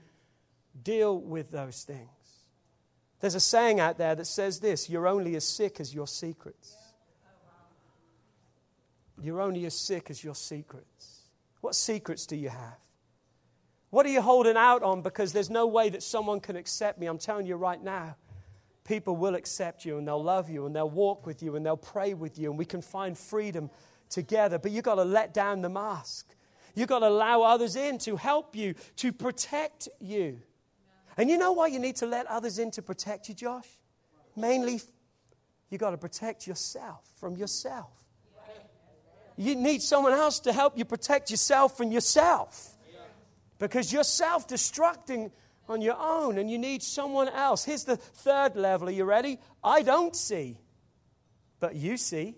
deal 0.84 1.20
with 1.20 1.52
those 1.52 1.84
things. 1.84 2.10
There's 3.20 3.36
a 3.36 3.40
saying 3.40 3.80
out 3.80 3.98
there 3.98 4.16
that 4.16 4.26
says 4.26 4.60
this 4.60 4.90
you're 4.90 5.08
only 5.08 5.36
as 5.36 5.46
sick 5.46 5.80
as 5.80 5.94
your 5.94 6.08
secrets. 6.08 6.76
You're 9.22 9.42
only 9.42 9.66
as 9.66 9.74
sick 9.74 10.10
as 10.10 10.24
your 10.24 10.36
secrets. 10.36 11.24
What 11.62 11.76
secrets 11.76 12.26
do 12.26 12.38
you 12.38 12.50
have? 12.50 12.78
What 13.90 14.06
are 14.06 14.10
you 14.10 14.22
holding 14.22 14.56
out 14.56 14.84
on 14.84 15.02
because 15.02 15.34
there's 15.34 15.50
no 15.50 15.68
way 15.68 15.90
that 15.90 16.04
someone 16.04 16.40
can 16.40 16.56
accept 16.56 17.00
me? 17.00 17.08
I'm 17.08 17.18
telling 17.18 17.46
you 17.46 17.56
right 17.56 17.82
now, 17.82 18.16
people 18.86 19.16
will 19.16 19.36
accept 19.36 19.84
you 19.84 19.98
and 19.98 20.08
they'll 20.08 20.24
love 20.24 20.50
you 20.50 20.66
and 20.66 20.76
they'll 20.76 20.90
walk 20.90 21.26
with 21.26 21.44
you 21.44 21.56
and 21.56 21.66
they'll 21.66 21.76
pray 21.76 22.14
with 22.14 22.40
you 22.40 22.50
and 22.50 22.58
we 22.58 22.66
can 22.66 22.82
find 22.82 23.18
freedom 23.18 23.70
together. 24.10 24.58
But 24.58 24.72
you've 24.72 24.86
got 24.86 24.96
to 24.96 25.04
let 25.04 25.34
down 25.34 25.62
the 25.62 25.70
mask. 25.70 26.28
You've 26.76 26.88
got 26.88 27.00
to 27.00 27.08
allow 27.08 27.42
others 27.42 27.76
in 27.76 27.98
to 28.00 28.16
help 28.16 28.56
you, 28.56 28.76
to 28.98 29.12
protect 29.12 29.90
you. 30.00 30.40
And 31.20 31.30
you 31.30 31.38
know 31.38 31.52
why 31.52 31.68
you 31.68 31.80
need 31.80 31.98
to 31.98 32.06
let 32.06 32.28
others 32.28 32.60
in 32.60 32.72
to 32.72 32.82
protect 32.82 33.28
you, 33.28 33.36
Josh? 33.36 33.68
Mainly, 34.38 34.80
you 35.70 35.78
got 35.78 35.90
to 35.90 35.98
protect 35.98 36.48
yourself 36.48 37.04
from 37.20 37.36
yourself. 37.36 37.92
You 39.36 39.56
need 39.56 39.82
someone 39.82 40.14
else 40.14 40.40
to 40.42 40.54
help 40.54 40.78
you 40.78 40.86
protect 40.86 41.30
yourself 41.30 41.76
from 41.76 41.92
yourself. 41.92 42.74
Because 43.58 43.92
you're 43.92 44.06
self 44.06 44.48
destructing 44.48 45.32
on 45.68 45.82
your 45.82 45.98
own 46.00 46.38
and 46.38 46.50
you 46.50 46.58
need 46.58 46.82
someone 46.82 47.28
else. 47.28 47.66
Here's 47.66 47.84
the 47.84 47.98
third 47.98 48.56
level. 48.56 48.88
Are 48.88 48.92
you 48.92 49.04
ready? 49.04 49.40
I 49.62 49.82
don't 49.82 50.16
see, 50.16 50.58
but 51.60 51.76
you 51.76 51.98
see. 51.98 52.38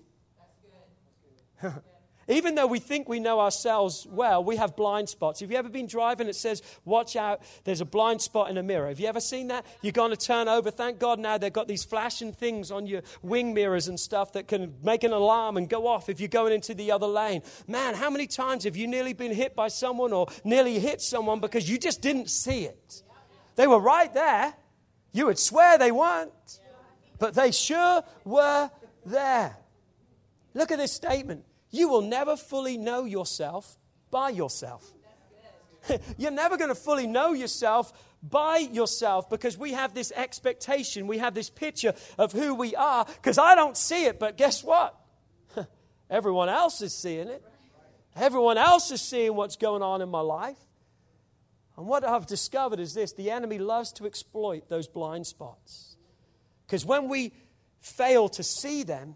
Even 2.27 2.55
though 2.55 2.67
we 2.67 2.79
think 2.79 3.09
we 3.09 3.19
know 3.19 3.39
ourselves 3.39 4.05
well, 4.09 4.43
we 4.43 4.55
have 4.55 4.75
blind 4.75 5.09
spots. 5.09 5.39
Have 5.39 5.51
you 5.51 5.57
ever 5.57 5.69
been 5.69 5.87
driving? 5.87 6.27
It 6.27 6.35
says, 6.35 6.61
Watch 6.85 7.15
out, 7.15 7.41
there's 7.63 7.81
a 7.81 7.85
blind 7.85 8.21
spot 8.21 8.49
in 8.49 8.57
a 8.57 8.63
mirror. 8.63 8.87
Have 8.89 8.99
you 8.99 9.07
ever 9.07 9.19
seen 9.19 9.47
that? 9.47 9.65
You're 9.81 9.91
going 9.91 10.11
to 10.11 10.17
turn 10.17 10.47
over. 10.47 10.69
Thank 10.69 10.99
God 10.99 11.19
now 11.19 11.37
they've 11.37 11.51
got 11.51 11.67
these 11.67 11.83
flashing 11.83 12.31
things 12.31 12.71
on 12.71 12.85
your 12.85 13.01
wing 13.21 13.53
mirrors 13.53 13.87
and 13.87 13.99
stuff 13.99 14.33
that 14.33 14.47
can 14.47 14.75
make 14.83 15.03
an 15.03 15.11
alarm 15.11 15.57
and 15.57 15.67
go 15.67 15.87
off 15.87 16.09
if 16.09 16.19
you're 16.19 16.29
going 16.29 16.53
into 16.53 16.73
the 16.73 16.91
other 16.91 17.07
lane. 17.07 17.41
Man, 17.67 17.95
how 17.95 18.09
many 18.09 18.27
times 18.27 18.65
have 18.65 18.77
you 18.77 18.87
nearly 18.87 19.13
been 19.13 19.33
hit 19.33 19.55
by 19.55 19.67
someone 19.67 20.13
or 20.13 20.27
nearly 20.43 20.79
hit 20.79 21.01
someone 21.01 21.39
because 21.39 21.69
you 21.69 21.77
just 21.77 22.01
didn't 22.01 22.29
see 22.29 22.65
it? 22.65 23.03
They 23.55 23.67
were 23.67 23.79
right 23.79 24.13
there. 24.13 24.53
You 25.11 25.25
would 25.25 25.39
swear 25.39 25.77
they 25.77 25.91
weren't, 25.91 26.59
but 27.19 27.33
they 27.33 27.51
sure 27.51 28.03
were 28.23 28.71
there. 29.05 29.57
Look 30.53 30.71
at 30.71 30.77
this 30.77 30.93
statement. 30.93 31.43
You 31.71 31.87
will 31.87 32.01
never 32.01 32.35
fully 32.35 32.77
know 32.77 33.05
yourself 33.05 33.77
by 34.11 34.29
yourself. 34.29 34.91
You're 36.17 36.31
never 36.31 36.57
going 36.57 36.69
to 36.69 36.75
fully 36.75 37.07
know 37.07 37.33
yourself 37.33 37.91
by 38.21 38.57
yourself 38.57 39.29
because 39.29 39.57
we 39.57 39.71
have 39.73 39.93
this 39.93 40.11
expectation, 40.15 41.07
we 41.07 41.17
have 41.17 41.33
this 41.33 41.49
picture 41.49 41.93
of 42.17 42.33
who 42.33 42.53
we 42.53 42.75
are. 42.75 43.05
Because 43.05 43.37
I 43.37 43.55
don't 43.55 43.75
see 43.75 44.05
it, 44.05 44.19
but 44.19 44.37
guess 44.37 44.63
what? 44.63 44.95
Everyone 46.09 46.49
else 46.49 46.81
is 46.81 46.93
seeing 46.93 47.27
it. 47.27 47.43
Everyone 48.15 48.57
else 48.57 48.91
is 48.91 49.01
seeing 49.01 49.35
what's 49.35 49.55
going 49.55 49.81
on 49.81 50.01
in 50.01 50.09
my 50.09 50.19
life. 50.19 50.59
And 51.77 51.87
what 51.87 52.03
I've 52.03 52.27
discovered 52.27 52.79
is 52.79 52.93
this 52.93 53.13
the 53.13 53.31
enemy 53.31 53.57
loves 53.57 53.91
to 53.93 54.05
exploit 54.05 54.67
those 54.67 54.87
blind 54.87 55.25
spots. 55.25 55.95
Because 56.67 56.85
when 56.85 57.07
we 57.07 57.33
fail 57.79 58.29
to 58.29 58.43
see 58.43 58.83
them, 58.83 59.15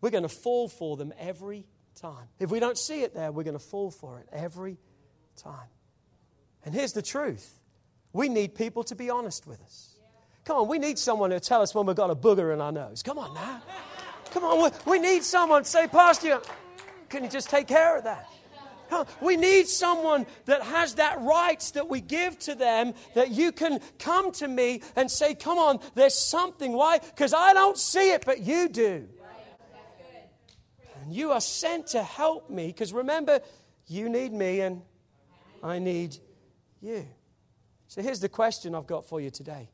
we're 0.00 0.10
going 0.10 0.22
to 0.22 0.28
fall 0.28 0.68
for 0.68 0.96
them 0.96 1.12
every 1.18 1.66
time. 1.94 2.28
If 2.38 2.50
we 2.50 2.60
don't 2.60 2.78
see 2.78 3.02
it 3.02 3.14
there, 3.14 3.32
we're 3.32 3.44
going 3.44 3.58
to 3.58 3.64
fall 3.64 3.90
for 3.90 4.18
it 4.20 4.28
every 4.32 4.78
time. 5.36 5.68
And 6.64 6.74
here's 6.74 6.92
the 6.92 7.02
truth 7.02 7.58
we 8.12 8.28
need 8.28 8.54
people 8.54 8.82
to 8.84 8.94
be 8.94 9.10
honest 9.10 9.46
with 9.46 9.60
us. 9.62 9.94
Come 10.44 10.56
on, 10.56 10.68
we 10.68 10.78
need 10.78 10.98
someone 10.98 11.30
to 11.30 11.40
tell 11.40 11.62
us 11.62 11.74
when 11.74 11.86
we've 11.86 11.96
got 11.96 12.10
a 12.10 12.16
booger 12.16 12.52
in 12.52 12.60
our 12.60 12.72
nose. 12.72 13.02
Come 13.02 13.18
on 13.18 13.34
now. 13.34 13.62
Come 14.32 14.44
on, 14.44 14.72
we 14.86 14.98
need 14.98 15.22
someone 15.22 15.64
to 15.64 15.68
say, 15.68 15.86
Pastor, 15.86 16.40
can 17.08 17.24
you 17.24 17.30
just 17.30 17.50
take 17.50 17.66
care 17.66 17.96
of 17.98 18.04
that? 18.04 18.28
We 19.20 19.36
need 19.36 19.68
someone 19.68 20.26
that 20.46 20.62
has 20.62 20.94
that 20.94 21.20
rights 21.20 21.72
that 21.72 21.88
we 21.88 22.00
give 22.00 22.38
to 22.40 22.56
them 22.56 22.94
that 23.14 23.30
you 23.30 23.52
can 23.52 23.80
come 24.00 24.32
to 24.32 24.48
me 24.48 24.82
and 24.96 25.08
say, 25.08 25.34
Come 25.36 25.58
on, 25.58 25.78
there's 25.94 26.14
something. 26.14 26.72
Why? 26.72 26.98
Because 26.98 27.32
I 27.32 27.52
don't 27.52 27.78
see 27.78 28.10
it, 28.10 28.24
but 28.26 28.40
you 28.40 28.68
do. 28.68 29.08
And 31.10 31.16
you 31.16 31.32
are 31.32 31.40
sent 31.40 31.88
to 31.88 32.04
help 32.04 32.50
me 32.50 32.68
because 32.68 32.92
remember, 32.92 33.40
you 33.88 34.08
need 34.08 34.32
me 34.32 34.60
and 34.60 34.80
I 35.60 35.80
need 35.80 36.16
you. 36.80 37.04
So 37.88 38.00
here's 38.00 38.20
the 38.20 38.28
question 38.28 38.76
I've 38.76 38.86
got 38.86 39.04
for 39.08 39.20
you 39.20 39.28
today 39.28 39.70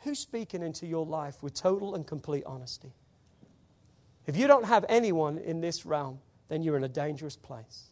Who's 0.00 0.18
speaking 0.18 0.62
into 0.62 0.86
your 0.86 1.06
life 1.06 1.42
with 1.42 1.54
total 1.54 1.94
and 1.94 2.06
complete 2.06 2.44
honesty? 2.44 2.92
If 4.26 4.36
you 4.36 4.46
don't 4.46 4.66
have 4.66 4.84
anyone 4.90 5.38
in 5.38 5.62
this 5.62 5.86
realm, 5.86 6.18
then 6.48 6.62
you're 6.62 6.76
in 6.76 6.84
a 6.84 6.88
dangerous 6.88 7.36
place. 7.36 7.84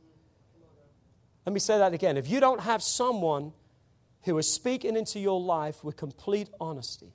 Let 1.46 1.54
me 1.54 1.60
say 1.60 1.78
that 1.78 1.94
again. 1.94 2.18
If 2.18 2.28
you 2.28 2.40
don't 2.40 2.60
have 2.60 2.82
someone 2.82 3.54
who 4.24 4.36
is 4.36 4.52
speaking 4.52 4.96
into 4.96 5.18
your 5.18 5.40
life 5.40 5.82
with 5.82 5.96
complete 5.96 6.50
honesty, 6.60 7.14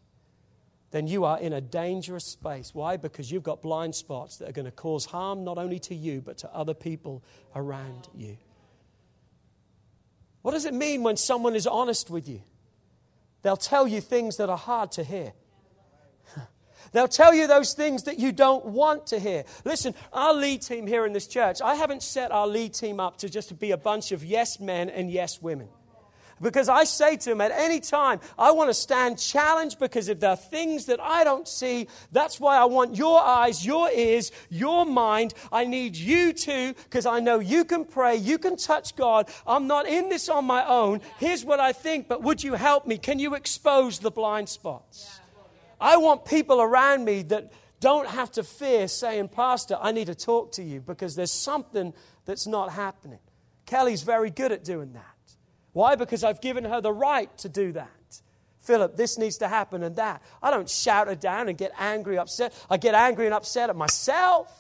then 0.92 1.08
you 1.08 1.26
are 1.26 1.40
in 1.40 1.54
a 1.54 1.62
dangerous 1.62 2.26
space. 2.26 2.74
Why? 2.74 2.98
Because 2.98 3.32
you've 3.32 3.44
got 3.44 3.62
blind 3.62 3.94
spots 3.94 4.38
that 4.38 4.50
are 4.50 4.54
going 4.54 4.66
to 4.66 4.72
cause 4.72 5.06
harm 5.06 5.44
not 5.44 5.58
only 5.58 5.80
to 5.80 5.96
you, 5.96 6.22
but 6.22 6.38
to 6.40 6.54
other 6.54 6.74
people 6.74 7.24
around 7.56 8.08
you. 8.16 8.38
What 10.44 10.54
does 10.54 10.66
it 10.66 10.74
mean 10.74 11.04
when 11.04 11.18
someone 11.18 11.56
is 11.56 11.68
honest 11.68 12.10
with 12.10 12.30
you? 12.30 12.42
They'll 13.42 13.58
tell 13.58 13.86
you 13.88 14.00
things 14.00 14.38
that 14.38 14.50
are 14.50 14.58
hard 14.58 14.94
to 14.94 15.04
hear. 15.04 15.34
They'll 16.94 17.10
tell 17.10 17.34
you 17.34 17.48
those 17.48 17.74
things 17.74 18.04
that 18.04 18.18
you 18.18 18.32
don't 18.32 18.66
want 18.66 19.08
to 19.08 19.20
hear. 19.20 19.44
Listen, 19.66 19.94
our 20.14 20.34
lead 20.34 20.62
team 20.62 20.88
here 20.88 21.06
in 21.06 21.12
this 21.12 21.28
church, 21.28 21.62
I 21.62 21.76
haven't 21.76 22.02
set 22.02 22.32
our 22.32 22.48
lead 22.48 22.74
team 22.74 23.02
up 23.02 23.18
to 23.18 23.30
just 23.30 23.60
be 23.60 23.72
a 23.72 23.78
bunch 23.78 24.14
of 24.14 24.24
yes 24.24 24.60
men 24.60 24.90
and 24.90 25.12
yes 25.12 25.42
women. 25.42 25.68
Because 26.42 26.70
I 26.70 26.84
say 26.84 27.18
to 27.18 27.32
him 27.32 27.42
at 27.42 27.52
any 27.52 27.80
time, 27.80 28.20
I 28.38 28.52
want 28.52 28.70
to 28.70 28.74
stand 28.74 29.18
challenged 29.18 29.80
because 29.80 30.08
if 30.08 30.20
there 30.20 30.32
are 30.32 30.36
things 30.36 30.86
that 30.86 31.00
I 31.00 31.24
don't 31.24 31.48
see, 31.48 31.88
that's 32.12 32.40
why 32.40 32.58
I 32.58 32.66
want 32.66 32.96
your 32.96 33.20
eyes, 33.20 33.66
your 33.66 33.90
ears, 33.92 34.32
your 34.50 34.86
mind. 34.86 35.34
I 35.52 35.66
need 35.66 35.96
you 35.96 36.34
too, 36.34 36.74
because 36.84 37.06
I 37.06 37.20
know 37.20 37.40
you 37.40 37.66
can 37.66 37.86
pray, 37.86 38.16
you 38.16 38.38
can 38.38 38.56
touch 38.56 38.96
God. 38.96 39.30
I'm 39.48 39.68
not 39.68 39.88
in 39.88 40.10
this 40.10 40.30
on 40.30 40.46
my 40.46 40.66
own. 40.66 41.02
Here's 41.18 41.44
what 41.44 41.60
I 41.60 41.74
think, 41.74 42.08
but 42.08 42.22
would 42.22 42.44
you 42.44 42.54
help 42.54 42.86
me? 42.86 42.98
Can 42.98 43.20
you 43.20 43.34
expose 43.34 44.00
the 44.00 44.12
blind 44.12 44.50
spots? 44.50 45.20
I 45.80 45.98
want 45.98 46.26
people 46.26 46.62
around 46.62 47.06
me 47.06 47.24
that 47.24 47.52
don't 47.80 48.08
have 48.08 48.32
to 48.34 48.44
fear 48.44 48.88
saying, 48.88 49.30
Pastor, 49.30 49.78
I 49.80 49.92
need 49.92 50.08
to 50.08 50.16
talk 50.16 50.52
to 50.54 50.64
you 50.64 50.82
because 50.82 51.16
there's 51.16 51.32
something 51.32 51.94
that's 52.26 52.48
not 52.48 52.72
happening. 52.72 53.20
Kelly's 53.66 54.02
very 54.02 54.32
good 54.32 54.52
at 54.52 54.64
doing 54.64 54.94
that. 54.94 55.17
Why? 55.74 55.96
Because 55.96 56.24
I've 56.24 56.42
given 56.42 56.66
her 56.66 56.82
the 56.82 56.94
right 56.94 57.36
to 57.40 57.50
do 57.50 57.72
that. 57.74 57.90
Philip, 58.62 58.98
this 58.98 59.18
needs 59.18 59.38
to 59.38 59.48
happen 59.48 59.84
and 59.84 59.96
that. 59.96 60.22
I 60.44 60.52
don't 60.52 60.70
shout 60.70 61.08
her 61.08 61.16
down 61.16 61.48
and 61.48 61.58
get 61.58 61.72
angry, 61.80 62.18
upset. 62.18 62.54
I 62.70 62.78
get 62.78 62.96
angry 62.96 63.26
and 63.26 63.34
upset 63.34 63.70
at 63.70 63.76
myself 63.76 64.52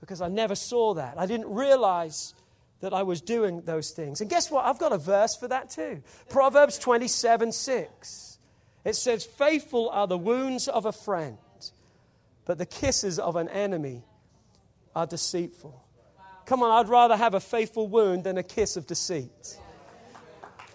because 0.00 0.20
I 0.20 0.28
never 0.28 0.54
saw 0.54 0.94
that. 0.94 1.14
I 1.18 1.26
didn't 1.26 1.52
realize 1.52 2.34
that 2.80 2.94
I 2.94 3.02
was 3.02 3.20
doing 3.20 3.62
those 3.62 3.90
things. 3.90 4.20
And 4.20 4.30
guess 4.30 4.50
what? 4.50 4.64
I've 4.64 4.78
got 4.78 4.92
a 4.92 4.98
verse 4.98 5.36
for 5.36 5.48
that 5.48 5.70
too. 5.70 6.02
Proverbs 6.28 6.78
27 6.78 7.52
6. 7.52 8.38
It 8.84 8.96
says, 8.96 9.24
Faithful 9.24 9.90
are 9.90 10.06
the 10.06 10.16
wounds 10.16 10.66
of 10.68 10.86
a 10.86 10.92
friend, 10.92 11.38
but 12.46 12.58
the 12.58 12.66
kisses 12.66 13.18
of 13.18 13.36
an 13.36 13.48
enemy 13.48 14.04
are 14.94 15.06
deceitful. 15.06 15.84
Come 16.50 16.64
on, 16.64 16.84
I'd 16.84 16.88
rather 16.88 17.16
have 17.16 17.34
a 17.34 17.40
faithful 17.40 17.86
wound 17.86 18.24
than 18.24 18.36
a 18.36 18.42
kiss 18.42 18.76
of 18.76 18.84
deceit. 18.84 19.56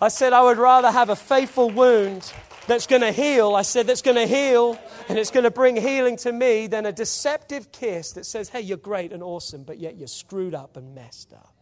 I 0.02 0.08
said, 0.08 0.32
I 0.32 0.42
would 0.42 0.58
rather 0.58 0.90
have 0.90 1.10
a 1.10 1.18
faithful 1.18 1.70
wound 1.70 2.32
that's 2.66 2.88
going 2.88 3.02
to 3.02 3.12
heal. 3.12 3.56
I 3.56 3.64
said, 3.64 3.86
that's 3.86 4.02
going 4.02 4.16
to 4.16 4.26
heal 4.26 4.80
and 5.10 5.20
it's 5.20 5.32
going 5.32 5.44
to 5.44 5.52
bring 5.52 5.76
healing 5.76 6.16
to 6.20 6.32
me 6.32 6.68
than 6.68 6.86
a 6.86 6.94
deceptive 6.94 7.74
kiss 7.74 8.14
that 8.14 8.26
says, 8.26 8.48
hey, 8.48 8.62
you're 8.62 8.78
great 8.78 9.12
and 9.12 9.22
awesome, 9.22 9.64
but 9.64 9.78
yet 9.78 9.98
you're 9.98 10.08
screwed 10.08 10.56
up 10.56 10.78
and 10.78 10.96
messed 10.96 11.34
up. 11.34 11.54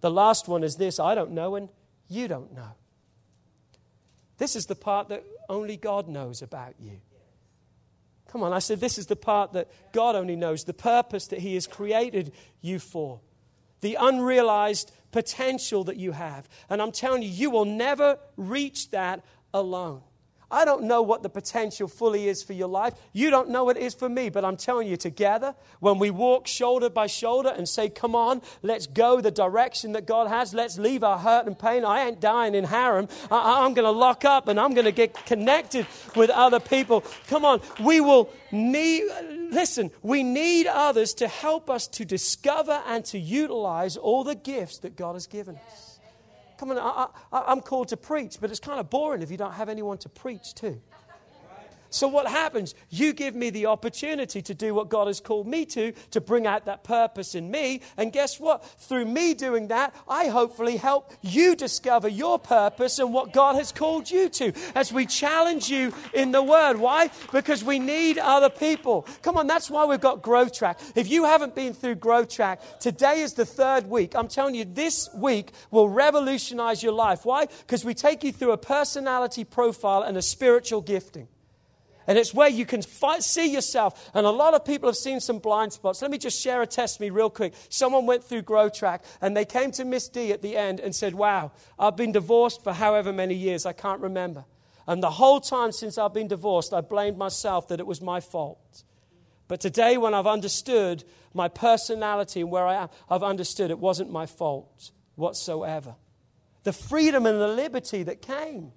The 0.00 0.10
last 0.10 0.48
one 0.48 0.64
is 0.64 0.74
this 0.74 0.98
I 0.98 1.14
don't 1.14 1.30
know 1.30 1.54
and 1.54 1.68
you 2.08 2.26
don't 2.26 2.52
know. 2.52 2.72
This 4.38 4.56
is 4.56 4.66
the 4.66 4.74
part 4.74 5.10
that 5.10 5.24
only 5.48 5.76
God 5.76 6.08
knows 6.08 6.42
about 6.42 6.74
you. 6.80 7.00
Come 8.30 8.44
on, 8.44 8.52
I 8.52 8.60
said, 8.60 8.78
this 8.78 8.96
is 8.96 9.06
the 9.06 9.16
part 9.16 9.54
that 9.54 9.68
God 9.92 10.14
only 10.14 10.36
knows, 10.36 10.64
the 10.64 10.72
purpose 10.72 11.26
that 11.28 11.40
He 11.40 11.54
has 11.54 11.66
created 11.66 12.32
you 12.60 12.78
for, 12.78 13.20
the 13.80 13.96
unrealized 13.98 14.92
potential 15.10 15.82
that 15.84 15.96
you 15.96 16.12
have. 16.12 16.48
And 16.68 16.80
I'm 16.80 16.92
telling 16.92 17.22
you, 17.22 17.28
you 17.28 17.50
will 17.50 17.64
never 17.64 18.18
reach 18.36 18.90
that 18.90 19.24
alone. 19.52 20.02
I 20.50 20.64
don't 20.64 20.84
know 20.84 21.02
what 21.02 21.22
the 21.22 21.28
potential 21.28 21.86
fully 21.86 22.28
is 22.28 22.42
for 22.42 22.52
your 22.52 22.68
life. 22.68 22.94
You 23.12 23.30
don't 23.30 23.50
know 23.50 23.64
what 23.64 23.76
it 23.76 23.82
is 23.82 23.94
for 23.94 24.08
me, 24.08 24.30
but 24.30 24.44
I'm 24.44 24.56
telling 24.56 24.88
you, 24.88 24.96
together, 24.96 25.54
when 25.78 25.98
we 25.98 26.10
walk 26.10 26.46
shoulder 26.46 26.90
by 26.90 27.06
shoulder 27.06 27.52
and 27.56 27.68
say, 27.68 27.88
Come 27.88 28.14
on, 28.14 28.42
let's 28.62 28.86
go 28.86 29.20
the 29.20 29.30
direction 29.30 29.92
that 29.92 30.06
God 30.06 30.28
has, 30.28 30.52
let's 30.52 30.78
leave 30.78 31.04
our 31.04 31.18
hurt 31.18 31.46
and 31.46 31.58
pain. 31.58 31.84
I 31.84 32.06
ain't 32.06 32.20
dying 32.20 32.54
in 32.54 32.64
Haran. 32.64 33.08
I- 33.30 33.64
am 33.64 33.74
going 33.74 33.84
to 33.84 33.90
lock 33.90 34.24
up 34.24 34.48
and 34.48 34.58
I'm 34.58 34.74
going 34.74 34.86
to 34.86 34.92
get 34.92 35.14
connected 35.26 35.86
with 36.16 36.30
other 36.30 36.60
people. 36.60 37.04
Come 37.28 37.44
on, 37.44 37.60
we 37.80 38.00
will 38.00 38.30
need, 38.50 39.04
listen, 39.50 39.90
we 40.02 40.22
need 40.22 40.66
others 40.66 41.14
to 41.14 41.28
help 41.28 41.70
us 41.70 41.86
to 41.88 42.04
discover 42.04 42.82
and 42.86 43.04
to 43.06 43.18
utilize 43.18 43.96
all 43.96 44.24
the 44.24 44.34
gifts 44.34 44.78
that 44.78 44.96
God 44.96 45.14
has 45.14 45.26
given 45.26 45.56
us. 45.70 45.89
Come 46.60 46.72
on, 46.72 46.78
I, 46.78 47.06
I'm 47.32 47.62
called 47.62 47.88
to 47.88 47.96
preach, 47.96 48.36
but 48.38 48.50
it's 48.50 48.60
kind 48.60 48.78
of 48.78 48.90
boring 48.90 49.22
if 49.22 49.30
you 49.30 49.38
don't 49.38 49.54
have 49.54 49.70
anyone 49.70 49.96
to 49.96 50.10
preach 50.10 50.54
to. 50.56 50.78
So, 51.90 52.06
what 52.06 52.28
happens? 52.28 52.74
You 52.88 53.12
give 53.12 53.34
me 53.34 53.50
the 53.50 53.66
opportunity 53.66 54.40
to 54.42 54.54
do 54.54 54.74
what 54.74 54.88
God 54.88 55.08
has 55.08 55.20
called 55.20 55.46
me 55.46 55.66
to, 55.66 55.92
to 56.12 56.20
bring 56.20 56.46
out 56.46 56.66
that 56.66 56.84
purpose 56.84 57.34
in 57.34 57.50
me. 57.50 57.82
And 57.96 58.12
guess 58.12 58.38
what? 58.38 58.64
Through 58.64 59.06
me 59.06 59.34
doing 59.34 59.68
that, 59.68 59.94
I 60.08 60.28
hopefully 60.28 60.76
help 60.76 61.12
you 61.20 61.56
discover 61.56 62.08
your 62.08 62.38
purpose 62.38 63.00
and 63.00 63.12
what 63.12 63.32
God 63.32 63.56
has 63.56 63.72
called 63.72 64.08
you 64.08 64.28
to 64.28 64.52
as 64.76 64.92
we 64.92 65.04
challenge 65.04 65.68
you 65.68 65.92
in 66.14 66.30
the 66.30 66.42
Word. 66.42 66.76
Why? 66.76 67.10
Because 67.32 67.64
we 67.64 67.80
need 67.80 68.18
other 68.18 68.50
people. 68.50 69.06
Come 69.22 69.36
on, 69.36 69.48
that's 69.48 69.68
why 69.68 69.84
we've 69.84 70.00
got 70.00 70.22
Growth 70.22 70.54
Track. 70.54 70.78
If 70.94 71.10
you 71.10 71.24
haven't 71.24 71.56
been 71.56 71.74
through 71.74 71.96
Growth 71.96 72.28
Track, 72.28 72.60
today 72.78 73.20
is 73.20 73.34
the 73.34 73.44
third 73.46 73.88
week. 73.88 74.14
I'm 74.14 74.28
telling 74.28 74.54
you, 74.54 74.64
this 74.64 75.08
week 75.14 75.50
will 75.72 75.88
revolutionize 75.88 76.84
your 76.84 76.92
life. 76.92 77.24
Why? 77.24 77.46
Because 77.46 77.84
we 77.84 77.94
take 77.94 78.22
you 78.22 78.32
through 78.32 78.52
a 78.52 78.58
personality 78.58 79.42
profile 79.42 80.02
and 80.02 80.16
a 80.16 80.22
spiritual 80.22 80.82
gifting. 80.82 81.26
And 82.10 82.18
it's 82.18 82.34
where 82.34 82.48
you 82.48 82.66
can 82.66 82.82
see 82.82 83.52
yourself. 83.52 84.10
And 84.14 84.26
a 84.26 84.30
lot 84.30 84.54
of 84.54 84.64
people 84.64 84.88
have 84.88 84.96
seen 84.96 85.20
some 85.20 85.38
blind 85.38 85.72
spots. 85.72 86.02
Let 86.02 86.10
me 86.10 86.18
just 86.18 86.40
share 86.40 86.60
a 86.60 86.66
testimony 86.66 87.12
real 87.12 87.30
quick. 87.30 87.54
Someone 87.68 88.04
went 88.04 88.24
through 88.24 88.42
Grow 88.42 88.68
Track 88.68 89.04
and 89.20 89.36
they 89.36 89.44
came 89.44 89.70
to 89.70 89.84
Miss 89.84 90.08
D 90.08 90.32
at 90.32 90.42
the 90.42 90.56
end 90.56 90.80
and 90.80 90.92
said, 90.92 91.14
Wow, 91.14 91.52
I've 91.78 91.96
been 91.96 92.10
divorced 92.10 92.64
for 92.64 92.72
however 92.72 93.12
many 93.12 93.34
years, 93.34 93.64
I 93.64 93.74
can't 93.74 94.00
remember. 94.00 94.44
And 94.88 95.00
the 95.00 95.10
whole 95.10 95.40
time 95.40 95.70
since 95.70 95.98
I've 95.98 96.12
been 96.12 96.26
divorced, 96.26 96.74
I 96.74 96.80
blamed 96.80 97.16
myself 97.16 97.68
that 97.68 97.78
it 97.78 97.86
was 97.86 98.02
my 98.02 98.18
fault. 98.18 98.82
But 99.46 99.60
today, 99.60 99.96
when 99.96 100.12
I've 100.12 100.26
understood 100.26 101.04
my 101.32 101.46
personality 101.46 102.40
and 102.40 102.50
where 102.50 102.66
I 102.66 102.74
am, 102.74 102.88
I've 103.08 103.22
understood 103.22 103.70
it 103.70 103.78
wasn't 103.78 104.10
my 104.10 104.26
fault 104.26 104.90
whatsoever. 105.14 105.94
The 106.64 106.72
freedom 106.72 107.24
and 107.24 107.40
the 107.40 107.46
liberty 107.46 108.02
that 108.02 108.20
came 108.20 108.72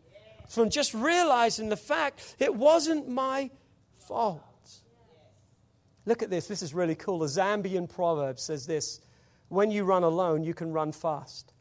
from 0.47 0.69
just 0.69 0.93
realizing 0.93 1.69
the 1.69 1.77
fact 1.77 2.35
it 2.39 2.53
wasn't 2.53 3.07
my 3.07 3.49
fault. 3.97 4.41
Look 6.05 6.21
at 6.21 6.29
this. 6.29 6.47
This 6.47 6.61
is 6.61 6.73
really 6.73 6.95
cool. 6.95 7.19
The 7.19 7.27
Zambian 7.27 7.89
proverb 7.89 8.39
says 8.39 8.65
this 8.65 8.99
When 9.47 9.71
you 9.71 9.83
run 9.83 10.03
alone, 10.03 10.43
you 10.43 10.53
can 10.53 10.71
run 10.71 10.91
fast. 10.91 11.53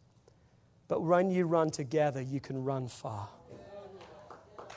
But 0.88 1.02
when 1.02 1.30
you 1.30 1.46
run 1.46 1.70
together, 1.70 2.20
you 2.20 2.40
can 2.40 2.62
run 2.62 2.88
far. 2.88 3.28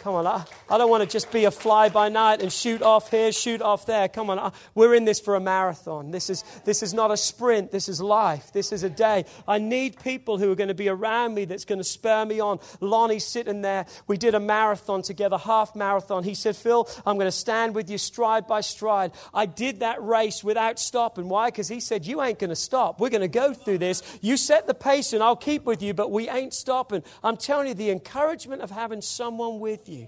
Come 0.06 0.14
on, 0.14 0.28
I, 0.28 0.46
I 0.70 0.78
don't 0.78 0.92
want 0.92 1.02
to 1.02 1.10
just 1.10 1.32
be 1.32 1.46
a 1.46 1.52
fly 1.52 1.90
by 1.90 2.10
night 2.10 2.40
and 2.40 2.54
shoot 2.54 2.84
off 2.84 3.10
here, 3.10 3.32
shoot 3.32 3.60
off 3.60 3.88
there. 3.88 4.08
Come 4.08 4.30
on, 4.30 4.38
I, 4.38 4.52
we're 4.76 4.94
in 4.94 5.04
this 5.04 5.20
for 5.20 5.34
a 5.34 5.40
marathon. 5.40 6.12
This 6.12 6.30
is, 6.30 6.44
this 6.64 6.84
is 6.84 6.94
not 6.94 7.10
a 7.10 7.18
sprint, 7.18 7.72
this 7.72 7.90
is 7.90 8.00
life. 8.00 8.54
This 8.54 8.72
is 8.72 8.84
a 8.84 8.90
day. 8.92 9.26
I 9.48 9.58
need 9.58 10.00
people 10.00 10.38
who 10.38 10.52
are 10.52 10.56
going 10.56 10.68
to 10.68 10.76
be 10.76 10.90
around 10.90 11.34
me 11.34 11.46
that's 11.46 11.66
going 11.66 11.80
to 11.80 11.84
spur 11.84 12.24
me 12.24 12.40
on. 12.40 12.60
Lonnie's 12.82 13.26
sitting 13.26 13.64
there. 13.64 13.88
We 14.06 14.16
did 14.16 14.36
a 14.36 14.40
marathon 14.40 15.02
together, 15.02 15.40
half 15.40 15.76
marathon. 15.76 16.24
He 16.24 16.36
said, 16.36 16.56
Phil, 16.56 16.88
I'm 17.04 17.16
going 17.16 17.26
to 17.26 17.32
stand 17.32 17.74
with 17.74 17.90
you 17.90 17.98
stride 17.98 18.46
by 18.46 18.62
stride. 18.62 19.12
I 19.34 19.48
did 19.48 19.80
that 19.80 20.04
race 20.04 20.44
without 20.44 20.78
stopping. 20.78 21.30
Why? 21.30 21.48
Because 21.48 21.68
he 21.68 21.80
said, 21.80 22.06
You 22.06 22.22
ain't 22.22 22.38
going 22.38 22.52
to 22.52 22.56
stop. 22.56 23.00
We're 23.00 23.10
going 23.10 23.22
to 23.22 23.28
go 23.28 23.56
through 23.56 23.80
this. 23.80 24.04
You 24.22 24.38
set 24.38 24.68
the 24.68 24.76
pace 24.76 25.14
and 25.14 25.24
I'll 25.24 25.36
keep 25.36 25.64
with 25.64 25.82
you, 25.82 25.96
but 25.96 26.12
we 26.12 26.30
ain't 26.30 26.54
stopping. 26.54 27.02
I'm 27.24 27.38
telling 27.38 27.70
you, 27.70 27.74
the 27.74 27.90
encouragement 27.90 28.62
of 28.62 28.70
having 28.70 29.02
someone 29.02 29.60
with 29.60 29.90
you 29.90 29.95
you 29.96 30.08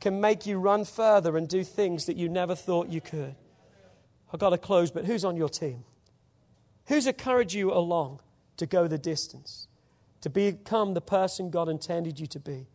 can 0.00 0.20
make 0.20 0.44
you 0.44 0.58
run 0.58 0.84
further 0.84 1.36
and 1.36 1.48
do 1.48 1.64
things 1.64 2.06
that 2.06 2.16
you 2.16 2.28
never 2.28 2.54
thought 2.54 2.88
you 2.88 3.00
could. 3.00 3.34
I've 4.32 4.40
got 4.40 4.50
to 4.50 4.58
close, 4.58 4.90
but 4.90 5.06
who's 5.06 5.24
on 5.24 5.36
your 5.36 5.48
team? 5.48 5.84
Who's 6.86 7.06
encouraged 7.06 7.54
you 7.54 7.72
along 7.72 8.20
to 8.58 8.66
go 8.66 8.86
the 8.86 8.98
distance, 8.98 9.66
to 10.20 10.28
become 10.28 10.92
the 10.92 11.00
person 11.00 11.50
God 11.50 11.68
intended 11.68 12.20
you 12.20 12.26
to 12.26 12.38
be? 12.38 12.66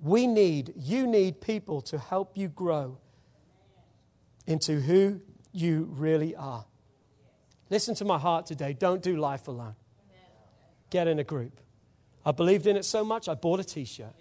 We 0.00 0.26
need, 0.26 0.72
you 0.76 1.06
need 1.06 1.40
people 1.40 1.80
to 1.82 1.98
help 1.98 2.36
you 2.36 2.48
grow 2.48 2.98
into 4.46 4.80
who 4.80 5.20
you 5.52 5.88
really 5.92 6.34
are. 6.34 6.64
Listen 7.70 7.94
to 7.96 8.04
my 8.04 8.18
heart 8.18 8.46
today. 8.46 8.72
Don't 8.72 9.02
do 9.02 9.16
life 9.16 9.48
alone. 9.48 9.76
Get 10.90 11.08
in 11.08 11.18
a 11.18 11.24
group. 11.24 11.60
I 12.24 12.32
believed 12.32 12.66
in 12.66 12.76
it 12.76 12.84
so 12.84 13.04
much, 13.04 13.28
I 13.28 13.34
bought 13.34 13.60
a 13.60 13.64
t 13.64 13.84
shirt. 13.84 14.14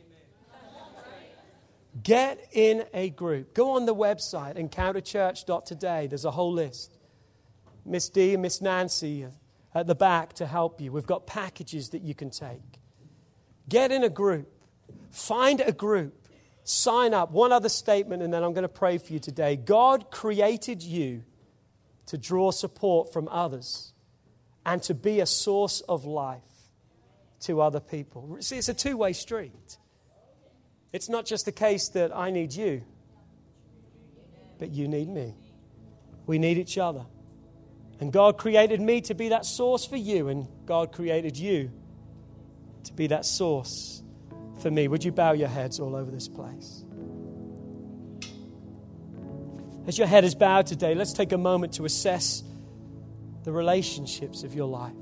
Get 2.01 2.49
in 2.51 2.83
a 2.93 3.09
group. 3.09 3.53
Go 3.53 3.71
on 3.71 3.85
the 3.85 3.95
website, 3.95 4.57
encounterchurch.today. 4.57 6.07
There's 6.07 6.25
a 6.25 6.31
whole 6.31 6.51
list. 6.51 6.97
Miss 7.85 8.09
D, 8.09 8.35
Miss 8.35 8.61
Nancy 8.61 9.27
at 9.73 9.87
the 9.87 9.95
back 9.95 10.33
to 10.33 10.45
help 10.45 10.81
you. 10.81 10.91
We've 10.91 11.05
got 11.05 11.27
packages 11.27 11.89
that 11.89 12.01
you 12.01 12.15
can 12.15 12.29
take. 12.29 12.79
Get 13.69 13.91
in 13.91 14.03
a 14.03 14.09
group. 14.09 14.51
Find 15.11 15.61
a 15.61 15.71
group. 15.71 16.27
Sign 16.63 17.13
up. 17.13 17.31
One 17.31 17.51
other 17.51 17.69
statement, 17.69 18.23
and 18.23 18.33
then 18.33 18.43
I'm 18.43 18.53
going 18.53 18.63
to 18.63 18.69
pray 18.69 18.97
for 18.97 19.13
you 19.13 19.19
today. 19.19 19.55
God 19.55 20.11
created 20.11 20.81
you 20.81 21.23
to 22.07 22.17
draw 22.17 22.51
support 22.51 23.13
from 23.13 23.27
others 23.29 23.93
and 24.65 24.81
to 24.83 24.93
be 24.93 25.19
a 25.19 25.25
source 25.25 25.81
of 25.81 26.05
life 26.05 26.41
to 27.41 27.61
other 27.61 27.79
people. 27.79 28.37
See, 28.39 28.57
it's 28.57 28.69
a 28.69 28.73
two 28.73 28.97
way 28.97 29.13
street. 29.13 29.77
It's 30.95 31.09
not 31.09 31.25
just 31.25 31.43
the 31.43 31.51
case 31.51 31.89
that 31.89 32.15
I 32.15 32.29
need 32.29 32.53
you, 32.53 32.81
but 34.57 34.71
you 34.71 34.87
need 34.87 35.09
me. 35.09 35.35
We 36.25 36.39
need 36.39 36.57
each 36.57 36.77
other. 36.77 37.05
And 37.99 38.13
God 38.13 38.37
created 38.37 38.79
me 38.79 39.01
to 39.01 39.13
be 39.13 39.27
that 39.27 39.45
source 39.45 39.85
for 39.85 39.97
you, 39.97 40.29
and 40.29 40.47
God 40.65 40.93
created 40.93 41.35
you 41.35 41.69
to 42.85 42.93
be 42.93 43.07
that 43.07 43.25
source 43.25 44.01
for 44.61 44.71
me. 44.71 44.87
Would 44.87 45.03
you 45.03 45.11
bow 45.11 45.33
your 45.33 45.49
heads 45.49 45.81
all 45.81 45.97
over 45.97 46.09
this 46.09 46.29
place? 46.29 46.85
As 49.87 49.97
your 49.97 50.07
head 50.07 50.23
is 50.23 50.33
bowed 50.33 50.65
today, 50.65 50.95
let's 50.95 51.11
take 51.11 51.33
a 51.33 51.37
moment 51.37 51.73
to 51.73 51.83
assess 51.83 52.41
the 53.43 53.51
relationships 53.51 54.43
of 54.43 54.55
your 54.55 54.69
life. 54.69 54.95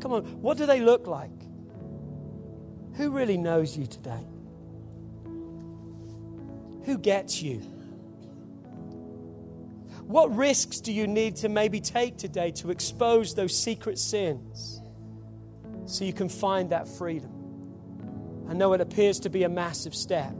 Come 0.00 0.12
on, 0.14 0.22
what 0.40 0.56
do 0.56 0.64
they 0.64 0.80
look 0.80 1.06
like? 1.06 1.30
Who 2.94 3.10
really 3.10 3.36
knows 3.36 3.76
you 3.76 3.86
today? 3.86 4.24
Who 6.84 6.98
gets 6.98 7.42
you? 7.42 7.58
What 10.02 10.34
risks 10.36 10.80
do 10.80 10.92
you 10.92 11.06
need 11.06 11.36
to 11.36 11.48
maybe 11.48 11.80
take 11.80 12.18
today 12.18 12.50
to 12.52 12.70
expose 12.70 13.34
those 13.34 13.56
secret 13.56 13.98
sins 13.98 14.80
so 15.86 16.04
you 16.04 16.12
can 16.12 16.28
find 16.28 16.70
that 16.70 16.88
freedom? 16.88 17.30
I 18.48 18.54
know 18.54 18.72
it 18.72 18.80
appears 18.80 19.20
to 19.20 19.30
be 19.30 19.44
a 19.44 19.48
massive 19.48 19.94
step. 19.94 20.34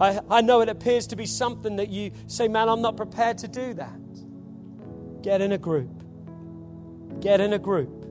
I, 0.00 0.20
I 0.30 0.40
know 0.40 0.62
it 0.62 0.68
appears 0.68 1.06
to 1.08 1.16
be 1.16 1.26
something 1.26 1.76
that 1.76 1.90
you 1.90 2.10
say, 2.26 2.48
man, 2.48 2.68
I'm 2.68 2.80
not 2.80 2.96
prepared 2.96 3.38
to 3.38 3.48
do 3.48 3.74
that. 3.74 5.22
Get 5.22 5.40
in 5.40 5.52
a 5.52 5.58
group. 5.58 6.02
Get 7.20 7.40
in 7.40 7.52
a 7.52 7.58
group. 7.58 8.06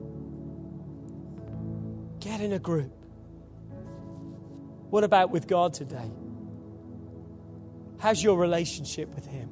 Get 2.20 2.40
in 2.40 2.52
a 2.52 2.58
group. 2.58 2.92
What 4.88 5.04
about 5.04 5.30
with 5.30 5.46
God 5.46 5.74
today? 5.74 6.10
How's 8.02 8.20
your 8.20 8.36
relationship 8.36 9.14
with 9.14 9.26
Him? 9.26 9.48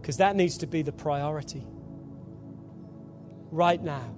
Because 0.00 0.16
that 0.16 0.34
needs 0.34 0.56
to 0.58 0.66
be 0.66 0.80
the 0.80 0.92
priority 0.92 1.66
right 3.50 3.82
now. 3.82 4.14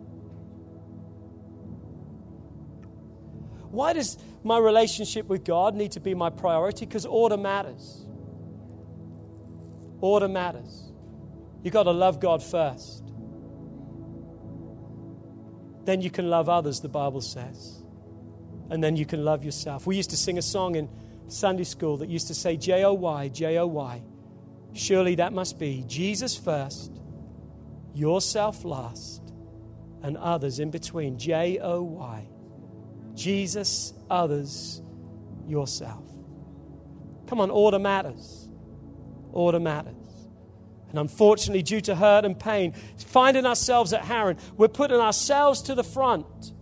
Why 3.72 3.94
does 3.94 4.16
my 4.44 4.58
relationship 4.58 5.26
with 5.26 5.44
God 5.44 5.74
need 5.74 5.90
to 5.92 6.00
be 6.00 6.14
my 6.14 6.30
priority? 6.30 6.86
Because 6.86 7.04
order 7.04 7.36
matters. 7.36 8.06
Order 10.00 10.28
matters. 10.28 10.92
You've 11.64 11.74
got 11.74 11.82
to 11.82 11.90
love 11.90 12.20
God 12.20 12.44
first. 12.44 13.02
Then 15.84 16.00
you 16.00 16.10
can 16.10 16.30
love 16.30 16.48
others, 16.48 16.78
the 16.78 16.88
Bible 16.88 17.22
says. 17.22 17.82
and 18.70 18.82
then 18.82 18.96
you 18.96 19.06
can 19.06 19.24
love 19.24 19.44
yourself. 19.44 19.86
We 19.86 19.96
used 19.96 20.10
to 20.10 20.16
sing 20.16 20.38
a 20.38 20.42
song 20.42 20.74
in 20.74 20.88
Sunday 21.28 21.64
school 21.64 21.98
that 21.98 22.08
used 22.08 22.28
to 22.28 22.34
say, 22.34 22.56
J 22.56 22.84
O 22.84 22.92
Y, 22.94 23.28
J 23.28 23.58
O 23.58 23.66
Y. 23.66 24.02
Surely 24.72 25.14
that 25.16 25.32
must 25.32 25.58
be 25.58 25.84
Jesus 25.86 26.36
first, 26.36 26.92
yourself 27.94 28.64
last, 28.64 29.22
and 30.02 30.16
others 30.16 30.58
in 30.58 30.70
between. 30.70 31.18
J 31.18 31.58
O 31.58 31.82
Y. 31.82 32.28
Jesus, 33.14 33.92
others, 34.08 34.82
yourself. 35.46 36.04
Come 37.26 37.40
on, 37.40 37.50
order 37.50 37.78
matters. 37.78 38.48
Order 39.32 39.60
matters. 39.60 39.94
And 40.90 40.98
unfortunately, 40.98 41.62
due 41.62 41.82
to 41.82 41.94
hurt 41.94 42.24
and 42.24 42.38
pain, 42.38 42.72
finding 42.96 43.44
ourselves 43.44 43.92
at 43.92 44.04
Haran, 44.04 44.38
we're 44.56 44.68
putting 44.68 44.98
ourselves 44.98 45.60
to 45.62 45.74
the 45.74 45.84
front. 45.84 46.52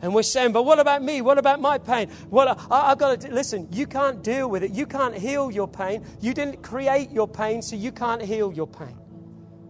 And 0.00 0.14
we're 0.14 0.22
saying, 0.22 0.52
but 0.52 0.64
what 0.64 0.78
about 0.78 1.02
me? 1.02 1.20
What 1.22 1.38
about 1.38 1.60
my 1.60 1.78
pain? 1.78 2.08
What 2.30 2.48
I, 2.70 2.90
have 2.90 2.98
got 2.98 3.20
to 3.22 3.32
listen. 3.32 3.68
You 3.72 3.86
can't 3.86 4.22
deal 4.22 4.48
with 4.48 4.62
it. 4.62 4.70
You 4.70 4.86
can't 4.86 5.14
heal 5.14 5.50
your 5.50 5.66
pain. 5.66 6.04
You 6.20 6.34
didn't 6.34 6.62
create 6.62 7.10
your 7.10 7.26
pain, 7.26 7.62
so 7.62 7.74
you 7.74 7.90
can't 7.90 8.22
heal 8.22 8.52
your 8.52 8.68
pain. 8.68 8.96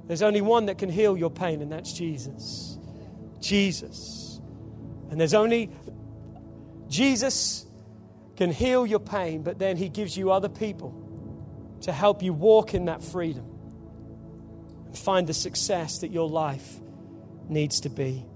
There's 0.07 0.23
only 0.23 0.43
one 0.43 0.67
that 0.67 0.79
can 0.79 0.91
heal 0.91 1.17
your 1.17 1.31
pain, 1.31 1.63
and 1.63 1.73
that's 1.73 1.93
Jesus. 1.93 2.79
Jesus. 3.41 4.41
And 5.11 5.19
there's 5.19 5.35
only 5.35 5.71
Jesus 6.89 7.67
can 8.37 8.51
heal 8.51 8.87
your 8.87 9.01
pain, 9.01 9.43
but 9.43 9.59
then 9.59 9.77
He 9.77 9.89
gives 9.89 10.17
you 10.17 10.31
other 10.31 10.49
people 10.49 10.95
to 11.83 11.93
help 11.93 12.23
you 12.23 12.33
walk 12.33 12.75
in 12.75 12.87
that 12.87 13.03
freedom 13.03 13.47
and 14.87 14.99
find 14.99 15.27
the 15.27 15.35
success 15.35 15.99
that 15.99 16.11
your 16.11 16.29
life 16.29 16.81
needs 17.49 17.81
to 17.81 17.89
be. 17.89 18.27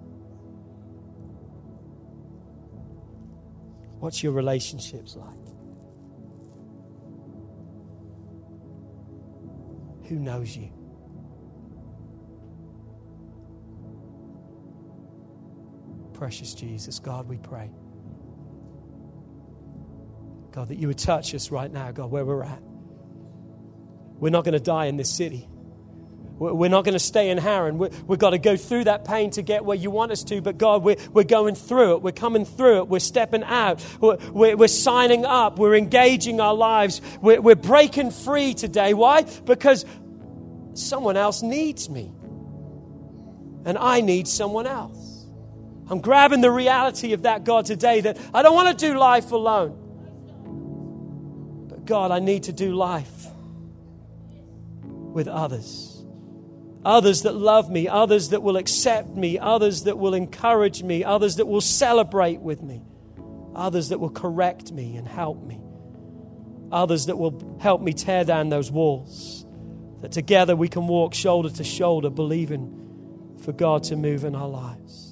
What's 4.03 4.21
your 4.21 4.33
relationships 4.33 5.15
like? 5.15 5.29
Who 10.09 10.17
knows 10.17 10.57
you? 10.57 10.73
Precious 16.15 16.53
Jesus, 16.53 16.99
God, 16.99 17.29
we 17.29 17.37
pray. 17.37 17.71
God, 20.51 20.67
that 20.67 20.79
you 20.79 20.89
would 20.89 20.99
touch 20.99 21.33
us 21.33 21.53
right 21.53 21.71
now, 21.71 21.93
God, 21.93 22.11
where 22.11 22.25
we're 22.25 22.43
at. 22.43 22.61
We're 24.19 24.31
not 24.31 24.43
going 24.43 24.55
to 24.55 24.59
die 24.59 24.87
in 24.87 24.97
this 24.97 25.15
city. 25.15 25.49
We're 26.43 26.69
not 26.69 26.85
going 26.85 26.95
to 26.95 26.99
stay 26.99 27.31
in 27.31 27.39
Haran. 27.39 27.79
We've 27.79 28.19
got 28.19 28.31
to 28.31 28.39
go 28.39 28.57
through 28.57 28.85
that 28.85 29.05
pain 29.05 29.31
to 29.33 29.43
get 29.43 29.65
where 29.65 29.77
you 29.77 29.91
want 29.93 30.11
us 30.11 30.25
to. 30.25 30.41
But 30.41 30.59
God, 30.59 30.83
we're, 30.83 30.97
we're 31.13 31.23
going 31.23 31.55
through 31.55 31.95
it. 31.97 32.03
We're 32.03 32.11
coming 32.11 32.45
through 32.45 32.79
it. 32.79 32.89
We're 32.89 32.99
stepping 32.99 33.45
out. 33.45 33.85
We're, 34.01 34.57
we're, 34.57 34.69
signing 34.69 35.25
up. 35.25 35.59
We're 35.59 35.77
engaging 35.77 36.41
our 36.41 36.55
lives. 36.55 37.01
We're, 37.21 37.41
we're 37.41 37.55
breaking 37.55 38.11
free 38.11 38.55
today. 38.55 38.93
Why? 38.93 39.23
Because 39.23 39.87
someone 40.75 41.17
else 41.17 41.43
needs 41.43 41.89
me. 41.89 42.13
And 43.65 43.79
I 43.79 44.01
need 44.01 44.27
someone 44.27 44.67
else. 44.67 45.25
I'm 45.89 46.01
grabbing 46.01 46.41
the 46.41 46.51
reality 46.51 47.13
of 47.13 47.23
that, 47.23 47.45
God, 47.45 47.67
today 47.67 48.01
that 48.01 48.19
I 48.35 48.43
don't 48.43 48.55
want 48.55 48.77
to 48.77 48.87
do 48.87 48.99
life 48.99 49.31
alone. 49.31 49.79
But 51.69 51.85
God, 51.85 52.11
I 52.11 52.19
need 52.19 52.45
to 52.45 52.53
do 52.53 52.75
life 52.75 53.27
with 54.83 55.29
others. 55.29 55.92
Others 56.85 57.23
that 57.23 57.37
love 57.37 57.71
me, 57.71 57.87
others 57.87 58.31
that 58.31 58.43
will 58.43 58.57
accept 58.57 59.11
me, 59.11 59.39
others 59.39 59.85
that 59.85 59.99
will 59.99 60.15
encourage 60.15 60.83
me, 60.83 61.05
others 61.05 61.37
that 61.37 61.47
will 61.47 61.61
celebrate 61.61 62.41
with 62.41 62.61
me, 62.63 62.83
others 63.55 63.91
that 63.91 64.01
will 64.01 64.11
correct 64.11 64.73
me 64.73 64.97
and 64.97 65.07
help 65.07 65.43
me, 65.45 65.61
others 66.73 67.07
that 67.07 67.17
will 67.17 67.57
help 67.61 67.81
me 67.81 67.93
tear 67.93 68.25
down 68.25 68.49
those 68.49 68.71
walls. 68.71 69.47
That 70.01 70.11
together 70.11 70.57
we 70.57 70.69
can 70.69 70.89
walk 70.89 71.15
shoulder 71.15 71.51
to 71.51 71.63
shoulder, 71.63 72.11
believing 72.11 73.37
for 73.45 73.53
God 73.53 73.85
to 73.85 73.97
move 73.97 74.25
in 74.25 74.35
our 74.35 74.49
lives. 74.49 75.12